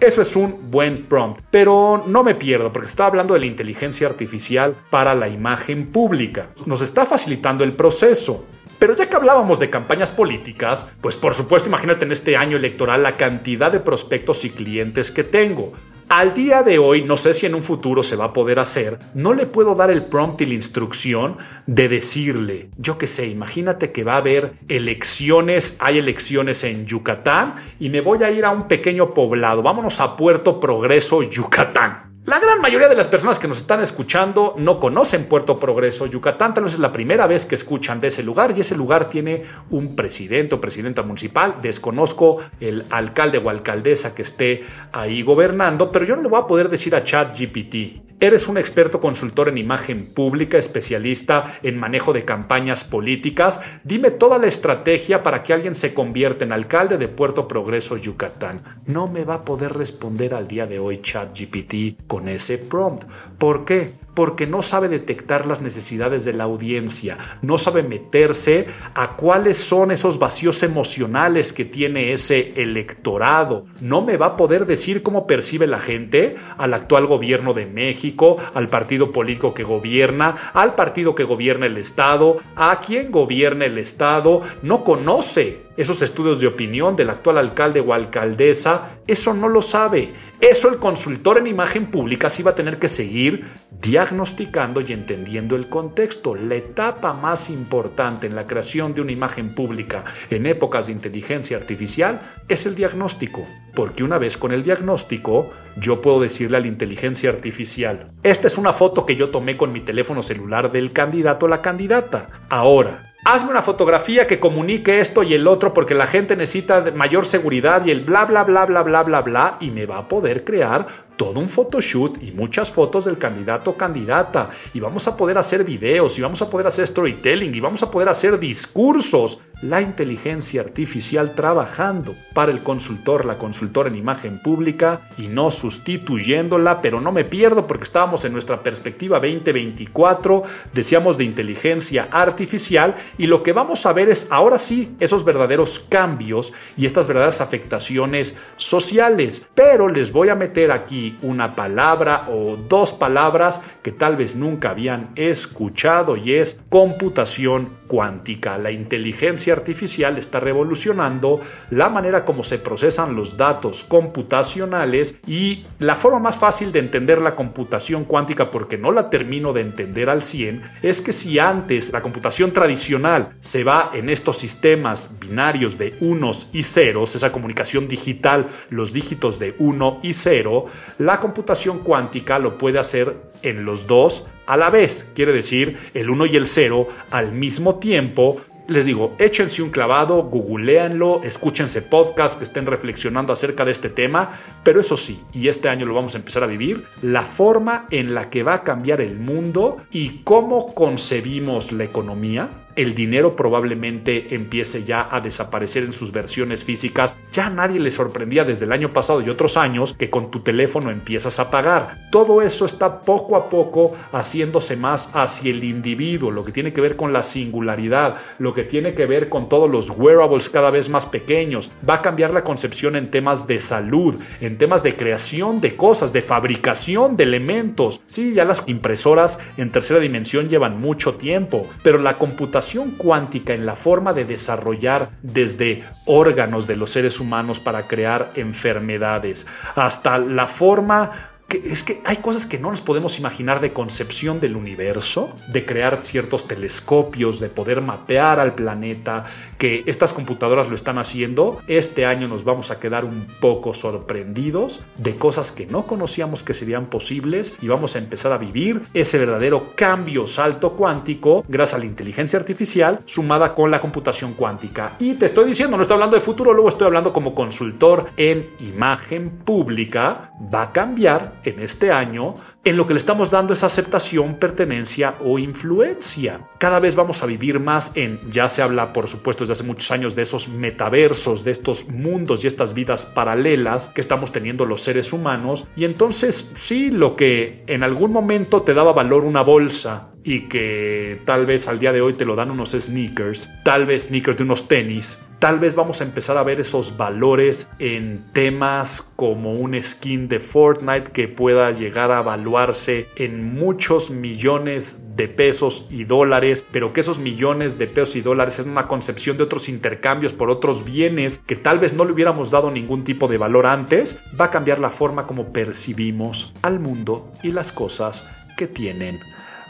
eso 0.00 0.22
es 0.22 0.34
un 0.34 0.70
buen 0.70 1.04
prompt, 1.06 1.42
pero 1.50 2.02
no 2.06 2.22
me 2.22 2.34
pierdo 2.34 2.72
porque 2.72 2.88
está 2.88 3.06
hablando 3.06 3.34
de 3.34 3.40
la 3.40 3.46
inteligencia 3.46 4.06
artificial 4.06 4.74
para 4.88 5.14
la 5.14 5.28
imagen 5.28 5.86
pública. 5.86 6.48
Nos 6.64 6.80
está 6.80 7.04
facilitando 7.04 7.64
el 7.64 7.74
proceso. 7.74 8.46
Pero 8.78 8.94
ya 8.94 9.08
que 9.08 9.16
hablábamos 9.16 9.58
de 9.58 9.70
campañas 9.70 10.10
políticas, 10.10 10.90
pues 11.00 11.16
por 11.16 11.34
supuesto 11.34 11.68
imagínate 11.68 12.04
en 12.04 12.12
este 12.12 12.36
año 12.36 12.56
electoral 12.56 13.02
la 13.02 13.14
cantidad 13.14 13.72
de 13.72 13.80
prospectos 13.80 14.44
y 14.44 14.50
clientes 14.50 15.10
que 15.10 15.24
tengo. 15.24 15.72
Al 16.08 16.34
día 16.34 16.62
de 16.62 16.78
hoy, 16.78 17.02
no 17.02 17.16
sé 17.16 17.34
si 17.34 17.46
en 17.46 17.54
un 17.56 17.64
futuro 17.64 18.04
se 18.04 18.14
va 18.14 18.26
a 18.26 18.32
poder 18.32 18.60
hacer, 18.60 19.00
no 19.14 19.34
le 19.34 19.44
puedo 19.44 19.74
dar 19.74 19.90
el 19.90 20.04
prompt 20.04 20.40
y 20.40 20.46
la 20.46 20.54
instrucción 20.54 21.36
de 21.66 21.88
decirle, 21.88 22.70
yo 22.76 22.96
qué 22.96 23.08
sé, 23.08 23.26
imagínate 23.26 23.90
que 23.90 24.04
va 24.04 24.14
a 24.14 24.18
haber 24.18 24.52
elecciones, 24.68 25.76
hay 25.80 25.98
elecciones 25.98 26.62
en 26.62 26.86
Yucatán 26.86 27.56
y 27.80 27.88
me 27.88 28.02
voy 28.02 28.22
a 28.22 28.30
ir 28.30 28.44
a 28.44 28.52
un 28.52 28.68
pequeño 28.68 29.14
poblado, 29.14 29.62
vámonos 29.62 29.98
a 29.98 30.14
Puerto 30.14 30.60
Progreso, 30.60 31.24
Yucatán. 31.24 32.15
La 32.26 32.40
gran 32.40 32.60
mayoría 32.60 32.88
de 32.88 32.96
las 32.96 33.06
personas 33.06 33.38
que 33.38 33.46
nos 33.46 33.58
están 33.58 33.80
escuchando 33.80 34.56
no 34.58 34.80
conocen 34.80 35.26
Puerto 35.26 35.60
Progreso, 35.60 36.06
Yucatán, 36.06 36.54
tal 36.54 36.64
vez 36.64 36.72
es 36.72 36.80
la 36.80 36.90
primera 36.90 37.28
vez 37.28 37.46
que 37.46 37.54
escuchan 37.54 38.00
de 38.00 38.08
ese 38.08 38.24
lugar 38.24 38.52
y 38.56 38.62
ese 38.62 38.76
lugar 38.76 39.08
tiene 39.08 39.44
un 39.70 39.94
presidente 39.94 40.56
o 40.56 40.60
presidenta 40.60 41.04
municipal. 41.04 41.58
Desconozco 41.62 42.38
el 42.58 42.84
alcalde 42.90 43.38
o 43.38 43.48
alcaldesa 43.48 44.12
que 44.12 44.22
esté 44.22 44.64
ahí 44.90 45.22
gobernando, 45.22 45.92
pero 45.92 46.04
yo 46.04 46.16
no 46.16 46.22
le 46.22 46.28
voy 46.28 46.40
a 46.40 46.48
poder 46.48 46.68
decir 46.68 46.96
a 46.96 47.04
ChatGPT, 47.04 48.05
Eres 48.18 48.48
un 48.48 48.56
experto 48.56 48.98
consultor 48.98 49.50
en 49.50 49.58
imagen 49.58 50.06
pública, 50.06 50.56
especialista 50.56 51.44
en 51.62 51.78
manejo 51.78 52.14
de 52.14 52.24
campañas 52.24 52.82
políticas. 52.82 53.60
Dime 53.84 54.10
toda 54.10 54.38
la 54.38 54.46
estrategia 54.46 55.22
para 55.22 55.42
que 55.42 55.52
alguien 55.52 55.74
se 55.74 55.92
convierta 55.92 56.44
en 56.44 56.52
alcalde 56.52 56.96
de 56.96 57.08
Puerto 57.08 57.46
Progreso, 57.46 57.98
Yucatán. 57.98 58.62
No 58.86 59.06
me 59.06 59.24
va 59.24 59.34
a 59.34 59.44
poder 59.44 59.74
responder 59.74 60.32
al 60.32 60.48
día 60.48 60.66
de 60.66 60.78
hoy 60.78 61.02
ChatGPT 61.02 62.06
con 62.06 62.28
ese 62.28 62.56
prompt. 62.56 63.04
¿Por 63.36 63.66
qué? 63.66 64.05
Porque 64.16 64.46
no 64.46 64.62
sabe 64.62 64.88
detectar 64.88 65.44
las 65.44 65.60
necesidades 65.60 66.24
de 66.24 66.32
la 66.32 66.44
audiencia, 66.44 67.18
no 67.42 67.58
sabe 67.58 67.82
meterse 67.82 68.66
a 68.94 69.14
cuáles 69.14 69.58
son 69.58 69.90
esos 69.90 70.18
vacíos 70.18 70.62
emocionales 70.62 71.52
que 71.52 71.66
tiene 71.66 72.14
ese 72.14 72.54
electorado. 72.56 73.66
No 73.82 74.00
me 74.00 74.16
va 74.16 74.26
a 74.26 74.36
poder 74.36 74.64
decir 74.66 75.02
cómo 75.02 75.26
percibe 75.26 75.66
la 75.66 75.80
gente 75.80 76.36
al 76.56 76.72
actual 76.72 77.06
gobierno 77.06 77.52
de 77.52 77.66
México, 77.66 78.38
al 78.54 78.68
partido 78.68 79.12
político 79.12 79.52
que 79.52 79.64
gobierna, 79.64 80.34
al 80.54 80.74
partido 80.74 81.14
que 81.14 81.24
gobierna 81.24 81.66
el 81.66 81.76
Estado, 81.76 82.38
a 82.56 82.80
quién 82.80 83.12
gobierna 83.12 83.66
el 83.66 83.76
Estado. 83.76 84.40
No 84.62 84.82
conoce 84.82 85.65
esos 85.76 86.02
estudios 86.02 86.40
de 86.40 86.46
opinión 86.46 86.96
del 86.96 87.10
actual 87.10 87.38
alcalde 87.38 87.80
o 87.80 87.92
alcaldesa, 87.92 88.98
eso 89.06 89.34
no 89.34 89.48
lo 89.48 89.62
sabe. 89.62 90.12
Eso 90.40 90.68
el 90.68 90.78
consultor 90.78 91.38
en 91.38 91.46
imagen 91.46 91.86
pública 91.86 92.30
sí 92.30 92.42
va 92.42 92.52
a 92.52 92.54
tener 92.54 92.78
que 92.78 92.88
seguir 92.88 93.44
diagnosticando 93.80 94.80
y 94.80 94.92
entendiendo 94.92 95.56
el 95.56 95.68
contexto. 95.68 96.34
La 96.34 96.56
etapa 96.56 97.12
más 97.12 97.50
importante 97.50 98.26
en 98.26 98.34
la 98.34 98.46
creación 98.46 98.94
de 98.94 99.00
una 99.00 99.12
imagen 99.12 99.54
pública 99.54 100.04
en 100.30 100.46
épocas 100.46 100.86
de 100.86 100.92
inteligencia 100.92 101.56
artificial 101.56 102.20
es 102.48 102.66
el 102.66 102.74
diagnóstico, 102.74 103.44
porque 103.74 104.04
una 104.04 104.18
vez 104.18 104.36
con 104.36 104.52
el 104.52 104.62
diagnóstico 104.62 105.50
yo 105.76 106.00
puedo 106.00 106.20
decirle 106.20 106.56
a 106.56 106.60
la 106.60 106.66
inteligencia 106.66 107.30
artificial, 107.30 108.12
esta 108.22 108.46
es 108.46 108.56
una 108.56 108.72
foto 108.72 109.04
que 109.04 109.16
yo 109.16 109.30
tomé 109.30 109.56
con 109.56 109.72
mi 109.72 109.80
teléfono 109.80 110.22
celular 110.22 110.72
del 110.72 110.92
candidato 110.92 111.46
o 111.46 111.48
la 111.48 111.62
candidata. 111.62 112.30
Ahora, 112.48 113.14
hazme 113.26 113.50
una 113.50 113.60
fotografía 113.60 114.28
que 114.28 114.38
comunique 114.38 115.00
esto 115.00 115.24
y 115.24 115.34
el 115.34 115.48
otro 115.48 115.74
porque 115.74 115.94
la 115.94 116.06
gente 116.06 116.36
necesita 116.36 116.92
mayor 116.94 117.26
seguridad 117.26 117.84
y 117.84 117.90
el 117.90 118.02
bla 118.02 118.24
bla 118.24 118.44
bla 118.44 118.64
bla 118.66 118.84
bla 118.84 119.02
bla 119.02 119.20
bla 119.22 119.56
y 119.60 119.72
me 119.72 119.84
va 119.84 119.98
a 119.98 120.08
poder 120.08 120.44
crear 120.44 120.86
todo 121.16 121.40
un 121.40 121.48
photoshoot 121.48 122.22
y 122.22 122.30
muchas 122.30 122.70
fotos 122.70 123.04
del 123.04 123.18
candidato 123.18 123.72
o 123.72 123.76
candidata 123.76 124.50
y 124.72 124.78
vamos 124.78 125.08
a 125.08 125.16
poder 125.16 125.38
hacer 125.38 125.64
videos 125.64 126.16
y 126.18 126.22
vamos 126.22 126.40
a 126.40 126.48
poder 126.48 126.68
hacer 126.68 126.86
storytelling 126.86 127.52
y 127.52 127.58
vamos 127.58 127.82
a 127.82 127.90
poder 127.90 128.08
hacer 128.08 128.38
discursos. 128.38 129.40
La 129.62 129.80
inteligencia 129.80 130.60
artificial 130.60 131.34
trabajando 131.34 132.14
para 132.34 132.52
el 132.52 132.60
consultor, 132.60 133.24
la 133.24 133.38
consultora 133.38 133.88
en 133.88 133.96
imagen 133.96 134.38
pública 134.38 135.08
y 135.16 135.28
no 135.28 135.50
sustituyéndola, 135.50 136.82
pero 136.82 137.00
no 137.00 137.10
me 137.10 137.24
pierdo 137.24 137.66
porque 137.66 137.84
estábamos 137.84 138.26
en 138.26 138.34
nuestra 138.34 138.62
perspectiva 138.62 139.18
2024, 139.18 140.42
decíamos 140.74 141.16
de 141.16 141.24
inteligencia 141.24 142.06
artificial 142.12 142.96
y 143.16 143.28
lo 143.28 143.42
que 143.42 143.54
vamos 143.54 143.86
a 143.86 143.94
ver 143.94 144.10
es 144.10 144.30
ahora 144.30 144.58
sí 144.58 144.94
esos 145.00 145.24
verdaderos 145.24 145.80
cambios 145.80 146.52
y 146.76 146.84
estas 146.84 147.06
verdaderas 147.06 147.40
afectaciones 147.40 148.36
sociales, 148.58 149.48
pero 149.54 149.88
les 149.88 150.12
voy 150.12 150.28
a 150.28 150.34
meter 150.34 150.70
aquí 150.70 151.16
una 151.22 151.56
palabra 151.56 152.28
o 152.28 152.56
dos 152.56 152.92
palabras 152.92 153.62
que 153.82 153.92
tal 153.92 154.16
vez 154.16 154.36
nunca 154.36 154.68
habían 154.68 155.12
escuchado 155.16 156.18
y 156.18 156.34
es 156.34 156.60
computación 156.68 157.70
cuántica. 157.86 158.58
La 158.58 158.70
inteligencia 158.70 159.45
artificial 159.52 160.18
está 160.18 160.40
revolucionando 160.40 161.40
la 161.70 161.88
manera 161.88 162.24
como 162.24 162.44
se 162.44 162.58
procesan 162.58 163.16
los 163.16 163.36
datos 163.36 163.84
computacionales 163.84 165.16
y 165.26 165.66
la 165.78 165.94
forma 165.94 166.18
más 166.18 166.36
fácil 166.36 166.72
de 166.72 166.80
entender 166.80 167.20
la 167.20 167.34
computación 167.34 168.04
cuántica 168.04 168.50
porque 168.50 168.78
no 168.78 168.92
la 168.92 169.10
termino 169.10 169.52
de 169.52 169.62
entender 169.62 170.10
al 170.10 170.22
100 170.22 170.62
es 170.82 171.00
que 171.00 171.12
si 171.12 171.38
antes 171.38 171.92
la 171.92 172.02
computación 172.02 172.52
tradicional 172.52 173.36
se 173.40 173.64
va 173.64 173.90
en 173.92 174.10
estos 174.10 174.38
sistemas 174.38 175.18
binarios 175.20 175.78
de 175.78 175.94
unos 176.00 176.48
y 176.52 176.62
ceros, 176.62 177.14
esa 177.14 177.32
comunicación 177.32 177.88
digital, 177.88 178.46
los 178.70 178.92
dígitos 178.92 179.38
de 179.38 179.54
1 179.58 180.00
y 180.02 180.12
0, 180.12 180.66
la 180.98 181.20
computación 181.20 181.78
cuántica 181.80 182.38
lo 182.38 182.58
puede 182.58 182.78
hacer 182.78 183.16
en 183.42 183.64
los 183.64 183.86
dos 183.86 184.26
a 184.46 184.56
la 184.56 184.70
vez, 184.70 185.06
quiere 185.14 185.32
decir 185.32 185.76
el 185.94 186.08
1 186.08 186.26
y 186.26 186.36
el 186.36 186.46
0 186.46 186.88
al 187.10 187.32
mismo 187.32 187.76
tiempo. 187.76 188.40
Les 188.68 188.84
digo, 188.84 189.14
échense 189.18 189.62
un 189.62 189.70
clavado, 189.70 190.24
googleanlo, 190.24 191.22
escúchense 191.22 191.82
podcasts 191.82 192.36
que 192.36 192.44
estén 192.44 192.66
reflexionando 192.66 193.32
acerca 193.32 193.64
de 193.64 193.70
este 193.70 193.90
tema, 193.90 194.30
pero 194.64 194.80
eso 194.80 194.96
sí, 194.96 195.22
y 195.32 195.46
este 195.46 195.68
año 195.68 195.86
lo 195.86 195.94
vamos 195.94 196.14
a 196.14 196.18
empezar 196.18 196.42
a 196.42 196.48
vivir, 196.48 196.84
la 197.00 197.22
forma 197.22 197.86
en 197.92 198.12
la 198.12 198.28
que 198.28 198.42
va 198.42 198.54
a 198.54 198.64
cambiar 198.64 199.00
el 199.00 199.20
mundo 199.20 199.76
y 199.92 200.22
cómo 200.24 200.74
concebimos 200.74 201.70
la 201.70 201.84
economía 201.84 202.65
el 202.76 202.94
dinero 202.94 203.34
probablemente 203.34 204.34
empiece 204.34 204.84
ya 204.84 205.08
a 205.10 205.20
desaparecer 205.20 205.82
en 205.84 205.92
sus 205.92 206.12
versiones 206.12 206.64
físicas. 206.64 207.16
Ya 207.32 207.48
nadie 207.48 207.80
le 207.80 207.90
sorprendía 207.90 208.44
desde 208.44 208.66
el 208.66 208.72
año 208.72 208.92
pasado 208.92 209.22
y 209.22 209.30
otros 209.30 209.56
años 209.56 209.94
que 209.98 210.10
con 210.10 210.30
tu 210.30 210.40
teléfono 210.40 210.90
empiezas 210.90 211.40
a 211.40 211.50
pagar. 211.50 212.08
Todo 212.10 212.42
eso 212.42 212.66
está 212.66 213.02
poco 213.02 213.36
a 213.36 213.48
poco 213.48 213.96
haciéndose 214.12 214.76
más 214.76 215.10
hacia 215.14 215.50
el 215.50 215.64
individuo, 215.64 216.30
lo 216.30 216.44
que 216.44 216.52
tiene 216.52 216.72
que 216.72 216.82
ver 216.82 216.96
con 216.96 217.12
la 217.12 217.22
singularidad, 217.22 218.16
lo 218.38 218.52
que 218.52 218.64
tiene 218.64 218.94
que 218.94 219.06
ver 219.06 219.28
con 219.28 219.48
todos 219.48 219.70
los 219.70 219.90
wearables 219.90 220.50
cada 220.50 220.70
vez 220.70 220.90
más 220.90 221.06
pequeños. 221.06 221.70
Va 221.88 221.94
a 221.94 222.02
cambiar 222.02 222.34
la 222.34 222.44
concepción 222.44 222.94
en 222.96 223.10
temas 223.10 223.46
de 223.46 223.60
salud, 223.60 224.16
en 224.40 224.58
temas 224.58 224.82
de 224.82 224.96
creación 224.96 225.60
de 225.60 225.76
cosas, 225.76 226.12
de 226.12 226.20
fabricación 226.20 227.16
de 227.16 227.24
elementos. 227.24 228.02
Sí, 228.06 228.34
ya 228.34 228.44
las 228.44 228.68
impresoras 228.68 229.38
en 229.56 229.72
tercera 229.72 230.00
dimensión 230.00 230.48
llevan 230.50 230.80
mucho 230.80 231.14
tiempo, 231.14 231.66
pero 231.82 231.98
la 231.98 232.18
computación 232.18 232.65
cuántica 232.96 233.54
en 233.54 233.66
la 233.66 233.76
forma 233.76 234.12
de 234.12 234.24
desarrollar 234.24 235.10
desde 235.22 235.84
órganos 236.04 236.66
de 236.66 236.76
los 236.76 236.90
seres 236.90 237.20
humanos 237.20 237.60
para 237.60 237.86
crear 237.86 238.32
enfermedades 238.34 239.46
hasta 239.74 240.18
la 240.18 240.46
forma 240.46 241.35
es 241.48 241.84
que 241.84 242.00
hay 242.04 242.16
cosas 242.16 242.44
que 242.44 242.58
no 242.58 242.70
nos 242.70 242.80
podemos 242.80 243.18
imaginar 243.18 243.60
de 243.60 243.72
concepción 243.72 244.40
del 244.40 244.56
universo, 244.56 245.32
de 245.46 245.64
crear 245.64 246.02
ciertos 246.02 246.48
telescopios, 246.48 247.38
de 247.38 247.48
poder 247.48 247.80
mapear 247.80 248.40
al 248.40 248.54
planeta, 248.54 249.24
que 249.56 249.84
estas 249.86 250.12
computadoras 250.12 250.68
lo 250.68 250.74
están 250.74 250.98
haciendo. 250.98 251.60
Este 251.68 252.04
año 252.04 252.26
nos 252.26 252.42
vamos 252.44 252.70
a 252.70 252.80
quedar 252.80 253.04
un 253.04 253.28
poco 253.40 253.74
sorprendidos 253.74 254.82
de 254.96 255.14
cosas 255.16 255.52
que 255.52 255.66
no 255.66 255.86
conocíamos 255.86 256.42
que 256.42 256.54
serían 256.54 256.86
posibles 256.86 257.54
y 257.62 257.68
vamos 257.68 257.94
a 257.94 257.98
empezar 257.98 258.32
a 258.32 258.38
vivir 258.38 258.82
ese 258.92 259.18
verdadero 259.18 259.72
cambio 259.76 260.26
salto 260.26 260.72
cuántico 260.72 261.44
gracias 261.48 261.76
a 261.76 261.78
la 261.78 261.84
inteligencia 261.84 262.38
artificial 262.38 263.00
sumada 263.04 263.54
con 263.54 263.70
la 263.70 263.80
computación 263.80 264.34
cuántica. 264.34 264.94
Y 264.98 265.14
te 265.14 265.26
estoy 265.26 265.46
diciendo, 265.46 265.76
no 265.76 265.82
estoy 265.82 265.94
hablando 265.94 266.16
de 266.16 266.22
futuro, 266.22 266.52
luego 266.52 266.68
estoy 266.68 266.86
hablando 266.86 267.12
como 267.12 267.34
consultor 267.34 268.10
en 268.16 268.50
imagen 268.60 269.30
pública, 269.30 270.32
va 270.52 270.62
a 270.62 270.72
cambiar 270.72 271.35
en 271.46 271.60
este 271.60 271.92
año, 271.92 272.34
en 272.64 272.76
lo 272.76 272.86
que 272.86 272.94
le 272.94 272.98
estamos 272.98 273.30
dando 273.30 273.52
es 273.52 273.62
aceptación, 273.62 274.36
pertenencia 274.36 275.14
o 275.20 275.38
influencia. 275.38 276.48
Cada 276.58 276.80
vez 276.80 276.96
vamos 276.96 277.22
a 277.22 277.26
vivir 277.26 277.60
más 277.60 277.96
en, 277.96 278.20
ya 278.30 278.48
se 278.48 278.62
habla 278.62 278.92
por 278.92 279.08
supuesto 279.08 279.44
desde 279.44 279.52
hace 279.52 279.62
muchos 279.62 279.90
años 279.90 280.16
de 280.16 280.22
esos 280.22 280.48
metaversos, 280.48 281.44
de 281.44 281.52
estos 281.52 281.88
mundos 281.88 282.44
y 282.44 282.46
estas 282.46 282.74
vidas 282.74 283.06
paralelas 283.06 283.88
que 283.88 284.00
estamos 284.00 284.32
teniendo 284.32 284.66
los 284.66 284.82
seres 284.82 285.12
humanos. 285.12 285.68
Y 285.76 285.84
entonces 285.84 286.50
sí, 286.54 286.90
lo 286.90 287.16
que 287.16 287.64
en 287.66 287.82
algún 287.82 288.12
momento 288.12 288.62
te 288.62 288.74
daba 288.74 288.92
valor 288.92 289.24
una 289.24 289.42
bolsa 289.42 290.10
y 290.26 290.48
que 290.48 291.22
tal 291.24 291.46
vez 291.46 291.68
al 291.68 291.78
día 291.78 291.92
de 291.92 292.02
hoy 292.02 292.12
te 292.12 292.24
lo 292.24 292.34
dan 292.34 292.50
unos 292.50 292.72
sneakers, 292.72 293.48
tal 293.64 293.86
vez 293.86 294.08
sneakers 294.08 294.36
de 294.36 294.42
unos 294.42 294.66
tenis, 294.68 295.16
Tal 295.38 295.58
vez 295.58 295.74
vamos 295.74 296.00
a 296.00 296.04
empezar 296.04 296.38
a 296.38 296.42
ver 296.42 296.60
esos 296.60 296.96
valores 296.96 297.68
en 297.78 298.24
temas 298.32 299.12
como 299.16 299.52
un 299.52 299.80
skin 299.82 300.28
de 300.28 300.40
Fortnite 300.40 301.12
que 301.12 301.28
pueda 301.28 301.70
llegar 301.72 302.10
a 302.10 302.20
evaluarse 302.20 303.08
en 303.16 303.54
muchos 303.54 304.10
millones 304.10 305.14
de 305.14 305.28
pesos 305.28 305.88
y 305.90 306.04
dólares, 306.04 306.64
pero 306.72 306.94
que 306.94 307.02
esos 307.02 307.18
millones 307.18 307.76
de 307.76 307.86
pesos 307.86 308.16
y 308.16 308.22
dólares 308.22 308.60
es 308.60 308.66
una 308.66 308.88
concepción 308.88 309.36
de 309.36 309.42
otros 309.42 309.68
intercambios 309.68 310.32
por 310.32 310.48
otros 310.48 310.86
bienes 310.86 311.38
que 311.46 311.54
tal 311.54 311.80
vez 311.80 311.92
no 311.92 312.06
le 312.06 312.12
hubiéramos 312.12 312.50
dado 312.50 312.70
ningún 312.70 313.04
tipo 313.04 313.28
de 313.28 313.36
valor 313.36 313.66
antes, 313.66 314.18
va 314.40 314.46
a 314.46 314.50
cambiar 314.50 314.78
la 314.78 314.90
forma 314.90 315.26
como 315.26 315.52
percibimos 315.52 316.54
al 316.62 316.80
mundo 316.80 317.30
y 317.42 317.50
las 317.50 317.72
cosas 317.72 318.26
que 318.56 318.66
tienen 318.66 319.20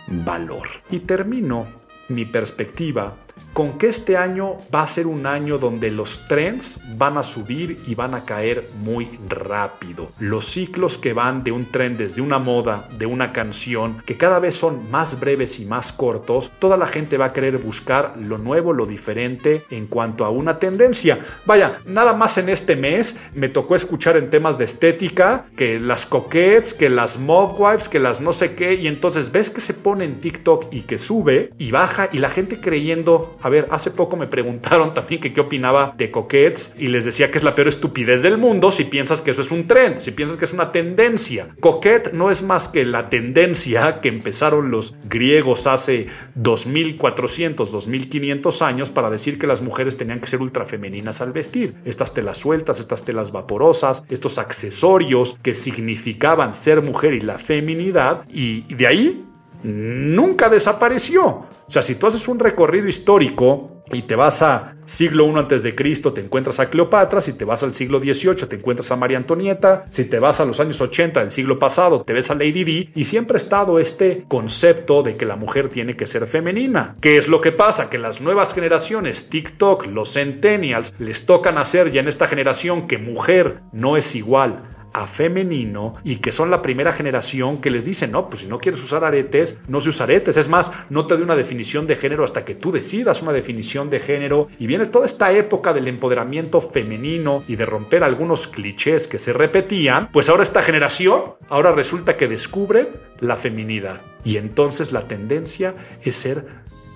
valor. 0.09 0.69
Y 0.91 1.01
termino 1.01 1.67
mi 2.09 2.25
perspectiva 2.25 3.17
con 3.57 3.79
que 3.79 3.87
este 3.87 4.19
año 4.19 4.59
va 4.73 4.83
a 4.83 4.87
ser 4.87 5.07
un 5.07 5.25
año 5.25 5.57
donde 5.57 5.91
los 5.91 6.29
trends 6.29 6.79
van 6.99 7.17
a 7.17 7.23
subir 7.23 7.83
y 7.87 7.95
van 7.95 8.13
a 8.13 8.27
caer 8.27 8.69
muy 8.83 9.19
rápido. 9.31 10.13
Los 10.19 10.45
ciclos 10.45 10.99
que 10.99 11.15
van 11.15 11.43
de 11.43 11.53
un 11.53 11.65
trend 11.65 11.97
desde 11.97 12.21
una 12.21 12.39
moda, 12.39 12.87
de 12.99 13.07
una 13.07 13.33
canción, 13.33 14.03
que 14.05 14.19
cada 14.19 14.41
vez 14.41 14.57
son 14.57 14.91
más 14.91 15.19
breves 15.19 15.59
y 15.59 15.65
más 15.65 15.91
cortos, 15.91 16.53
toda 16.59 16.77
la 16.77 16.87
gente 16.87 17.17
va 17.17 17.25
a 17.25 17.33
querer 17.33 17.57
buscar 17.57 18.13
lo 18.19 18.37
nuevo, 18.37 18.75
lo 18.75 18.85
diferente 18.85 19.65
en 19.71 19.87
cuanto 19.87 20.27
a 20.27 20.29
una 20.29 20.59
tendencia. 20.59 21.21
Vaya, 21.47 21.79
nada 21.87 22.13
más 22.13 22.37
en 22.37 22.51
este 22.51 22.77
mes 22.77 23.17
me 23.33 23.49
tocó 23.49 23.75
escuchar 23.75 24.19
en 24.19 24.29
temas 24.29 24.59
de 24.59 24.67
estética 24.67 25.47
que 25.57 25.81
las 25.81 26.05
coquettes, 26.05 26.75
que 26.75 26.91
las 26.91 27.19
wives, 27.19 27.89
que 27.89 28.01
las 28.01 28.21
no 28.21 28.35
sé 28.35 28.55
qué, 28.55 28.75
y 28.75 28.87
entonces 28.87 29.33
ves 29.33 29.49
que 29.49 29.63
se 29.63 29.73
pone 29.73 30.05
en 30.05 30.19
TikTok 30.19 30.67
y 30.75 30.83
que 30.83 30.99
sube 30.99 31.55
y 31.57 31.71
baja 31.71 32.11
y 32.13 32.19
la 32.19 32.29
gente 32.29 32.61
creyendo 32.61 33.39
a 33.47 33.49
ver, 33.49 33.69
hace 33.71 33.93
poco 33.93 34.17
me 34.17 34.27
preguntaron 34.27 34.93
también 34.95 35.21
qué 35.21 35.41
opinaba 35.41 35.95
de 35.97 36.11
Coquettes 36.11 36.75
y 36.81 36.89
les 36.89 37.05
decía 37.05 37.31
que 37.31 37.39
es 37.39 37.45
la 37.45 37.55
peor 37.55 37.69
estupidez 37.69 38.23
del 38.23 38.39
mundo 38.39 38.73
si 38.73 38.85
piensas 38.85 39.23
que 39.23 39.31
eso 39.31 39.41
es 39.41 39.53
un 39.53 39.69
trend, 39.69 40.01
si 40.01 40.11
piensas 40.11 40.37
que 40.37 40.47
es 40.47 40.53
una 40.53 40.73
tendencia. 40.73 41.49
Coquette 41.61 42.13
no 42.13 42.33
es 42.33 42.43
más 42.43 42.67
que 42.67 42.85
la 42.85 43.09
tendencia 43.09 44.01
que 44.01 44.09
empezaron 44.09 44.73
los 44.73 44.97
griegos 45.09 45.69
hace 45.69 46.09
2400, 46.35 47.71
2500 47.71 48.63
años 48.63 48.91
para 48.91 49.11
decir 49.11 49.39
que 49.39 49.47
las 49.47 49.63
mujeres 49.63 49.97
tenían 49.97 50.21
que 50.21 50.27
ser 50.27 50.41
ultra 50.41 50.65
femeninas 50.65 51.21
al 51.21 51.31
vestir. 51.31 51.75
Estas 51.85 52.15
telas 52.15 52.39
sueltas, 52.39 52.81
estas 52.81 53.05
telas 53.05 53.31
vaporosas, 53.31 54.05
estos 54.09 54.39
accesorios 54.39 55.39
que 55.43 55.55
significaban 55.55 56.53
ser 56.53 56.83
mujer 56.83 57.15
y 57.15 57.21
la 57.21 57.39
feminidad 57.39 58.25
y 58.29 58.63
de 58.75 58.89
ahí 58.89 59.26
nunca 59.63 60.49
desapareció. 60.49 61.25
O 61.69 61.71
sea, 61.71 61.83
si 61.83 61.97
tú 61.97 62.07
haces 62.07 62.29
un 62.29 62.39
recorrido 62.39 62.87
histórico 62.87 63.83
y 63.93 64.03
te 64.03 64.15
vas 64.15 64.43
a 64.43 64.77
siglo 64.85 65.27
I 65.27 65.37
antes 65.37 65.63
de 65.65 65.75
Cristo, 65.75 66.13
te 66.13 66.21
encuentras 66.21 66.61
a 66.61 66.67
Cleopatra, 66.67 67.21
si 67.21 67.33
te 67.33 67.45
vas 67.45 67.63
al 67.63 67.75
siglo 67.75 67.99
XVIII, 67.99 68.47
te 68.49 68.57
encuentras 68.57 68.91
a 68.93 68.97
María 68.97 69.17
Antonieta, 69.17 69.85
si 69.89 70.05
te 70.05 70.21
vas 70.21 70.39
a 70.41 70.45
los 70.45 70.61
años 70.61 70.81
80 70.81 71.21
del 71.21 71.31
siglo 71.31 71.59
pasado, 71.59 72.03
te 72.03 72.13
ves 72.13 72.31
a 72.31 72.35
Lady 72.35 72.63
Di, 72.63 72.91
y 72.95 73.05
siempre 73.05 73.37
ha 73.37 73.39
estado 73.39 73.81
este 73.81 74.25
concepto 74.29 75.03
de 75.03 75.17
que 75.17 75.27
la 75.27 75.37
mujer 75.37 75.69
tiene 75.69 75.97
que 75.97 76.07
ser 76.07 76.27
femenina. 76.27 76.95
¿Qué 77.01 77.19
es 77.19 77.27
lo 77.27 77.41
que 77.41 77.53
pasa? 77.53 77.91
Que 77.91 77.99
las 77.99 78.21
nuevas 78.21 78.55
generaciones, 78.55 79.29
TikTok, 79.29 79.87
los 79.87 80.13
centennials, 80.13 80.95
les 80.99 81.27
tocan 81.27 81.59
hacer 81.59 81.91
ya 81.91 82.01
en 82.01 82.09
esta 82.09 82.29
generación 82.29 82.87
que 82.87 82.99
mujer 82.99 83.63
no 83.73 83.97
es 83.97 84.15
igual 84.15 84.76
femenino 85.05 85.97
y 86.05 86.17
que 86.17 86.33
son 86.33 86.51
la 86.51 86.63
primera 86.63 86.93
generación 86.93 87.61
que 87.61 87.71
les 87.71 87.85
dicen, 87.85 88.13
no, 88.13 88.31
pues 88.31 88.43
si 88.43 88.47
no 88.47 88.59
quieres 88.59 88.83
usar 88.83 89.05
aretes, 89.05 89.59
no 89.69 89.81
se 89.81 89.91
usa 89.91 90.05
aretes. 90.05 90.37
Es 90.37 90.49
más, 90.49 90.73
no 90.89 91.05
te 91.05 91.15
doy 91.15 91.25
una 91.25 91.37
definición 91.37 91.87
de 91.87 91.97
género 91.97 92.25
hasta 92.25 92.45
que 92.45 92.55
tú 92.55 92.73
decidas 92.73 93.21
una 93.21 93.33
definición 93.33 93.91
de 93.91 94.01
género. 94.01 94.49
Y 94.59 94.67
viene 94.67 94.87
toda 94.87 95.05
esta 95.05 95.33
época 95.33 95.75
del 95.75 95.89
empoderamiento 95.89 96.61
femenino 96.61 97.43
y 97.49 97.57
de 97.57 97.67
romper 97.67 98.05
algunos 98.05 98.47
clichés 98.47 99.09
que 99.09 99.19
se 99.19 99.33
repetían. 99.33 100.11
Pues 100.13 100.29
ahora 100.29 100.45
esta 100.45 100.63
generación, 100.63 101.35
ahora 101.49 101.73
resulta 101.73 102.17
que 102.17 102.29
descubren 102.29 102.89
la 103.21 103.37
feminidad. 103.37 104.01
Y 104.25 104.39
entonces 104.39 104.93
la 104.93 105.09
tendencia 105.09 105.75
es 106.03 106.17
ser 106.17 106.47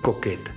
coqueta. 0.01 0.51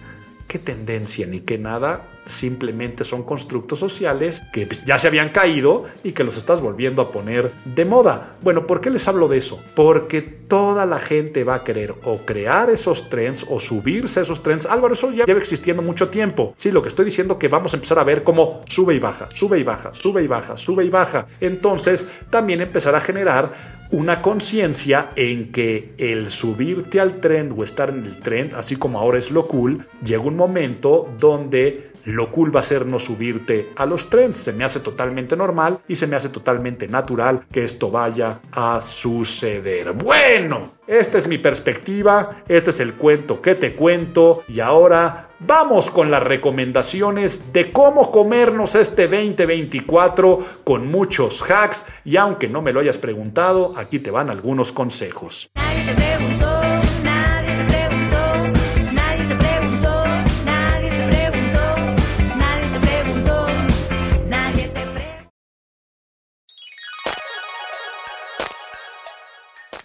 ¿Qué 0.49 0.59
tendencia 0.59 1.26
ni 1.26 1.40
qué 1.40 1.59
nada? 1.59 2.14
Simplemente 2.27 3.05
son 3.05 3.22
constructos 3.22 3.79
sociales 3.79 4.43
que 4.53 4.66
pues, 4.66 4.85
ya 4.85 4.99
se 4.99 5.09
habían 5.09 5.29
caído 5.29 5.85
y 6.03 6.12
que 6.12 6.25
los 6.25 6.37
estás 6.37 6.61
volviendo 6.61 7.03
a 7.03 7.11
poner 7.11 7.53
de 7.64 7.85
moda. 7.85 8.37
Bueno, 8.43 8.66
¿por 8.66 8.81
qué 8.81 8.91
les 8.91 9.07
hablo 9.09 9.29
de 9.29 9.39
eso? 9.39 9.62
Porque 9.75 10.22
toda 10.22 10.87
la 10.87 11.01
gente 11.01 11.45
va 11.45 11.57
a 11.57 11.64
querer 11.64 11.95
o 12.05 12.18
crear 12.18 12.70
esos 12.70 13.09
trends 13.11 13.47
o 13.49 13.61
subirse 13.61 14.20
a 14.20 14.22
esos 14.22 14.43
trends. 14.43 14.66
Álvaro, 14.66 14.95
eso 14.95 15.11
ya 15.11 15.25
lleva 15.25 15.41
existiendo 15.41 15.83
mucho 15.83 16.09
tiempo. 16.09 16.55
Sí, 16.57 16.70
lo 16.70 16.83
que 16.83 16.89
estoy 16.89 17.05
diciendo 17.05 17.39
que 17.39 17.49
vamos 17.49 17.72
a 17.72 17.77
empezar 17.77 17.99
a 17.99 18.05
ver 18.05 18.22
cómo 18.22 18.62
sube 18.68 18.95
y 18.95 18.99
baja, 18.99 19.29
sube 19.33 19.59
y 19.59 19.62
baja, 19.62 19.93
sube 19.93 20.22
y 20.22 20.27
baja, 20.27 20.57
sube 20.57 20.85
y 20.85 20.91
baja. 20.91 21.27
Entonces, 21.41 22.09
también 22.31 22.61
empezar 22.61 22.95
a 22.95 23.01
generar 23.01 23.53
una 23.91 24.22
conciencia 24.22 25.11
en 25.16 25.53
que 25.53 25.95
el 25.99 26.31
subirte 26.31 27.01
al 27.01 27.20
trend 27.20 27.53
o 27.57 27.64
estar 27.64 27.91
en 27.91 28.05
el 28.05 28.18
trend, 28.18 28.55
así 28.55 28.77
como 28.77 28.99
ahora 28.99 29.18
es 29.18 29.31
lo 29.31 29.47
cool, 29.47 29.87
llega 30.05 30.22
un 30.22 30.37
momento 30.37 31.09
donde 31.18 31.93
lo 32.05 32.31
cool 32.31 32.55
va 32.55 32.61
a 32.61 32.65
ser 32.65 32.87
no 32.87 32.99
subirte 32.99 33.71
a 33.77 33.87
los 33.87 34.09
trends. 34.09 34.37
Se 34.37 34.53
me 34.53 34.65
hace 34.65 34.81
totalmente 34.81 35.37
normal 35.37 35.81
y 35.89 35.97
se 35.97 36.07
me 36.07 36.17
hace 36.17 36.29
totalmente 36.29 36.89
natural 36.89 37.47
que 37.51 37.65
esto 37.65 37.91
vaya 37.91 38.41
a 38.53 38.81
suceder. 38.81 39.93
Bueno, 39.93 40.73
esta 40.87 41.19
es 41.19 41.27
mi 41.27 41.39
perspectiva, 41.39 42.43
este 42.49 42.71
es 42.71 42.81
el 42.81 42.95
cuento 42.95 43.41
que 43.41 43.55
te 43.55 43.75
cuento 43.75 44.45
y 44.49 44.61
ahora 44.61 45.31
vamos 45.41 45.91
con 45.91 46.11
las 46.11 46.23
recomendaciones 46.23 47.53
de 47.53 47.71
cómo 47.71 48.11
comernos 48.11 48.75
este 48.75 49.09
2024 49.09 50.39
con 50.65 50.87
muchos 50.87 51.43
hacks 51.51 51.87
y 52.05 52.17
aunque 52.17 52.49
no 52.49 52.63
me 52.63 52.73
lo 52.73 52.81
hayas 52.81 52.99
preguntado, 52.99 53.73
aquí 53.77 53.99
te 53.99 54.11
van 54.11 54.31
algunos 54.31 54.73
consejos. 54.73 55.51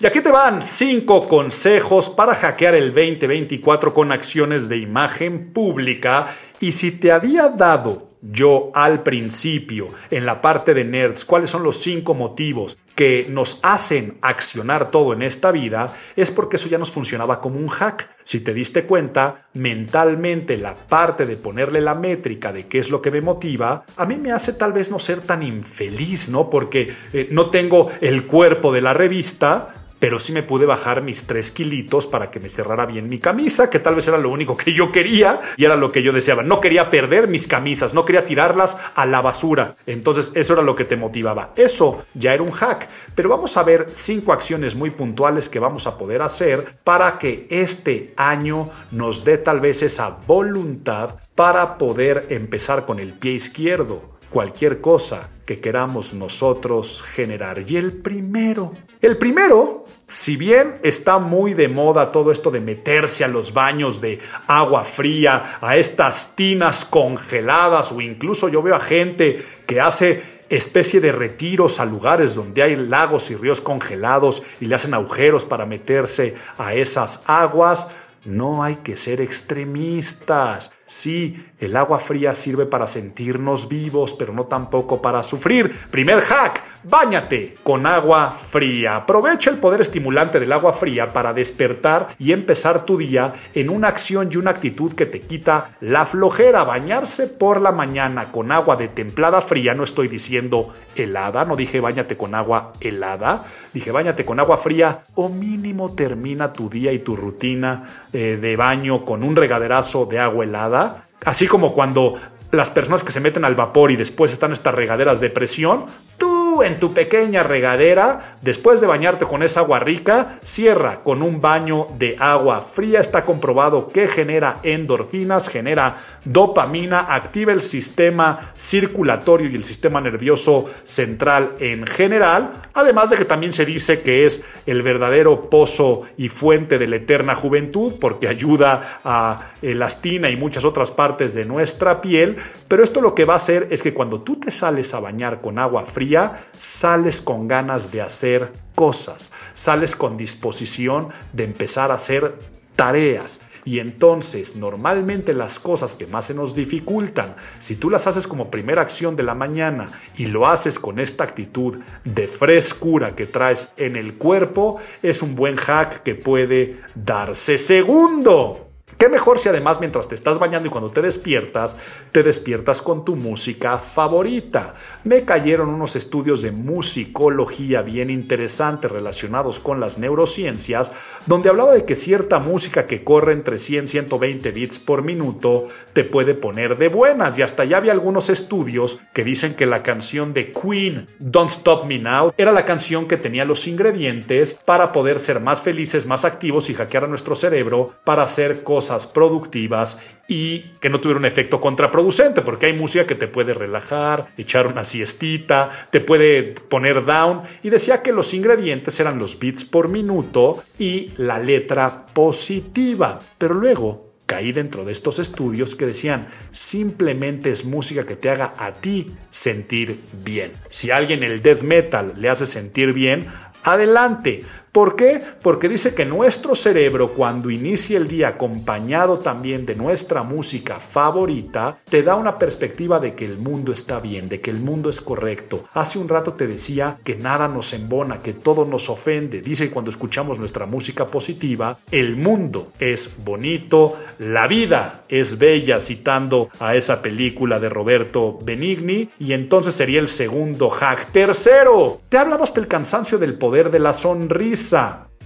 Y 0.02 0.08
aquí 0.08 0.22
te 0.22 0.32
van 0.32 0.62
5 0.62 1.28
consejos 1.28 2.10
para 2.10 2.34
hackear 2.34 2.74
el 2.74 2.94
2024 2.94 3.94
con 3.94 4.14
acciones 4.14 4.70
de 4.70 4.78
imagen 4.78 5.52
pública. 5.52 6.28
Y 6.62 6.72
si 6.72 6.92
te 6.92 7.12
había 7.12 7.50
dado 7.50 8.08
yo 8.22 8.72
al 8.74 9.04
principio 9.04 9.88
en 10.10 10.26
la 10.26 10.42
parte 10.42 10.74
de 10.74 10.86
nerds 10.86 11.26
cuáles 11.26 11.50
son 11.50 11.64
los 11.64 11.78
cinco 11.78 12.14
motivos 12.14 12.78
que 12.96 13.28
nos 13.30 13.60
hacen 13.62 14.18
accionar 14.22 14.92
todo 14.92 15.14
en 15.14 15.22
esta 15.22 15.52
vida, 15.52 15.94
es 16.16 16.32
porque 16.32 16.56
eso 16.58 16.70
ya 16.70 16.78
nos 16.78 16.92
funcionaba 16.92 17.42
como 17.42 17.58
un 17.58 17.68
hack. 17.68 18.10
Si 18.26 18.42
te 18.42 18.54
diste 18.54 18.84
cuenta, 18.84 19.48
mentalmente 19.54 20.58
la 20.58 20.76
parte 20.76 21.26
de 21.26 21.38
ponerle 21.38 21.80
la 21.82 21.96
métrica 21.96 22.52
de 22.52 22.68
qué 22.68 22.80
es 22.80 22.90
lo 22.90 23.02
que 23.02 23.12
me 23.12 23.22
motiva, 23.22 23.84
a 23.96 24.06
mí 24.06 24.16
me 24.18 24.32
hace 24.32 24.54
tal 24.54 24.74
vez 24.74 24.92
no 24.92 25.00
ser 25.00 25.22
tan 25.22 25.44
infeliz, 25.44 26.30
¿no? 26.30 26.50
Porque 26.50 26.94
eh, 27.14 27.28
no 27.32 27.50
tengo 27.50 27.90
el 28.02 28.26
cuerpo 28.26 28.74
de 28.74 28.82
la 28.82 28.94
revista, 28.94 29.74
pero 30.00 30.20
sí 30.20 30.32
me 30.32 30.44
pude 30.44 30.66
bajar 30.66 31.02
mis 31.02 31.26
tres 31.26 31.52
kilitos 31.52 32.08
para 32.08 32.32
que 32.32 32.40
me 32.40 32.50
cerrara 32.50 32.86
bien 32.86 33.10
mi 33.10 33.20
camisa, 33.20 33.70
que 33.70 33.80
tal 33.80 33.96
vez 33.96 34.08
era 34.08 34.18
lo 34.18 34.30
único 34.30 34.58
que 34.58 34.74
yo 34.74 34.92
quería 34.92 35.40
y 35.58 35.66
era 35.66 35.76
lo 35.76 35.92
que 35.92 36.02
yo 36.02 36.14
deseaba. 36.14 36.44
No 36.44 36.62
quería 36.62 36.90
perder 36.90 37.28
mis 37.28 37.48
camisas, 37.48 37.94
no 37.94 38.06
quería 38.06 38.26
tirarlas 38.26 38.78
a 38.96 39.06
la 39.06 39.22
basura. 39.22 39.76
Entonces 39.86 40.32
eso 40.36 40.54
era 40.54 40.62
lo 40.62 40.76
que 40.76 40.86
te 40.86 40.98
motivaba. 40.98 41.52
Eso 41.56 42.06
ya 42.14 42.34
era 42.34 42.44
un 42.44 42.52
hack. 42.52 42.90
Pero 43.16 43.30
vamos 43.30 43.58
a 43.58 43.64
ver 43.64 43.90
cinco 43.94 44.34
acciones 44.34 44.76
muy 44.76 44.92
puntuales 44.92 45.50
que 45.50 45.60
vamos 45.60 45.88
a 45.88 45.98
poder 45.98 46.22
hacer 46.22 46.66
para 46.84 47.18
que 47.18 47.48
este 47.50 48.14
año 48.16 48.70
nos 48.92 49.24
dé 49.24 49.38
tal 49.38 49.60
vez 49.60 49.84
esa 49.84 50.18
voluntad 50.26 51.16
para 51.36 51.78
poder 51.78 52.28
empezar 52.30 52.86
con 52.86 53.00
el 53.00 53.14
pie 53.14 53.34
izquierdo 53.34 54.19
cualquier 54.30 54.82
cosa 54.82 55.30
que 55.46 55.60
queramos 55.60 56.14
nosotros 56.14 57.02
generar. 57.02 57.64
Y 57.68 57.78
el 57.78 57.92
primero, 57.92 58.72
el 59.02 59.18
primero, 59.18 59.86
si 60.08 60.38
bien 60.38 60.80
está 60.84 61.18
muy 61.20 61.54
de 61.54 61.68
moda 61.68 62.12
todo 62.12 62.32
esto 62.32 62.52
de 62.52 62.62
meterse 62.62 63.24
a 63.24 63.28
los 63.28 63.54
baños 63.54 64.00
de 64.02 64.20
agua 64.48 64.84
fría, 64.84 65.58
a 65.62 65.78
estas 65.78 66.36
tinas 66.36 66.86
congeladas 66.86 67.92
o 67.92 68.02
incluso 68.02 68.50
yo 68.50 68.62
veo 68.62 68.76
a 68.76 68.80
gente 68.80 69.44
que 69.66 69.82
hace 69.82 70.40
especie 70.50 71.00
de 71.00 71.12
retiros 71.12 71.80
a 71.80 71.86
lugares 71.86 72.36
donde 72.36 72.64
hay 72.64 72.76
lagos 72.76 73.30
y 73.30 73.36
ríos 73.36 73.62
congelados 73.62 74.44
y 74.60 74.66
le 74.66 74.76
hacen 74.76 74.94
agujeros 74.94 75.46
para 75.46 75.66
meterse 75.66 76.36
a 76.58 76.74
esas 76.74 77.24
aguas, 77.28 77.90
no 78.26 78.64
hay 78.64 78.78
que 78.78 78.98
ser 78.98 79.22
extremistas. 79.22 80.74
Sí, 80.90 81.38
el 81.60 81.76
agua 81.76 82.00
fría 82.00 82.34
sirve 82.34 82.66
para 82.66 82.88
sentirnos 82.88 83.70
vivos, 83.70 84.16
pero 84.18 84.34
no 84.34 84.46
tampoco 84.46 85.00
para 85.04 85.22
sufrir. 85.22 85.72
Primer 85.92 86.20
hack, 86.20 86.64
báñate 86.84 87.58
con 87.62 87.86
agua 87.86 88.32
fría. 88.32 88.96
Aprovecha 88.96 89.52
el 89.52 89.58
poder 89.58 89.82
estimulante 89.82 90.40
del 90.40 90.52
agua 90.52 90.74
fría 90.74 91.14
para 91.14 91.32
despertar 91.32 92.08
y 92.18 92.32
empezar 92.32 92.86
tu 92.86 92.98
día 92.98 93.36
en 93.54 93.70
una 93.70 93.88
acción 93.88 94.30
y 94.32 94.38
una 94.38 94.50
actitud 94.50 94.94
que 94.94 95.06
te 95.06 95.20
quita 95.20 95.70
la 95.80 96.08
flojera. 96.08 96.64
Bañarse 96.64 97.28
por 97.28 97.62
la 97.62 97.72
mañana 97.72 98.32
con 98.32 98.52
agua 98.52 98.76
de 98.76 98.88
templada 98.88 99.42
fría, 99.42 99.76
no 99.76 99.84
estoy 99.84 100.08
diciendo 100.08 100.74
helada, 100.96 101.46
no 101.46 101.56
dije 101.56 101.80
báñate 101.80 102.18
con 102.18 102.34
agua 102.34 102.74
helada, 102.82 103.46
dije 103.74 103.92
báñate 103.92 104.26
con 104.26 104.40
agua 104.40 104.58
fría 104.58 105.02
o 105.14 105.30
mínimo 105.30 105.94
termina 105.94 106.52
tu 106.52 106.68
día 106.68 106.92
y 106.92 107.00
tu 107.00 107.16
rutina 107.16 107.84
eh, 108.12 108.40
de 108.42 108.56
baño 108.56 109.06
con 109.06 109.22
un 109.22 109.36
regaderazo 109.36 110.08
de 110.08 110.18
agua 110.18 110.46
helada 110.46 110.79
así 111.26 111.48
como 111.48 111.74
cuando 111.74 112.16
las 112.52 112.70
personas 112.70 113.04
que 113.04 113.12
se 113.12 113.20
meten 113.20 113.46
al 113.46 113.56
vapor 113.56 113.92
y 113.92 113.96
después 113.96 114.32
están 114.32 114.52
estas 114.52 114.74
regaderas 114.74 115.20
de 115.20 115.30
presión, 115.30 115.86
tú 116.18 116.29
en 116.64 116.80
tu 116.80 116.94
pequeña 116.94 117.44
regadera, 117.44 118.38
después 118.42 118.82
de 118.82 118.88
bañarte 118.88 119.26
con 119.26 119.44
esa 119.44 119.62
agua 119.62 119.80
rica, 119.80 120.40
cierra 120.44 121.02
con 121.04 121.22
un 121.22 121.42
baño 121.42 121.88
de 121.98 122.16
agua 122.20 122.62
fría. 122.62 123.00
Está 123.00 123.26
comprobado 123.26 123.90
que 123.90 124.08
genera 124.08 124.60
endorfinas, 124.64 125.50
genera 125.50 125.98
dopamina, 126.26 127.14
activa 127.14 127.52
el 127.52 127.62
sistema 127.62 128.52
circulatorio 128.58 129.50
y 129.50 129.56
el 129.56 129.64
sistema 129.64 130.02
nervioso 130.02 130.70
central 130.84 131.54
en 131.60 131.86
general, 131.86 132.52
además 132.74 133.10
de 133.10 133.18
que 133.18 133.26
también 133.26 133.54
se 133.54 133.66
dice 133.66 134.02
que 134.02 134.26
es 134.26 134.44
el 134.66 134.82
verdadero 134.82 135.50
pozo 135.50 136.04
y 136.18 136.30
fuente 136.30 136.78
de 136.78 136.88
la 136.88 136.98
eterna 136.98 137.36
juventud 137.36 137.94
porque 138.00 138.28
ayuda 138.28 139.00
a 139.04 139.52
elastina 139.62 140.30
y 140.30 140.36
muchas 140.36 140.66
otras 140.66 140.92
partes 140.92 141.34
de 141.34 141.46
nuestra 141.46 142.02
piel, 142.02 142.38
pero 142.68 142.84
esto 142.84 143.02
lo 143.02 143.16
que 143.16 143.26
va 143.26 143.34
a 143.34 143.38
hacer 143.38 143.68
es 143.72 143.82
que 143.82 143.94
cuando 143.94 144.22
tú 144.22 144.38
te 144.38 144.52
sales 144.52 144.94
a 144.94 145.00
bañar 145.00 145.42
con 145.42 145.60
agua 145.60 145.84
fría, 145.84 146.34
sales 146.58 147.22
con 147.22 147.48
ganas 147.48 147.92
de 147.92 148.02
hacer 148.02 148.52
cosas, 148.76 149.32
sales 149.54 149.96
con 149.96 150.18
disposición 150.18 151.10
de 151.34 151.44
empezar 151.44 151.92
a 151.92 151.96
hacer 151.96 152.36
tareas. 152.76 153.42
Y 153.66 153.80
entonces, 153.80 154.56
normalmente 154.56 155.34
las 155.34 155.60
cosas 155.60 155.94
que 155.94 156.08
más 156.08 156.26
se 156.26 156.34
nos 156.34 156.56
dificultan, 156.56 157.36
si 157.60 157.76
tú 157.76 157.90
las 157.90 158.08
haces 158.08 158.26
como 158.26 158.50
primera 158.50 158.82
acción 158.82 159.16
de 159.16 159.24
la 159.24 159.36
mañana 159.36 159.92
y 160.18 160.28
lo 160.28 160.48
haces 160.48 160.80
con 160.80 160.98
esta 160.98 161.26
actitud 161.26 161.78
de 162.06 162.28
frescura 162.28 163.16
que 163.16 163.26
traes 163.26 163.70
en 163.78 163.96
el 163.96 164.16
cuerpo, 164.16 164.78
es 165.04 165.22
un 165.22 165.36
buen 165.36 165.58
hack 165.58 166.04
que 166.04 166.16
puede 166.16 166.78
darse. 166.96 167.58
Segundo, 167.58 168.69
¿Qué 169.00 169.08
mejor 169.08 169.40
si 169.40 169.48
además 169.48 169.80
mientras 169.80 170.10
te 170.10 170.16
estás 170.16 170.40
bañando 170.40 170.68
y 170.68 170.72
cuando 170.72 170.92
te 170.92 171.02
despiertas, 171.02 171.78
te 172.12 172.22
despiertas 172.22 172.82
con 172.82 173.06
tu 173.06 173.16
música 173.16 173.78
favorita? 173.78 174.74
Me 175.06 175.24
cayeron 175.24 175.70
unos 175.70 175.96
estudios 175.96 176.42
de 176.42 176.52
musicología 176.52 177.82
bien 177.82 178.10
interesantes 178.10 178.92
relacionados 178.92 179.62
con 179.62 179.80
las 179.80 180.00
neurociencias, 180.00 180.92
donde 181.28 181.48
hablaba 181.48 181.72
de 181.72 181.86
que 181.86 181.96
cierta 181.96 182.40
música 182.40 182.88
que 182.88 183.06
corre 183.06 183.32
entre 183.32 183.58
100 183.58 183.86
y 183.86 183.88
120 183.88 184.52
bits 184.52 184.80
por 184.80 185.02
minuto 185.02 185.70
te 185.94 186.04
puede 186.04 186.34
poner 186.34 186.78
de 186.78 186.90
buenas. 186.90 187.40
Y 187.40 187.42
hasta 187.42 187.64
ya 187.64 187.78
había 187.78 187.94
algunos 187.94 188.30
estudios 188.30 189.00
que 189.14 189.24
dicen 189.24 189.56
que 189.56 189.66
la 189.66 189.82
canción 189.82 190.34
de 190.34 190.52
Queen, 190.52 191.08
Don't 191.20 191.52
Stop 191.52 191.86
Me 191.86 192.00
Now, 192.00 192.34
era 192.36 192.52
la 192.52 192.66
canción 192.66 193.08
que 193.08 193.16
tenía 193.16 193.46
los 193.46 193.66
ingredientes 193.66 194.56
para 194.66 194.92
poder 194.92 195.22
ser 195.22 195.40
más 195.40 195.62
felices, 195.62 196.06
más 196.06 196.26
activos 196.26 196.70
y 196.70 196.74
hackear 196.74 197.06
a 197.06 197.08
nuestro 197.08 197.34
cerebro 197.34 197.94
para 198.04 198.24
hacer 198.24 198.62
cosas 198.62 198.89
productivas 199.08 200.00
y 200.28 200.60
que 200.80 200.90
no 200.90 201.00
tuviera 201.00 201.20
un 201.20 201.26
efecto 201.26 201.60
contraproducente, 201.60 202.42
porque 202.42 202.68
hay 202.68 202.74
música 202.74 203.08
que 203.08 203.16
te 203.16 203.28
puede 203.28 203.54
relajar, 203.54 204.28
echar 204.38 204.68
una 204.68 204.84
siestita, 204.84 205.70
te 205.90 206.02
puede 206.02 206.44
poner 206.44 207.06
down. 207.06 207.42
Y 207.64 207.70
decía 207.70 208.02
que 208.02 208.12
los 208.12 208.34
ingredientes 208.34 209.00
eran 209.00 209.18
los 209.18 209.40
beats 209.40 209.66
por 209.66 209.90
minuto 209.90 210.64
y 210.78 211.12
la 211.18 211.40
letra 211.40 212.06
positiva. 212.14 213.20
Pero 213.38 213.56
luego 213.56 214.10
caí 214.30 214.52
dentro 214.52 214.86
de 214.86 214.92
estos 214.92 215.18
estudios 215.18 215.74
que 215.74 215.88
decían 215.88 216.28
simplemente 216.52 217.50
es 217.50 217.66
música 217.66 218.06
que 218.06 218.16
te 218.16 218.30
haga 218.30 218.54
a 218.60 218.74
ti 218.74 219.08
sentir 219.32 220.00
bien. 220.24 220.52
Si 220.70 220.92
a 220.92 220.98
alguien 220.98 221.24
el 221.24 221.42
death 221.42 221.64
metal 221.64 222.14
le 222.16 222.30
hace 222.30 222.46
sentir 222.46 222.94
bien, 222.94 223.26
adelante. 223.64 224.44
¿Por 224.72 224.96
qué? 224.96 225.20
Porque 225.42 225.68
dice 225.68 225.96
que 225.96 226.06
nuestro 226.06 226.54
cerebro 226.54 227.14
cuando 227.14 227.50
inicia 227.50 227.98
el 227.98 228.08
día 228.08 228.28
acompañado 228.28 229.18
también 229.18 229.66
de 229.66 229.74
nuestra 229.76 230.22
música 230.22 230.80
favorita, 230.80 231.78
te 231.90 232.04
da 232.04 232.16
una 232.16 232.38
perspectiva 232.38 233.00
de 233.00 233.16
que 233.16 233.26
el 233.26 233.40
mundo 233.40 233.72
está 233.72 234.00
bien, 234.00 234.30
de 234.30 234.42
que 234.42 234.52
el 234.52 234.60
mundo 234.60 234.92
es 234.92 235.02
correcto. 235.02 235.66
Hace 235.74 235.98
un 235.98 236.08
rato 236.08 236.34
te 236.34 236.46
decía 236.46 236.98
que 237.04 237.16
nada 237.16 237.48
nos 237.48 237.74
embona, 237.74 238.20
que 238.20 238.34
todo 238.34 238.64
nos 238.66 238.90
ofende. 238.90 239.42
Dice 239.42 239.66
que 239.66 239.72
cuando 239.72 239.90
escuchamos 239.90 240.38
nuestra 240.38 240.68
música 240.68 241.08
positiva, 241.08 241.80
el 241.90 242.16
mundo 242.16 242.72
es 242.80 243.10
bonito, 243.26 243.98
la 244.20 244.46
vida 244.48 245.04
es 245.10 245.40
bella, 245.40 245.80
citando 245.80 246.50
a 246.60 246.76
esa 246.76 247.02
película 247.02 247.60
de 247.60 247.70
Roberto 247.70 248.38
Benigni, 248.44 249.10
y 249.20 249.34
entonces 249.34 249.74
sería 249.74 250.00
el 250.00 250.08
segundo 250.08 250.70
hack. 250.70 251.12
Tercero, 251.12 252.02
te 252.08 252.18
ha 252.18 252.22
hablado 252.22 252.44
hasta 252.44 252.60
el 252.60 252.68
cansancio 252.68 253.18
del 253.18 253.34
poder 253.34 253.72
de 253.72 253.80
la 253.80 253.94
sonrisa 253.94 254.59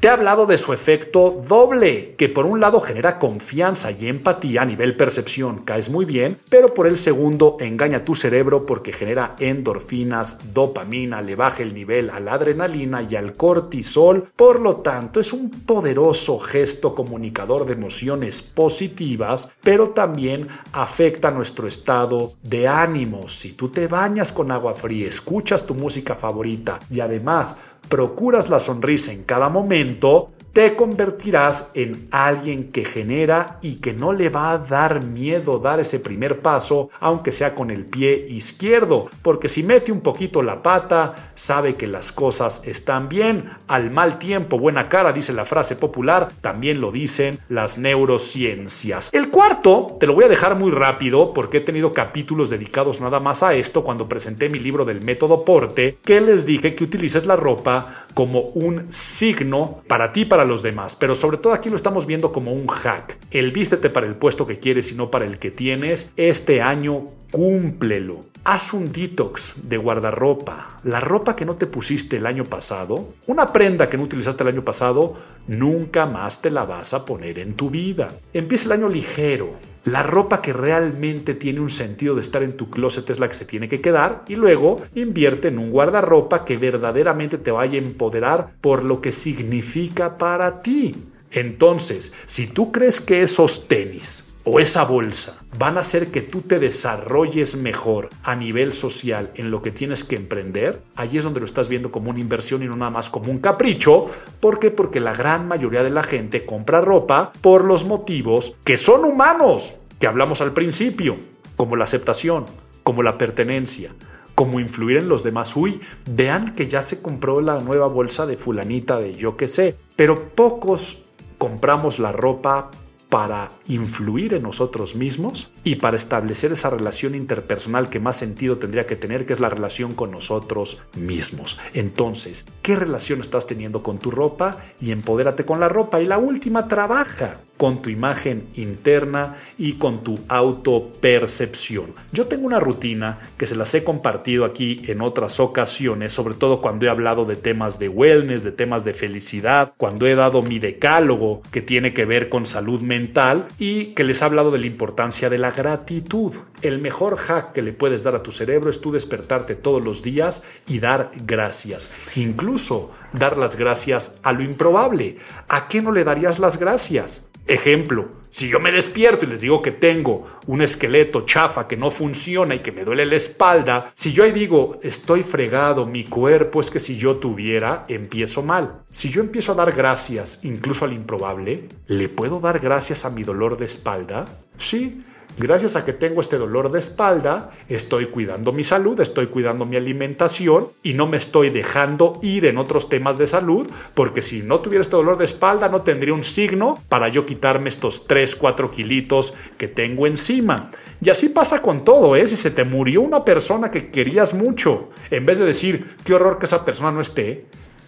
te 0.04 0.10
he 0.10 0.12
hablado 0.12 0.46
de 0.46 0.58
su 0.58 0.74
efecto 0.74 1.42
doble, 1.48 2.14
que 2.18 2.28
por 2.28 2.46
un 2.46 2.60
lado 2.60 2.82
genera 2.82 3.20
confianza 3.20 3.90
y 3.90 4.10
empatía 4.10 4.62
a 4.62 4.66
nivel 4.66 4.98
percepción, 4.98 5.60
caes 5.60 5.90
muy 5.90 6.04
bien, 6.04 6.38
pero 6.50 6.74
por 6.74 6.88
el 6.88 6.98
segundo 6.98 7.56
engaña 7.62 8.04
tu 8.04 8.14
cerebro 8.14 8.66
porque 8.66 8.92
genera 8.92 9.38
endorfinas, 9.40 10.54
dopamina, 10.54 11.22
le 11.22 11.36
baja 11.36 11.64
el 11.64 11.74
nivel 11.74 12.10
a 12.10 12.20
la 12.20 12.34
adrenalina 12.34 13.02
y 13.02 13.16
al 13.16 13.36
cortisol, 13.38 14.28
por 14.36 14.60
lo 14.60 14.76
tanto 14.82 15.22
es 15.22 15.32
un 15.32 15.50
poderoso 15.50 16.38
gesto 16.38 16.94
comunicador 16.96 17.66
de 17.66 17.72
emociones 17.72 18.42
positivas, 18.42 19.52
pero 19.64 19.92
también 19.92 20.50
afecta 20.74 21.32
nuestro 21.32 21.66
estado 21.66 22.34
de 22.44 22.68
ánimo. 22.68 23.30
Si 23.30 23.54
tú 23.54 23.70
te 23.70 23.88
bañas 23.88 24.34
con 24.34 24.52
agua 24.52 24.74
fría, 24.74 25.08
escuchas 25.08 25.66
tu 25.66 25.76
música 25.76 26.16
favorita 26.16 26.82
y 26.92 27.00
además 27.00 27.58
procuras 27.90 28.50
la 28.50 28.60
sonrisa 28.60 29.12
en 29.12 29.24
cada 29.24 29.50
momento, 29.50 30.32
te 30.54 30.76
convertirás 30.76 31.72
en 31.74 32.08
alguien 32.12 32.72
que 32.72 32.86
genera 32.86 33.58
y 33.64 33.78
que 33.78 33.92
no 33.92 34.14
le 34.14 34.30
va 34.30 34.52
a 34.52 34.60
dar 34.60 35.04
miedo 35.04 35.58
dar 35.58 35.80
ese 35.80 36.00
primer 36.00 36.42
paso, 36.42 36.92
aunque 37.00 37.32
sea 37.32 37.56
con 37.56 37.72
el 37.72 37.86
pie 37.86 38.28
izquierdo, 38.30 39.10
porque 39.24 39.50
si 39.50 39.64
mete 39.64 39.92
un 39.92 40.02
poquito 40.02 40.44
la 40.44 40.62
pata, 40.62 41.32
sabe 41.34 41.76
que 41.76 41.88
las 41.88 42.12
cosas 42.12 42.62
están 42.66 43.10
bien. 43.10 43.50
Al 43.68 43.90
mal 43.90 44.20
tiempo, 44.20 44.60
buena 44.60 44.90
cara, 44.90 45.12
dice 45.12 45.34
la 45.34 45.46
frase 45.46 45.76
popular, 45.76 46.30
también 46.42 46.80
lo 46.80 46.92
dicen 46.92 47.40
las 47.50 47.80
neurociencias. 47.80 49.10
El 49.12 49.32
cuarto, 49.32 49.98
te 50.00 50.06
lo 50.06 50.14
voy 50.14 50.26
a 50.26 50.30
dejar 50.30 50.56
muy 50.56 50.70
rápido 50.70 51.34
porque 51.34 51.58
he 51.58 51.62
tenido 51.62 51.94
capítulos 51.94 52.52
dedicados 52.52 53.02
nada 53.02 53.20
más 53.20 53.42
a 53.42 53.56
esto 53.56 53.84
cuando 53.84 54.08
presenté 54.08 54.50
mi 54.50 54.60
libro 54.60 54.86
del 54.86 55.02
método 55.02 55.44
porte, 55.44 55.98
que 56.04 56.22
les 56.22 56.46
dije 56.46 56.76
que 56.76 56.84
utilices 56.84 57.26
la 57.26 57.36
ropa 57.36 58.03
como 58.14 58.42
un 58.42 58.92
signo 58.92 59.82
para 59.88 60.12
ti 60.12 60.22
y 60.22 60.26
para 60.26 60.46
los 60.46 60.62
demás, 60.62 60.96
pero 60.96 61.16
sobre 61.16 61.38
todo 61.38 61.54
aquí 61.54 61.70
lo 61.70 61.76
estamos 61.76 62.06
viendo 62.06 62.32
como 62.32 62.54
un 62.54 62.68
hack. 62.68 63.18
El 63.32 63.52
vístete 63.52 63.90
para 63.90 64.08
el 64.08 64.16
puesto 64.16 64.46
que 64.48 64.60
quieres 64.60 64.92
y 64.92 64.96
no 64.96 65.12
para 65.12 65.26
el 65.26 65.40
que 65.40 65.52
tienes. 65.52 66.12
Este 66.18 66.62
año 66.62 67.08
cúmplelo. 67.32 68.26
Haz 68.46 68.74
un 68.74 68.92
detox 68.92 69.54
de 69.70 69.78
guardarropa. 69.78 70.80
La 70.84 71.00
ropa 71.00 71.36
que 71.36 71.46
no 71.46 71.56
te 71.56 71.66
pusiste 71.66 72.18
el 72.18 72.26
año 72.26 72.44
pasado, 72.44 73.14
una 73.26 73.54
prenda 73.54 73.90
que 73.90 73.98
no 73.98 74.04
utilizaste 74.04 74.44
el 74.44 74.50
año 74.50 74.66
pasado, 74.66 75.16
nunca 75.48 76.06
más 76.06 76.42
te 76.42 76.52
la 76.52 76.66
vas 76.66 76.94
a 76.94 77.06
poner 77.06 77.40
en 77.40 77.54
tu 77.54 77.70
vida. 77.70 78.14
Empieza 78.34 78.66
el 78.66 78.74
año 78.74 78.90
ligero. 78.90 79.52
La 79.86 80.02
ropa 80.02 80.42
que 80.42 80.54
realmente 80.54 81.34
tiene 81.34 81.60
un 81.60 81.70
sentido 81.70 82.16
de 82.16 82.22
estar 82.22 82.42
en 82.42 82.56
tu 82.56 82.70
closet 82.70 83.10
es 83.10 83.20
la 83.20 83.28
que 83.28 83.36
se 83.36 83.44
tiene 83.44 83.68
que 83.68 83.82
quedar 83.82 84.24
y 84.30 84.36
luego 84.36 84.82
invierte 84.96 85.50
en 85.50 85.60
un 85.60 85.72
guardarropa 85.72 86.46
que 86.46 86.56
verdaderamente 86.56 87.38
te 87.38 87.52
vaya 87.52 87.80
a 87.80 87.84
empoderar 87.84 88.54
por 88.62 88.86
lo 88.86 89.02
que 89.02 89.12
significa 89.12 90.18
para 90.18 90.62
ti. 90.62 90.96
Entonces, 91.32 92.14
si 92.28 92.48
tú 92.48 92.72
crees 92.72 93.02
que 93.02 93.24
esos 93.24 93.68
tenis 93.68 94.24
o 94.46 94.60
esa 94.60 94.84
bolsa 94.84 95.38
van 95.58 95.78
a 95.78 95.82
hacer 95.82 96.08
que 96.08 96.22
tú 96.22 96.42
te 96.42 96.60
desarrolles 96.60 97.56
mejor 97.56 98.10
a 98.24 98.36
nivel 98.36 98.74
social 98.74 99.32
en 99.36 99.52
lo 99.52 99.62
que 99.62 99.72
tienes 99.72 100.04
que 100.04 100.16
emprender, 100.16 100.82
allí 100.96 101.18
es 101.18 101.24
donde 101.24 101.40
lo 101.40 101.46
estás 101.46 101.70
viendo 101.70 101.92
como 101.92 102.10
una 102.10 102.20
inversión 102.20 102.64
y 102.64 102.68
no 102.68 102.76
nada 102.76 102.92
más 102.92 103.10
como 103.10 103.32
un 103.32 103.38
capricho. 103.38 104.06
¿Por 104.40 104.60
qué? 104.60 104.72
Porque 104.72 105.00
la 105.00 105.14
gran 105.14 105.48
mayoría 105.48 105.84
de 105.84 105.92
la 105.92 106.04
gente 106.04 106.46
compra 106.46 106.82
ropa 106.82 107.32
por 107.42 107.64
los 107.64 107.86
motivos 107.86 108.56
que 108.64 108.78
son 108.78 109.06
humanos, 109.06 109.78
que 110.00 110.08
hablamos 110.08 110.42
al 110.42 110.54
principio, 110.54 111.18
como 111.56 111.76
la 111.76 111.86
aceptación, 111.86 112.46
como 112.84 113.04
la 113.04 113.18
pertenencia, 113.18 113.94
como 114.36 114.60
influir 114.60 114.98
en 114.98 115.08
los 115.08 115.24
demás. 115.24 115.56
Uy, 115.56 115.80
vean 116.06 116.56
que 116.56 116.68
ya 116.68 116.82
se 116.82 117.02
compró 117.02 117.40
la 117.40 117.62
nueva 117.62 117.88
bolsa 117.88 118.26
de 118.26 118.38
fulanita 118.38 118.98
de 118.98 119.16
yo 119.16 119.38
qué 119.38 119.48
sé, 119.48 119.76
pero 119.96 120.30
pocos 120.30 121.04
compramos 121.38 122.00
la 122.00 122.12
ropa 122.12 122.72
para 123.14 123.52
influir 123.68 124.34
en 124.34 124.42
nosotros 124.42 124.96
mismos 124.96 125.52
y 125.64 125.76
para 125.76 125.98
establecer 125.98 126.52
esa 126.52 126.72
relación 126.72 127.14
interpersonal 127.14 127.92
que 127.92 128.00
más 128.00 128.18
sentido 128.18 128.58
tendría 128.58 128.88
que 128.88 128.96
tener, 128.96 129.28
que 129.28 129.34
es 129.34 129.40
la 129.40 129.50
relación 129.50 129.94
con 129.94 130.10
nosotros 130.10 130.82
mismos. 130.96 131.60
Entonces, 131.76 132.44
¿qué 132.64 132.76
relación 132.76 133.22
estás 133.22 133.46
teniendo 133.46 133.84
con 133.84 134.00
tu 134.00 134.10
ropa? 134.10 134.58
Y 134.82 134.90
empodérate 134.90 135.46
con 135.46 135.60
la 135.60 135.70
ropa. 135.70 136.02
Y 136.02 136.08
la 136.08 136.18
última, 136.18 136.68
trabaja 136.68 137.38
con 137.64 137.82
tu 137.82 137.90
imagen 137.90 138.50
interna 138.56 139.38
y 139.58 139.76
con 139.76 140.04
tu 140.04 140.20
autopercepción. 140.28 141.94
Yo 142.12 142.28
tengo 142.28 142.46
una 142.46 142.60
rutina 142.60 143.20
que 143.38 143.46
se 143.46 143.56
las 143.56 143.74
he 143.74 143.86
compartido 143.86 144.44
aquí 144.44 144.82
en 144.88 145.00
otras 145.00 145.40
ocasiones, 145.40 146.12
sobre 146.12 146.34
todo 146.34 146.60
cuando 146.60 146.86
he 146.86 146.90
hablado 146.90 147.24
de 147.24 147.38
temas 147.38 147.80
de 147.80 147.88
wellness, 147.88 148.44
de 148.44 148.52
temas 148.52 148.84
de 148.84 148.94
felicidad, 148.94 149.76
cuando 149.78 150.08
he 150.08 150.14
dado 150.14 150.42
mi 150.42 150.60
decálogo 150.60 151.42
que 151.52 151.62
tiene 151.62 151.94
que 151.94 152.04
ver 152.04 152.28
con 152.28 152.46
salud 152.46 152.82
mental 152.82 153.48
y 153.58 153.94
que 153.94 154.04
les 154.04 154.22
he 154.22 154.26
hablado 154.26 154.52
de 154.52 154.60
la 154.60 154.66
importancia 154.66 155.30
de 155.30 155.38
la 155.38 155.52
gratitud. 155.52 156.34
El 156.62 156.80
mejor 156.80 157.16
hack 157.16 157.54
que 157.54 157.62
le 157.62 157.72
puedes 157.72 158.04
dar 158.04 158.16
a 158.16 158.24
tu 158.24 158.34
cerebro 158.34 158.72
es 158.72 158.82
tú 158.82 158.92
despertarte 158.92 159.56
todos 159.56 159.82
los 159.82 160.04
días 160.04 160.44
y 160.68 160.80
dar 160.80 161.12
gracias. 161.26 161.94
Incluso 162.18 162.92
dar 163.14 163.38
las 163.38 163.56
gracias 163.56 164.20
a 164.22 164.34
lo 164.34 164.44
improbable. 164.44 165.16
¿A 165.48 165.70
qué 165.70 165.82
no 165.82 165.94
le 165.94 166.04
darías 166.04 166.40
las 166.40 166.60
gracias? 166.60 167.22
Ejemplo, 167.48 168.24
si 168.30 168.48
yo 168.50 168.60
me 168.60 168.72
despierto 168.72 169.26
y 169.26 169.28
les 169.28 169.42
digo 169.42 169.62
que 169.62 169.72
tengo 169.72 170.26
un 170.48 170.64
esqueleto 170.64 171.22
chafa 171.22 171.68
que 171.68 171.78
no 171.78 171.92
funciona 171.92 172.56
y 172.56 172.60
que 172.60 172.72
me 172.72 172.84
duele 172.84 173.06
la 173.06 173.16
espalda, 173.16 173.92
si 173.94 174.12
yo 174.12 174.24
ahí 174.24 174.32
digo 174.32 174.80
estoy 174.82 175.22
fregado, 175.22 175.86
mi 175.86 176.04
cuerpo 176.06 176.60
es 176.60 176.72
que 176.72 176.80
si 176.80 176.98
yo 176.98 177.18
tuviera, 177.18 177.86
empiezo 177.90 178.42
mal. 178.42 178.82
Si 178.92 179.10
yo 179.10 179.22
empiezo 179.22 179.52
a 179.52 179.56
dar 179.56 179.74
gracias 179.74 180.40
incluso 180.44 180.84
al 180.86 180.94
improbable, 180.94 181.70
¿le 181.86 182.10
puedo 182.10 182.40
dar 182.40 182.58
gracias 182.60 183.06
a 183.06 183.12
mi 183.12 183.24
dolor 183.24 183.56
de 183.56 183.66
espalda? 183.66 184.26
Sí, 184.58 185.04
Gracias 185.36 185.76
a 185.76 185.84
que 185.84 185.94
tengo 185.94 186.22
este 186.22 186.38
dolor 186.38 186.72
de 186.72 186.78
espalda, 186.78 187.50
estoy 187.68 188.06
cuidando 188.06 188.52
mi 188.52 188.64
salud, 188.64 189.00
estoy 189.00 189.28
cuidando 189.28 189.66
mi 189.66 189.76
alimentación 189.76 190.68
y 190.84 190.94
no 190.94 191.08
me 191.08 191.18
estoy 191.18 191.50
dejando 191.50 192.20
ir 192.22 192.46
en 192.46 192.60
otros 192.60 192.88
temas 192.88 193.18
de 193.18 193.26
salud, 193.26 193.68
porque 193.96 194.22
si 194.22 194.44
no 194.44 194.60
tuviera 194.60 194.82
este 194.82 194.96
dolor 194.96 195.18
de 195.18 195.26
espalda 195.26 195.70
no 195.70 195.82
tendría 195.82 196.14
un 196.14 196.24
signo 196.24 196.78
para 196.88 197.08
yo 197.08 197.26
quitarme 197.26 197.70
estos 197.70 198.06
3, 198.06 198.36
4 198.36 198.70
kilitos 198.70 199.34
que 199.58 199.68
tengo 199.68 200.06
encima. 200.06 200.70
Y 201.02 201.10
así 201.10 201.30
pasa 201.30 201.64
con 201.64 201.84
todo, 201.84 202.16
¿eh? 202.16 202.28
Si 202.28 202.36
se 202.36 202.52
te 202.52 202.64
murió 202.64 203.02
una 203.02 203.26
persona 203.26 203.72
que 203.72 203.90
querías 203.90 204.36
mucho, 204.36 204.92
en 205.10 205.26
vez 205.26 205.40
de 205.40 205.46
decir, 205.46 205.96
qué 206.04 206.14
horror 206.14 206.38
que 206.38 206.46
esa 206.46 206.64
persona 206.64 206.92
no 206.92 207.02
esté, 207.02 207.46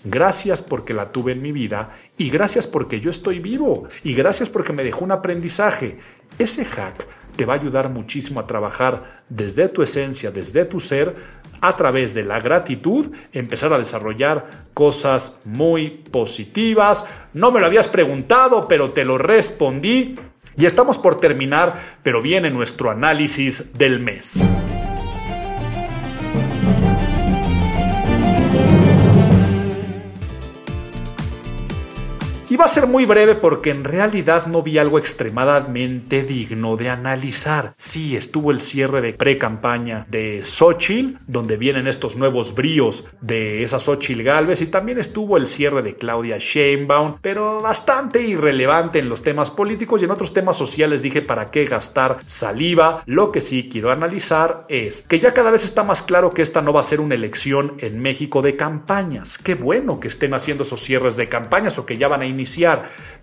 Gracias 0.08 0.62
porque 0.62 0.94
la 0.94 1.12
tuve 1.12 1.32
en 1.32 1.42
mi 1.42 1.52
vida 1.52 1.90
y 2.16 2.30
gracias 2.30 2.68
porque 2.68 3.00
yo 3.00 3.10
estoy 3.10 3.40
vivo 3.40 3.88
y 4.04 4.14
gracias 4.14 4.52
porque 4.52 4.72
me 4.72 4.84
dejó 4.84 5.04
un 5.04 5.12
aprendizaje. 5.12 5.98
Ese 6.38 6.64
hack 6.64 7.08
te 7.36 7.46
va 7.46 7.54
a 7.54 7.58
ayudar 7.58 7.90
muchísimo 7.90 8.40
a 8.40 8.48
trabajar 8.48 9.24
desde 9.30 9.68
tu 9.70 9.82
esencia, 9.82 10.32
desde 10.32 10.66
tu 10.66 10.80
ser, 10.80 11.16
a 11.62 11.74
través 11.74 12.14
de 12.14 12.24
la 12.24 12.40
gratitud, 12.40 13.12
empezar 13.32 13.74
a 13.74 13.78
desarrollar 13.78 14.68
cosas 14.74 15.40
muy 15.46 15.90
positivas. 15.90 17.06
No 17.34 17.52
me 17.52 17.60
lo 17.60 17.66
habías 17.66 17.88
preguntado, 17.88 18.68
pero 18.68 18.92
te 18.92 19.06
lo 19.06 19.18
respondí. 19.18 20.16
Y 20.58 20.66
estamos 20.66 20.98
por 20.98 21.20
terminar, 21.20 21.82
pero 22.04 22.22
viene 22.22 22.50
nuestro 22.50 22.90
análisis 22.90 23.78
del 23.78 24.00
mes. 24.00 24.40
Va 32.66 32.72
a 32.72 32.74
ser 32.74 32.88
muy 32.88 33.06
breve 33.06 33.36
porque 33.36 33.70
en 33.70 33.84
realidad 33.84 34.48
no 34.48 34.64
vi 34.64 34.80
algo 34.80 34.98
extremadamente 34.98 36.24
digno 36.24 36.76
de 36.76 36.90
analizar. 36.90 37.76
Sí, 37.78 38.16
estuvo 38.16 38.50
el 38.50 38.60
cierre 38.60 39.02
de 39.02 39.14
pre-campaña 39.14 40.08
de 40.10 40.42
Xochitl, 40.44 41.20
donde 41.28 41.58
vienen 41.58 41.86
estos 41.86 42.16
nuevos 42.16 42.56
bríos 42.56 43.06
de 43.22 43.64
esa 43.64 43.80
Xochitl 43.80 44.24
Galvez, 44.24 44.64
y 44.64 44.66
también 44.66 44.98
estuvo 44.98 45.38
el 45.38 45.46
cierre 45.46 45.84
de 45.84 45.96
Claudia 45.96 46.38
Sheinbaum, 46.40 47.18
pero 47.22 47.62
bastante 47.62 48.24
irrelevante 48.24 48.98
en 48.98 49.10
los 49.10 49.22
temas 49.22 49.52
políticos 49.52 50.02
y 50.02 50.06
en 50.06 50.12
otros 50.12 50.34
temas 50.34 50.58
sociales 50.58 51.04
dije 51.04 51.22
para 51.22 51.52
qué 51.52 51.66
gastar 51.66 52.18
saliva. 52.26 53.04
Lo 53.06 53.32
que 53.32 53.42
sí 53.42 53.70
quiero 53.72 53.92
analizar 53.92 54.66
es 54.70 55.04
que 55.04 55.20
ya 55.20 55.36
cada 55.36 55.52
vez 55.52 55.66
está 55.66 55.84
más 55.84 56.02
claro 56.02 56.32
que 56.32 56.42
esta 56.42 56.64
no 56.64 56.74
va 56.74 56.80
a 56.80 56.84
ser 56.84 57.00
una 57.00 57.14
elección 57.14 57.76
en 57.82 58.02
México 58.02 58.42
de 58.42 58.56
campañas. 58.56 59.38
Qué 59.38 59.54
bueno 59.54 60.00
que 60.00 60.08
estén 60.08 60.34
haciendo 60.34 60.64
esos 60.64 60.82
cierres 60.82 61.16
de 61.16 61.30
campañas 61.30 61.78
o 61.78 61.86
que 61.86 61.98
ya 61.98 62.08
van 62.08 62.22
a 62.22 62.26
iniciar 62.26 62.55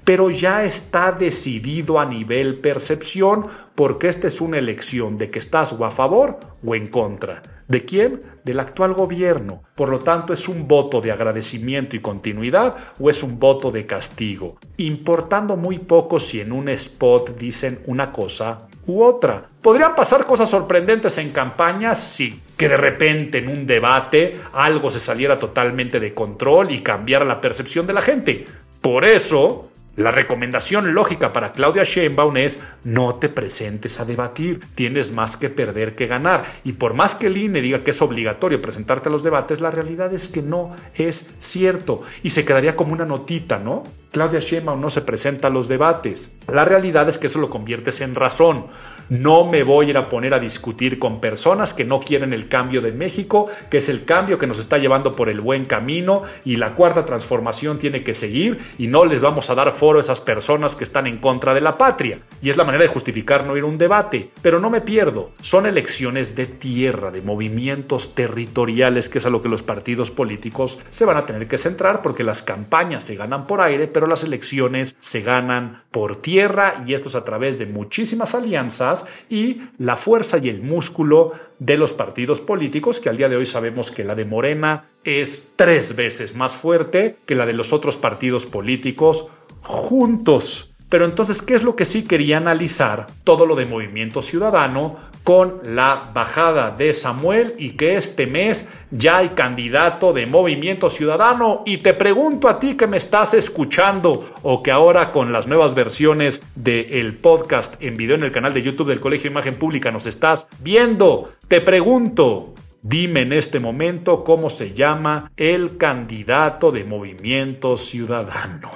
pero 0.05 0.31
ya 0.31 0.65
está 0.65 1.13
decidido 1.13 2.01
a 2.01 2.07
nivel 2.07 2.59
percepción 2.59 3.47
porque 3.75 4.09
esta 4.09 4.27
es 4.27 4.41
una 4.41 4.59
elección 4.59 5.17
de 5.17 5.31
que 5.31 5.39
estás 5.39 5.73
a 5.73 5.91
favor 5.91 6.39
o 6.65 6.75
en 6.75 6.87
contra. 6.89 7.43
¿De 7.69 7.85
quién? 7.85 8.23
Del 8.45 8.61
actual 8.61 8.93
gobierno. 8.93 9.63
Por 9.75 9.89
lo 9.89 10.01
tanto, 10.01 10.35
es 10.35 10.49
un 10.49 10.69
voto 10.69 11.01
de 11.01 11.13
agradecimiento 11.13 11.97
y 11.97 12.01
continuidad 12.01 12.77
o 12.99 13.09
es 13.09 13.23
un 13.23 13.39
voto 13.39 13.71
de 13.71 13.87
castigo, 13.87 14.59
importando 14.77 15.57
muy 15.57 15.79
poco 15.79 16.21
si 16.21 16.41
en 16.41 16.53
un 16.53 16.69
spot 16.69 17.39
dicen 17.39 17.81
una 17.87 18.13
cosa 18.13 18.67
u 18.87 19.03
otra. 19.03 19.49
¿Podrían 19.63 19.95
pasar 19.95 20.27
cosas 20.27 20.51
sorprendentes 20.51 21.17
en 21.19 21.31
campaña? 21.31 21.95
Sí. 21.95 22.41
Que 22.57 22.69
de 22.69 22.77
repente 22.77 23.39
en 23.39 23.49
un 23.49 23.67
debate 23.67 24.39
algo 24.53 24.91
se 24.91 25.01
saliera 25.01 25.39
totalmente 25.39 25.99
de 25.99 26.15
control 26.15 26.73
y 26.73 26.83
cambiara 26.83 27.25
la 27.25 27.41
percepción 27.41 27.87
de 27.87 27.93
la 27.93 28.03
gente. 28.03 28.45
Por 28.83 29.05
eso, 29.05 29.71
la 29.95 30.11
recomendación 30.11 30.93
lógica 30.93 31.33
para 31.33 31.53
Claudia 31.53 31.85
Sheinbaum 31.85 32.37
es 32.37 32.59
no 32.83 33.15
te 33.15 33.29
presentes 33.29 34.01
a 34.01 34.05
debatir, 34.05 34.61
tienes 34.75 35.13
más 35.13 35.37
que 35.37 35.51
perder 35.51 35.95
que 35.95 36.09
ganar. 36.09 36.45
Y 36.65 36.73
por 36.73 36.93
más 36.93 37.15
que 37.15 37.29
el 37.29 37.37
INE 37.37 37.63
diga 37.63 37.85
que 37.85 37.93
es 37.93 38.03
obligatorio 38.03 38.61
presentarte 38.61 39.09
a 39.09 39.13
los 39.13 39.23
debates, 39.23 39.61
la 39.61 39.71
realidad 39.71 40.13
es 40.13 40.27
que 40.27 40.43
no 40.43 40.75
es 40.95 41.31
cierto. 41.39 42.03
Y 42.25 42.31
se 42.31 42.45
quedaría 42.45 42.75
como 42.75 42.93
una 42.93 43.05
notita, 43.05 43.59
¿no? 43.59 43.85
Claudia 44.13 44.41
Sheinbaum 44.41 44.79
no 44.79 44.91
se 44.91 45.01
presenta 45.01 45.49
a 45.49 45.51
los 45.51 45.69
debates. 45.69 46.31
La 46.47 46.67
realidad 46.67 47.09
es 47.09 47.17
que 47.17 47.29
eso 47.29 47.39
lo 47.39 47.49
conviertes 47.49 48.03
en 48.03 48.15
razón. 48.15 48.67
No 49.09 49.45
me 49.45 49.63
voy 49.63 49.87
a 49.87 49.91
ir 49.91 49.97
a 49.97 50.09
poner 50.09 50.33
a 50.33 50.39
discutir 50.39 50.99
con 50.99 51.21
personas 51.21 51.75
que 51.75 51.85
no 51.85 52.01
quieren 52.01 52.33
el 52.33 52.49
cambio 52.49 52.81
de 52.81 52.93
México, 52.93 53.49
que 53.71 53.79
es 53.79 53.89
el 53.89 54.05
cambio 54.05 54.39
que 54.39 54.47
nos 54.47 54.59
está 54.59 54.79
llevando 54.79 55.13
por 55.13 55.29
el 55.29 55.41
buen 55.41 55.65
camino 55.65 56.23
y 56.45 56.57
la 56.57 56.75
cuarta 56.75 57.05
transformación 57.05 57.79
tiene 57.79 58.05
que 58.05 58.15
seguir 58.15 58.59
y 58.79 58.87
no 58.87 59.05
les 59.05 59.21
vamos 59.21 59.51
a 59.51 59.55
dar 59.55 59.73
foro 59.73 59.99
a 59.99 60.03
esas 60.03 60.21
personas 60.21 60.77
que 60.77 60.85
están 60.85 61.07
en 61.07 61.17
contra 61.17 61.53
de 61.53 61.61
la 61.61 61.77
patria. 61.77 62.21
Y 62.41 62.51
es 62.51 62.57
la 62.57 62.65
manera 62.65 62.85
de 62.85 62.89
justificar 62.89 63.45
no 63.45 63.57
ir 63.57 63.65
a 63.65 63.67
un 63.67 63.79
debate. 63.79 64.31
Pero 64.41 64.61
no 64.61 64.71
me 64.71 64.81
pierdo. 64.81 65.31
Son 65.41 65.67
elecciones 65.67 66.35
de 66.35 66.47
tierra, 66.47 67.11
de 67.11 67.23
movimientos 67.23 68.15
territoriales, 68.15 69.09
que 69.09 69.19
es 69.19 69.27
a 69.27 69.31
lo 69.31 69.43
que 69.43 69.49
los 69.49 69.63
partidos 69.63 70.11
políticos 70.11 70.79
se 70.91 71.05
van 71.05 71.17
a 71.17 71.27
tener 71.27 71.49
que 71.49 71.59
centrar 71.59 72.03
porque 72.03 72.25
las 72.25 72.43
campañas 72.43 73.05
se 73.05 73.17
ganan 73.17 73.47
por 73.47 73.61
aire, 73.61 73.89
pero 73.89 74.02
las 74.09 74.25
elecciones 74.25 74.97
se 75.01 75.23
ganan 75.23 75.83
por 75.91 76.17
tierra 76.17 76.85
y 76.87 76.95
esto 76.95 77.09
es 77.09 77.15
a 77.15 77.25
través 77.25 77.59
de 77.59 77.67
muchísimas 77.67 78.35
alianzas 78.35 79.07
y 79.29 79.63
la 79.79 79.97
fuerza 79.97 80.39
y 80.39 80.49
el 80.49 80.63
músculo 80.63 81.33
de 81.59 81.77
los 81.77 81.93
partidos 81.93 82.41
políticos, 82.41 83.01
que 83.01 83.09
al 83.09 83.17
día 83.17 83.29
de 83.29 83.37
hoy 83.37 83.47
sabemos 83.47 83.91
que 83.91 84.05
la 84.05 84.15
de 84.15 84.25
Morena 84.25 84.87
es 85.05 85.49
tres 85.57 85.95
veces 85.95 86.35
más 86.35 86.55
fuerte 86.55 87.17
que 87.27 87.35
la 87.35 87.47
de 87.47 87.53
los 87.53 87.73
otros 87.73 87.97
partidos 87.97 88.47
políticos 88.47 89.29
juntos. 89.63 90.72
Pero 90.93 91.07
entonces, 91.07 91.41
¿qué 91.41 91.55
es 91.55 91.63
lo 91.63 91.75
que 91.75 91.87
sí 91.87 92.03
quería 92.03 92.37
analizar? 92.37 93.07
Todo 93.25 93.47
lo 93.47 93.57
de 93.57 93.65
movimiento 93.65 94.21
ciudadano 94.21 94.97
con 95.25 95.57
la 95.65 96.11
bajada 96.13 96.71
de 96.71 96.93
Samuel 96.93 97.55
y 97.57 97.71
que 97.71 97.97
este 97.97 98.27
mes 98.27 98.71
ya 98.91 99.17
hay 99.17 99.31
candidato 99.31 100.13
de 100.13 100.27
movimiento 100.27 100.91
ciudadano. 100.91 101.63
Y 101.65 101.79
te 101.79 101.95
pregunto 101.95 102.47
a 102.47 102.61
ti 102.61 102.75
que 102.75 102.87
me 102.87 102.99
estás 102.99 103.33
escuchando 103.33 104.35
o 104.43 104.63
que 104.63 104.71
ahora 104.71 105.13
con 105.13 105.33
las 105.33 105.47
nuevas 105.47 105.75
versiones 105.75 106.43
del 106.57 107.17
podcast 107.17 107.83
en 107.83 107.97
video 107.97 108.17
en 108.17 108.25
el 108.25 108.31
canal 108.31 108.53
de 108.53 108.61
YouTube 108.61 108.89
del 108.89 109.01
Colegio 109.01 109.31
de 109.31 109.33
Imagen 109.33 109.55
Pública 109.55 109.91
nos 109.91 110.05
estás 110.05 110.47
viendo, 110.61 111.33
te 111.49 111.63
pregunto, 111.63 112.53
Dime 112.83 113.21
en 113.21 113.33
este 113.33 113.61
momento 113.61 114.25
cómo 114.25 114.51
se 114.51 114.75
llama 114.75 115.31
el 115.39 115.79
candidato 115.79 116.71
de 116.71 116.85
Movimiento 116.85 117.79
Ciudadano. 117.79 118.73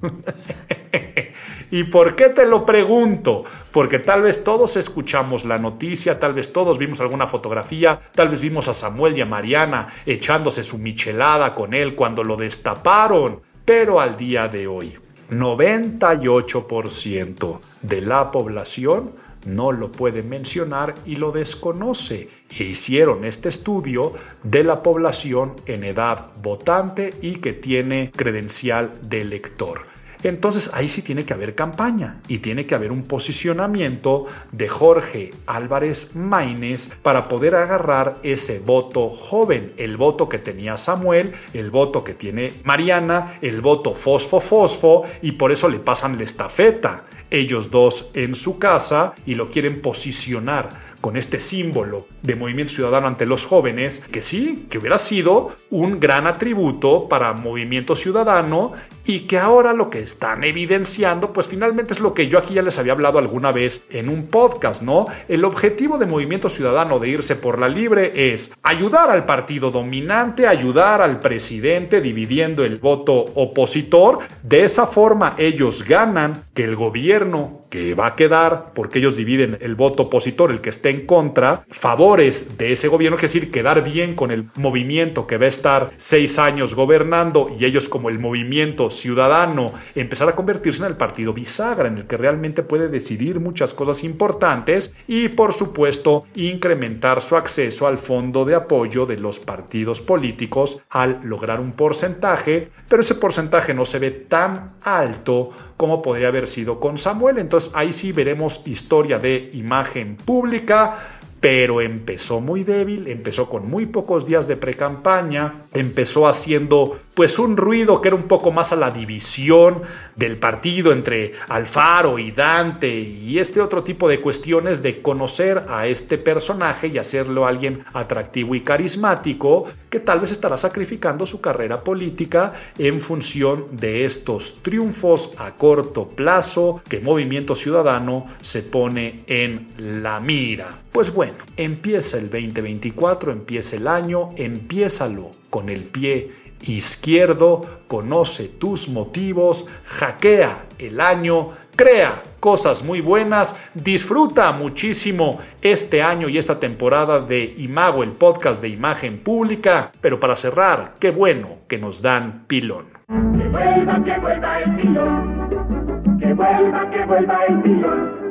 ¿Y 1.72 1.82
por 1.84 2.14
qué 2.14 2.28
te 2.28 2.44
lo 2.44 2.66
pregunto? 2.66 3.44
Porque 3.70 3.98
tal 3.98 4.20
vez 4.20 4.44
todos 4.44 4.76
escuchamos 4.76 5.46
la 5.46 5.56
noticia, 5.56 6.20
tal 6.20 6.34
vez 6.34 6.52
todos 6.52 6.76
vimos 6.76 7.00
alguna 7.00 7.26
fotografía, 7.26 7.98
tal 8.14 8.28
vez 8.28 8.42
vimos 8.42 8.68
a 8.68 8.74
Samuel 8.74 9.16
y 9.16 9.22
a 9.22 9.26
Mariana 9.26 9.86
echándose 10.04 10.64
su 10.64 10.76
michelada 10.76 11.54
con 11.54 11.72
él 11.72 11.94
cuando 11.94 12.24
lo 12.24 12.36
destaparon. 12.36 13.40
Pero 13.64 14.00
al 14.00 14.18
día 14.18 14.48
de 14.48 14.66
hoy, 14.66 14.98
98% 15.30 17.60
de 17.80 18.00
la 18.02 18.30
población 18.30 19.12
no 19.46 19.72
lo 19.72 19.90
puede 19.90 20.22
mencionar 20.22 20.94
y 21.06 21.16
lo 21.16 21.32
desconoce. 21.32 22.28
E 22.50 22.64
hicieron 22.64 23.24
este 23.24 23.48
estudio 23.48 24.12
de 24.42 24.62
la 24.62 24.82
población 24.82 25.54
en 25.64 25.84
edad 25.84 26.32
votante 26.42 27.14
y 27.22 27.36
que 27.36 27.54
tiene 27.54 28.12
credencial 28.14 28.92
de 29.00 29.22
elector. 29.22 29.91
Entonces 30.22 30.70
ahí 30.72 30.88
sí 30.88 31.02
tiene 31.02 31.24
que 31.24 31.34
haber 31.34 31.54
campaña 31.54 32.20
y 32.28 32.38
tiene 32.38 32.66
que 32.66 32.74
haber 32.74 32.92
un 32.92 33.04
posicionamiento 33.04 34.26
de 34.52 34.68
Jorge 34.68 35.32
Álvarez 35.46 36.14
Maínez 36.14 36.90
para 37.02 37.28
poder 37.28 37.54
agarrar 37.54 38.18
ese 38.22 38.58
voto 38.58 39.10
joven, 39.10 39.72
el 39.76 39.96
voto 39.96 40.28
que 40.28 40.38
tenía 40.38 40.76
Samuel, 40.76 41.32
el 41.54 41.70
voto 41.70 42.04
que 42.04 42.14
tiene 42.14 42.54
Mariana, 42.64 43.38
el 43.42 43.60
voto 43.60 43.94
fosfo 43.94 44.40
fosfo 44.40 45.04
y 45.22 45.32
por 45.32 45.52
eso 45.52 45.68
le 45.68 45.78
pasan 45.78 46.16
la 46.16 46.24
estafeta 46.24 47.04
ellos 47.32 47.70
dos 47.70 48.10
en 48.14 48.34
su 48.34 48.58
casa 48.58 49.14
y 49.26 49.34
lo 49.34 49.50
quieren 49.50 49.80
posicionar 49.80 50.92
con 51.02 51.16
este 51.16 51.40
símbolo 51.40 52.06
de 52.22 52.36
movimiento 52.36 52.72
ciudadano 52.72 53.08
ante 53.08 53.26
los 53.26 53.44
jóvenes, 53.44 54.02
que 54.12 54.22
sí, 54.22 54.66
que 54.70 54.78
hubiera 54.78 54.98
sido 54.98 55.50
un 55.68 55.98
gran 55.98 56.28
atributo 56.28 57.08
para 57.08 57.32
movimiento 57.34 57.96
ciudadano 57.96 58.72
y 59.04 59.20
que 59.20 59.38
ahora 59.38 59.72
lo 59.72 59.90
que 59.90 59.98
están 59.98 60.44
evidenciando, 60.44 61.32
pues 61.32 61.48
finalmente 61.48 61.92
es 61.92 61.98
lo 61.98 62.14
que 62.14 62.28
yo 62.28 62.38
aquí 62.38 62.54
ya 62.54 62.62
les 62.62 62.78
había 62.78 62.92
hablado 62.92 63.18
alguna 63.18 63.50
vez 63.50 63.82
en 63.90 64.08
un 64.08 64.28
podcast, 64.28 64.82
¿no? 64.82 65.06
El 65.28 65.44
objetivo 65.44 65.98
de 65.98 66.06
movimiento 66.06 66.48
ciudadano 66.48 67.00
de 67.00 67.08
irse 67.08 67.34
por 67.34 67.58
la 67.58 67.68
libre 67.68 68.32
es 68.32 68.52
ayudar 68.62 69.10
al 69.10 69.26
partido 69.26 69.72
dominante, 69.72 70.46
ayudar 70.46 71.02
al 71.02 71.18
presidente 71.18 72.00
dividiendo 72.00 72.64
el 72.64 72.76
voto 72.76 73.24
opositor. 73.34 74.20
De 74.44 74.62
esa 74.62 74.86
forma 74.86 75.34
ellos 75.36 75.84
ganan 75.84 76.44
que 76.54 76.62
el 76.62 76.76
gobierno 76.76 77.21
que 77.70 77.94
va 77.94 78.06
a 78.06 78.16
quedar, 78.16 78.72
porque 78.74 78.98
ellos 78.98 79.16
dividen 79.16 79.58
el 79.60 79.74
voto 79.74 80.04
opositor, 80.04 80.50
el 80.50 80.60
que 80.60 80.70
esté 80.70 80.90
en 80.90 81.06
contra, 81.06 81.64
favores 81.70 82.58
de 82.58 82.72
ese 82.72 82.88
gobierno, 82.88 83.16
es 83.16 83.22
decir, 83.22 83.50
quedar 83.50 83.82
bien 83.82 84.14
con 84.14 84.30
el 84.30 84.46
movimiento 84.56 85.26
que 85.26 85.38
va 85.38 85.46
a 85.46 85.48
estar 85.48 85.90
seis 85.96 86.38
años 86.38 86.74
gobernando 86.74 87.48
y 87.58 87.64
ellos 87.64 87.88
como 87.88 88.08
el 88.08 88.18
movimiento 88.18 88.90
ciudadano 88.90 89.72
empezar 89.94 90.28
a 90.28 90.36
convertirse 90.36 90.82
en 90.82 90.88
el 90.88 90.96
partido 90.96 91.32
bisagra, 91.32 91.88
en 91.88 91.98
el 91.98 92.06
que 92.06 92.16
realmente 92.16 92.62
puede 92.62 92.88
decidir 92.88 93.40
muchas 93.40 93.74
cosas 93.74 94.04
importantes 94.04 94.92
y 95.06 95.28
por 95.28 95.52
supuesto 95.52 96.24
incrementar 96.34 97.20
su 97.20 97.36
acceso 97.36 97.86
al 97.86 97.98
fondo 97.98 98.44
de 98.44 98.54
apoyo 98.54 99.06
de 99.06 99.18
los 99.18 99.38
partidos 99.38 100.00
políticos 100.00 100.82
al 100.90 101.20
lograr 101.22 101.60
un 101.60 101.72
porcentaje, 101.72 102.70
pero 102.88 103.02
ese 103.02 103.14
porcentaje 103.14 103.74
no 103.74 103.84
se 103.84 103.98
ve 103.98 104.10
tan 104.10 104.74
alto 104.82 105.50
como 105.76 106.02
podría 106.02 106.28
haber 106.28 106.46
sido 106.46 106.78
con 106.78 106.98
Samuel. 107.12 107.38
Entonces 107.38 107.70
ahí 107.74 107.92
sí 107.92 108.12
veremos 108.12 108.62
historia 108.66 109.18
de 109.18 109.50
imagen 109.52 110.16
pública 110.16 110.98
pero 111.42 111.80
empezó 111.80 112.40
muy 112.40 112.62
débil, 112.62 113.08
empezó 113.08 113.48
con 113.48 113.68
muy 113.68 113.86
pocos 113.86 114.26
días 114.26 114.46
de 114.46 114.56
precampaña, 114.56 115.64
empezó 115.74 116.28
haciendo 116.28 116.96
pues 117.14 117.38
un 117.38 117.56
ruido 117.56 118.00
que 118.00 118.08
era 118.08 118.16
un 118.16 118.24
poco 118.24 118.52
más 118.52 118.72
a 118.72 118.76
la 118.76 118.90
división 118.90 119.82
del 120.16 120.38
partido 120.38 120.92
entre 120.92 121.32
Alfaro 121.48 122.18
y 122.18 122.30
Dante 122.30 122.98
y 122.98 123.38
este 123.38 123.60
otro 123.60 123.82
tipo 123.82 124.08
de 124.08 124.20
cuestiones 124.20 124.82
de 124.82 125.02
conocer 125.02 125.64
a 125.68 125.86
este 125.86 126.18
personaje 126.18 126.88
y 126.88 126.98
hacerlo 126.98 127.46
alguien 127.46 127.84
atractivo 127.92 128.54
y 128.54 128.62
carismático 128.62 129.66
que 129.90 130.00
tal 130.00 130.20
vez 130.20 130.32
estará 130.32 130.56
sacrificando 130.56 131.26
su 131.26 131.40
carrera 131.40 131.84
política 131.84 132.54
en 132.78 133.00
función 133.00 133.66
de 133.72 134.04
estos 134.04 134.62
triunfos 134.62 135.32
a 135.36 135.52
corto 135.52 136.08
plazo 136.08 136.82
que 136.88 137.00
Movimiento 137.00 137.54
Ciudadano 137.54 138.26
se 138.40 138.62
pone 138.62 139.24
en 139.26 139.68
la 139.76 140.18
mira. 140.20 140.78
Pues 140.92 141.12
bueno, 141.12 141.34
empieza 141.56 142.18
el 142.18 142.30
2024, 142.30 143.32
empieza 143.32 143.76
el 143.76 143.86
año, 143.86 144.30
empiézalo 144.36 145.32
con 145.50 145.68
el 145.68 145.82
pie 145.84 146.30
izquierdo, 146.64 147.64
conoce 147.88 148.48
tus 148.48 148.88
motivos, 148.88 149.66
hackea 149.84 150.66
el 150.78 151.00
año, 151.00 151.50
crea 151.76 152.22
cosas 152.40 152.84
muy 152.84 153.00
buenas, 153.00 153.70
disfruta 153.74 154.52
muchísimo 154.52 155.38
este 155.62 156.02
año 156.02 156.28
y 156.28 156.38
esta 156.38 156.58
temporada 156.58 157.20
de 157.20 157.54
Imago, 157.58 158.02
el 158.02 158.12
podcast 158.12 158.62
de 158.62 158.68
imagen 158.68 159.18
pública, 159.18 159.92
pero 160.00 160.18
para 160.18 160.36
cerrar, 160.36 160.94
qué 160.98 161.10
bueno 161.10 161.48
que 161.68 161.78
nos 161.78 162.02
dan 162.02 162.44
pilón. 162.46 162.86
Que 163.08 163.48
vuelva, 163.48 164.04
que 164.04 164.18
vuelva 164.20 164.60
el 164.60 164.76
pilón, 164.76 166.18
que 166.18 166.34
vuelva, 166.34 166.90
que 166.90 167.04
vuelva 167.06 167.44
el 167.48 167.62
pilón. 167.62 168.22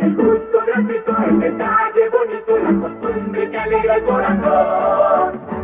El 0.00 0.14
gusto 0.14 0.56
el 1.28 1.40
detalle 1.40 2.08
bonito, 2.10 2.58
la 2.58 2.80
costumbre 2.80 3.50
que 3.50 3.58
alegra 3.58 3.96
el 3.96 4.04
corazón. 4.04 5.55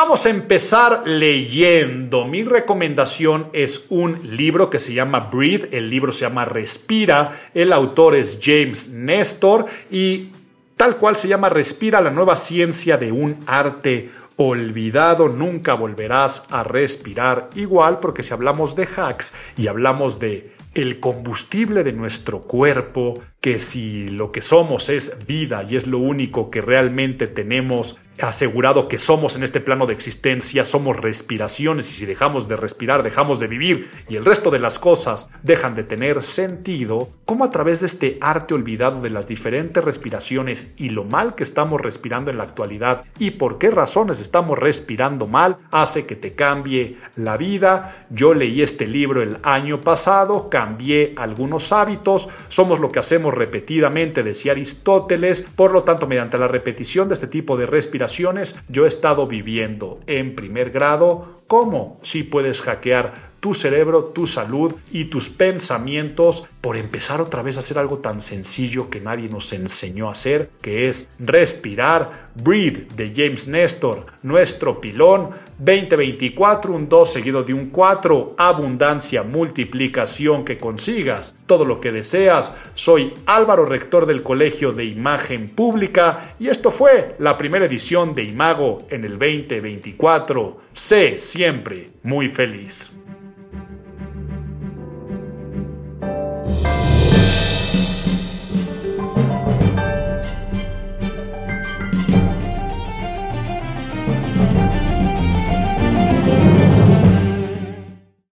Vamos 0.00 0.26
a 0.26 0.30
empezar 0.30 1.08
leyendo. 1.08 2.24
Mi 2.24 2.44
recomendación 2.44 3.48
es 3.52 3.86
un 3.88 4.36
libro 4.36 4.70
que 4.70 4.78
se 4.78 4.94
llama 4.94 5.18
Breathe, 5.18 5.76
el 5.76 5.90
libro 5.90 6.12
se 6.12 6.20
llama 6.20 6.44
Respira, 6.44 7.32
el 7.52 7.72
autor 7.72 8.14
es 8.14 8.38
James 8.40 8.90
Nestor 8.90 9.66
y 9.90 10.28
tal 10.76 10.98
cual 10.98 11.16
se 11.16 11.26
llama 11.26 11.48
Respira, 11.48 12.00
la 12.00 12.10
nueva 12.10 12.36
ciencia 12.36 12.96
de 12.96 13.10
un 13.10 13.38
arte 13.48 14.10
olvidado, 14.36 15.28
nunca 15.28 15.74
volverás 15.74 16.44
a 16.48 16.62
respirar 16.62 17.50
igual, 17.56 17.98
porque 17.98 18.22
si 18.22 18.32
hablamos 18.32 18.76
de 18.76 18.86
hacks 18.86 19.34
y 19.56 19.66
hablamos 19.66 20.20
de 20.20 20.52
el 20.74 21.00
combustible 21.00 21.82
de 21.82 21.92
nuestro 21.92 22.42
cuerpo, 22.42 23.20
que 23.40 23.60
si 23.60 24.08
lo 24.08 24.32
que 24.32 24.42
somos 24.42 24.88
es 24.88 25.26
vida 25.26 25.64
y 25.68 25.76
es 25.76 25.86
lo 25.86 25.98
único 25.98 26.50
que 26.50 26.60
realmente 26.60 27.26
tenemos 27.26 27.98
asegurado 28.20 28.88
que 28.88 28.98
somos 28.98 29.36
en 29.36 29.42
este 29.42 29.60
plano 29.60 29.86
de 29.86 29.94
existencia, 29.94 30.64
somos 30.64 30.96
respiraciones 30.96 31.90
y 31.90 31.94
si 31.94 32.06
dejamos 32.06 32.48
de 32.48 32.56
respirar, 32.56 33.02
dejamos 33.02 33.38
de 33.38 33.46
vivir 33.46 33.90
y 34.08 34.16
el 34.16 34.24
resto 34.24 34.50
de 34.50 34.58
las 34.58 34.78
cosas 34.78 35.30
dejan 35.42 35.74
de 35.74 35.84
tener 35.84 36.22
sentido, 36.22 37.10
¿cómo 37.24 37.44
a 37.44 37.50
través 37.50 37.80
de 37.80 37.86
este 37.86 38.18
arte 38.20 38.54
olvidado 38.54 39.00
de 39.00 39.10
las 39.10 39.28
diferentes 39.28 39.84
respiraciones 39.84 40.74
y 40.76 40.90
lo 40.90 41.04
mal 41.04 41.34
que 41.34 41.42
estamos 41.42 41.80
respirando 41.80 42.30
en 42.30 42.38
la 42.38 42.44
actualidad 42.44 43.04
y 43.18 43.32
por 43.32 43.58
qué 43.58 43.70
razones 43.70 44.20
estamos 44.20 44.58
respirando 44.58 45.26
mal 45.26 45.58
hace 45.70 46.06
que 46.06 46.16
te 46.16 46.34
cambie 46.34 46.98
la 47.16 47.36
vida? 47.36 48.06
Yo 48.10 48.34
leí 48.34 48.62
este 48.62 48.86
libro 48.86 49.22
el 49.22 49.38
año 49.42 49.80
pasado, 49.80 50.48
cambié 50.50 51.14
algunos 51.16 51.72
hábitos, 51.72 52.28
somos 52.48 52.80
lo 52.80 52.90
que 52.90 52.98
hacemos 52.98 53.27
repetidamente, 53.30 54.22
decía 54.22 54.52
Aristóteles, 54.52 55.42
por 55.42 55.72
lo 55.72 55.84
tanto 55.84 56.06
mediante 56.06 56.38
la 56.38 56.48
repetición 56.48 57.08
de 57.08 57.14
este 57.14 57.26
tipo 57.26 57.56
de 57.56 57.66
respiraciones 57.66 58.56
yo 58.68 58.84
he 58.84 58.88
estado 58.88 59.26
viviendo 59.26 60.00
en 60.06 60.34
primer 60.34 60.70
grado. 60.70 61.42
Cómo 61.46 61.96
si 62.02 62.24
puedes 62.24 62.60
hackear 62.60 63.27
tu 63.40 63.54
cerebro, 63.54 64.04
tu 64.04 64.26
salud 64.26 64.74
y 64.92 65.06
tus 65.06 65.28
pensamientos 65.28 66.44
por 66.60 66.76
empezar 66.76 67.20
otra 67.20 67.42
vez 67.42 67.56
a 67.56 67.60
hacer 67.60 67.78
algo 67.78 67.98
tan 67.98 68.20
sencillo 68.20 68.90
que 68.90 69.00
nadie 69.00 69.28
nos 69.28 69.52
enseñó 69.52 70.08
a 70.08 70.12
hacer, 70.12 70.50
que 70.60 70.88
es 70.88 71.08
respirar. 71.18 72.28
Breathe 72.34 72.88
de 72.94 73.12
James 73.14 73.48
Nestor, 73.48 74.06
nuestro 74.22 74.80
pilón. 74.80 75.30
2024, 75.58 76.72
un 76.72 76.88
2 76.88 77.12
seguido 77.12 77.42
de 77.42 77.52
un 77.52 77.70
4. 77.70 78.36
Abundancia, 78.38 79.24
multiplicación, 79.24 80.44
que 80.44 80.56
consigas 80.56 81.36
todo 81.46 81.64
lo 81.64 81.80
que 81.80 81.90
deseas. 81.90 82.54
Soy 82.74 83.12
Álvaro, 83.26 83.66
rector 83.66 84.06
del 84.06 84.22
Colegio 84.22 84.72
de 84.72 84.84
Imagen 84.84 85.48
Pública 85.48 86.34
y 86.38 86.48
esto 86.48 86.70
fue 86.70 87.16
la 87.18 87.36
primera 87.36 87.66
edición 87.66 88.14
de 88.14 88.22
Imago 88.22 88.86
en 88.90 89.04
el 89.04 89.18
2024. 89.18 90.58
Sé 90.72 91.18
siempre 91.18 91.90
muy 92.02 92.28
feliz. 92.28 92.97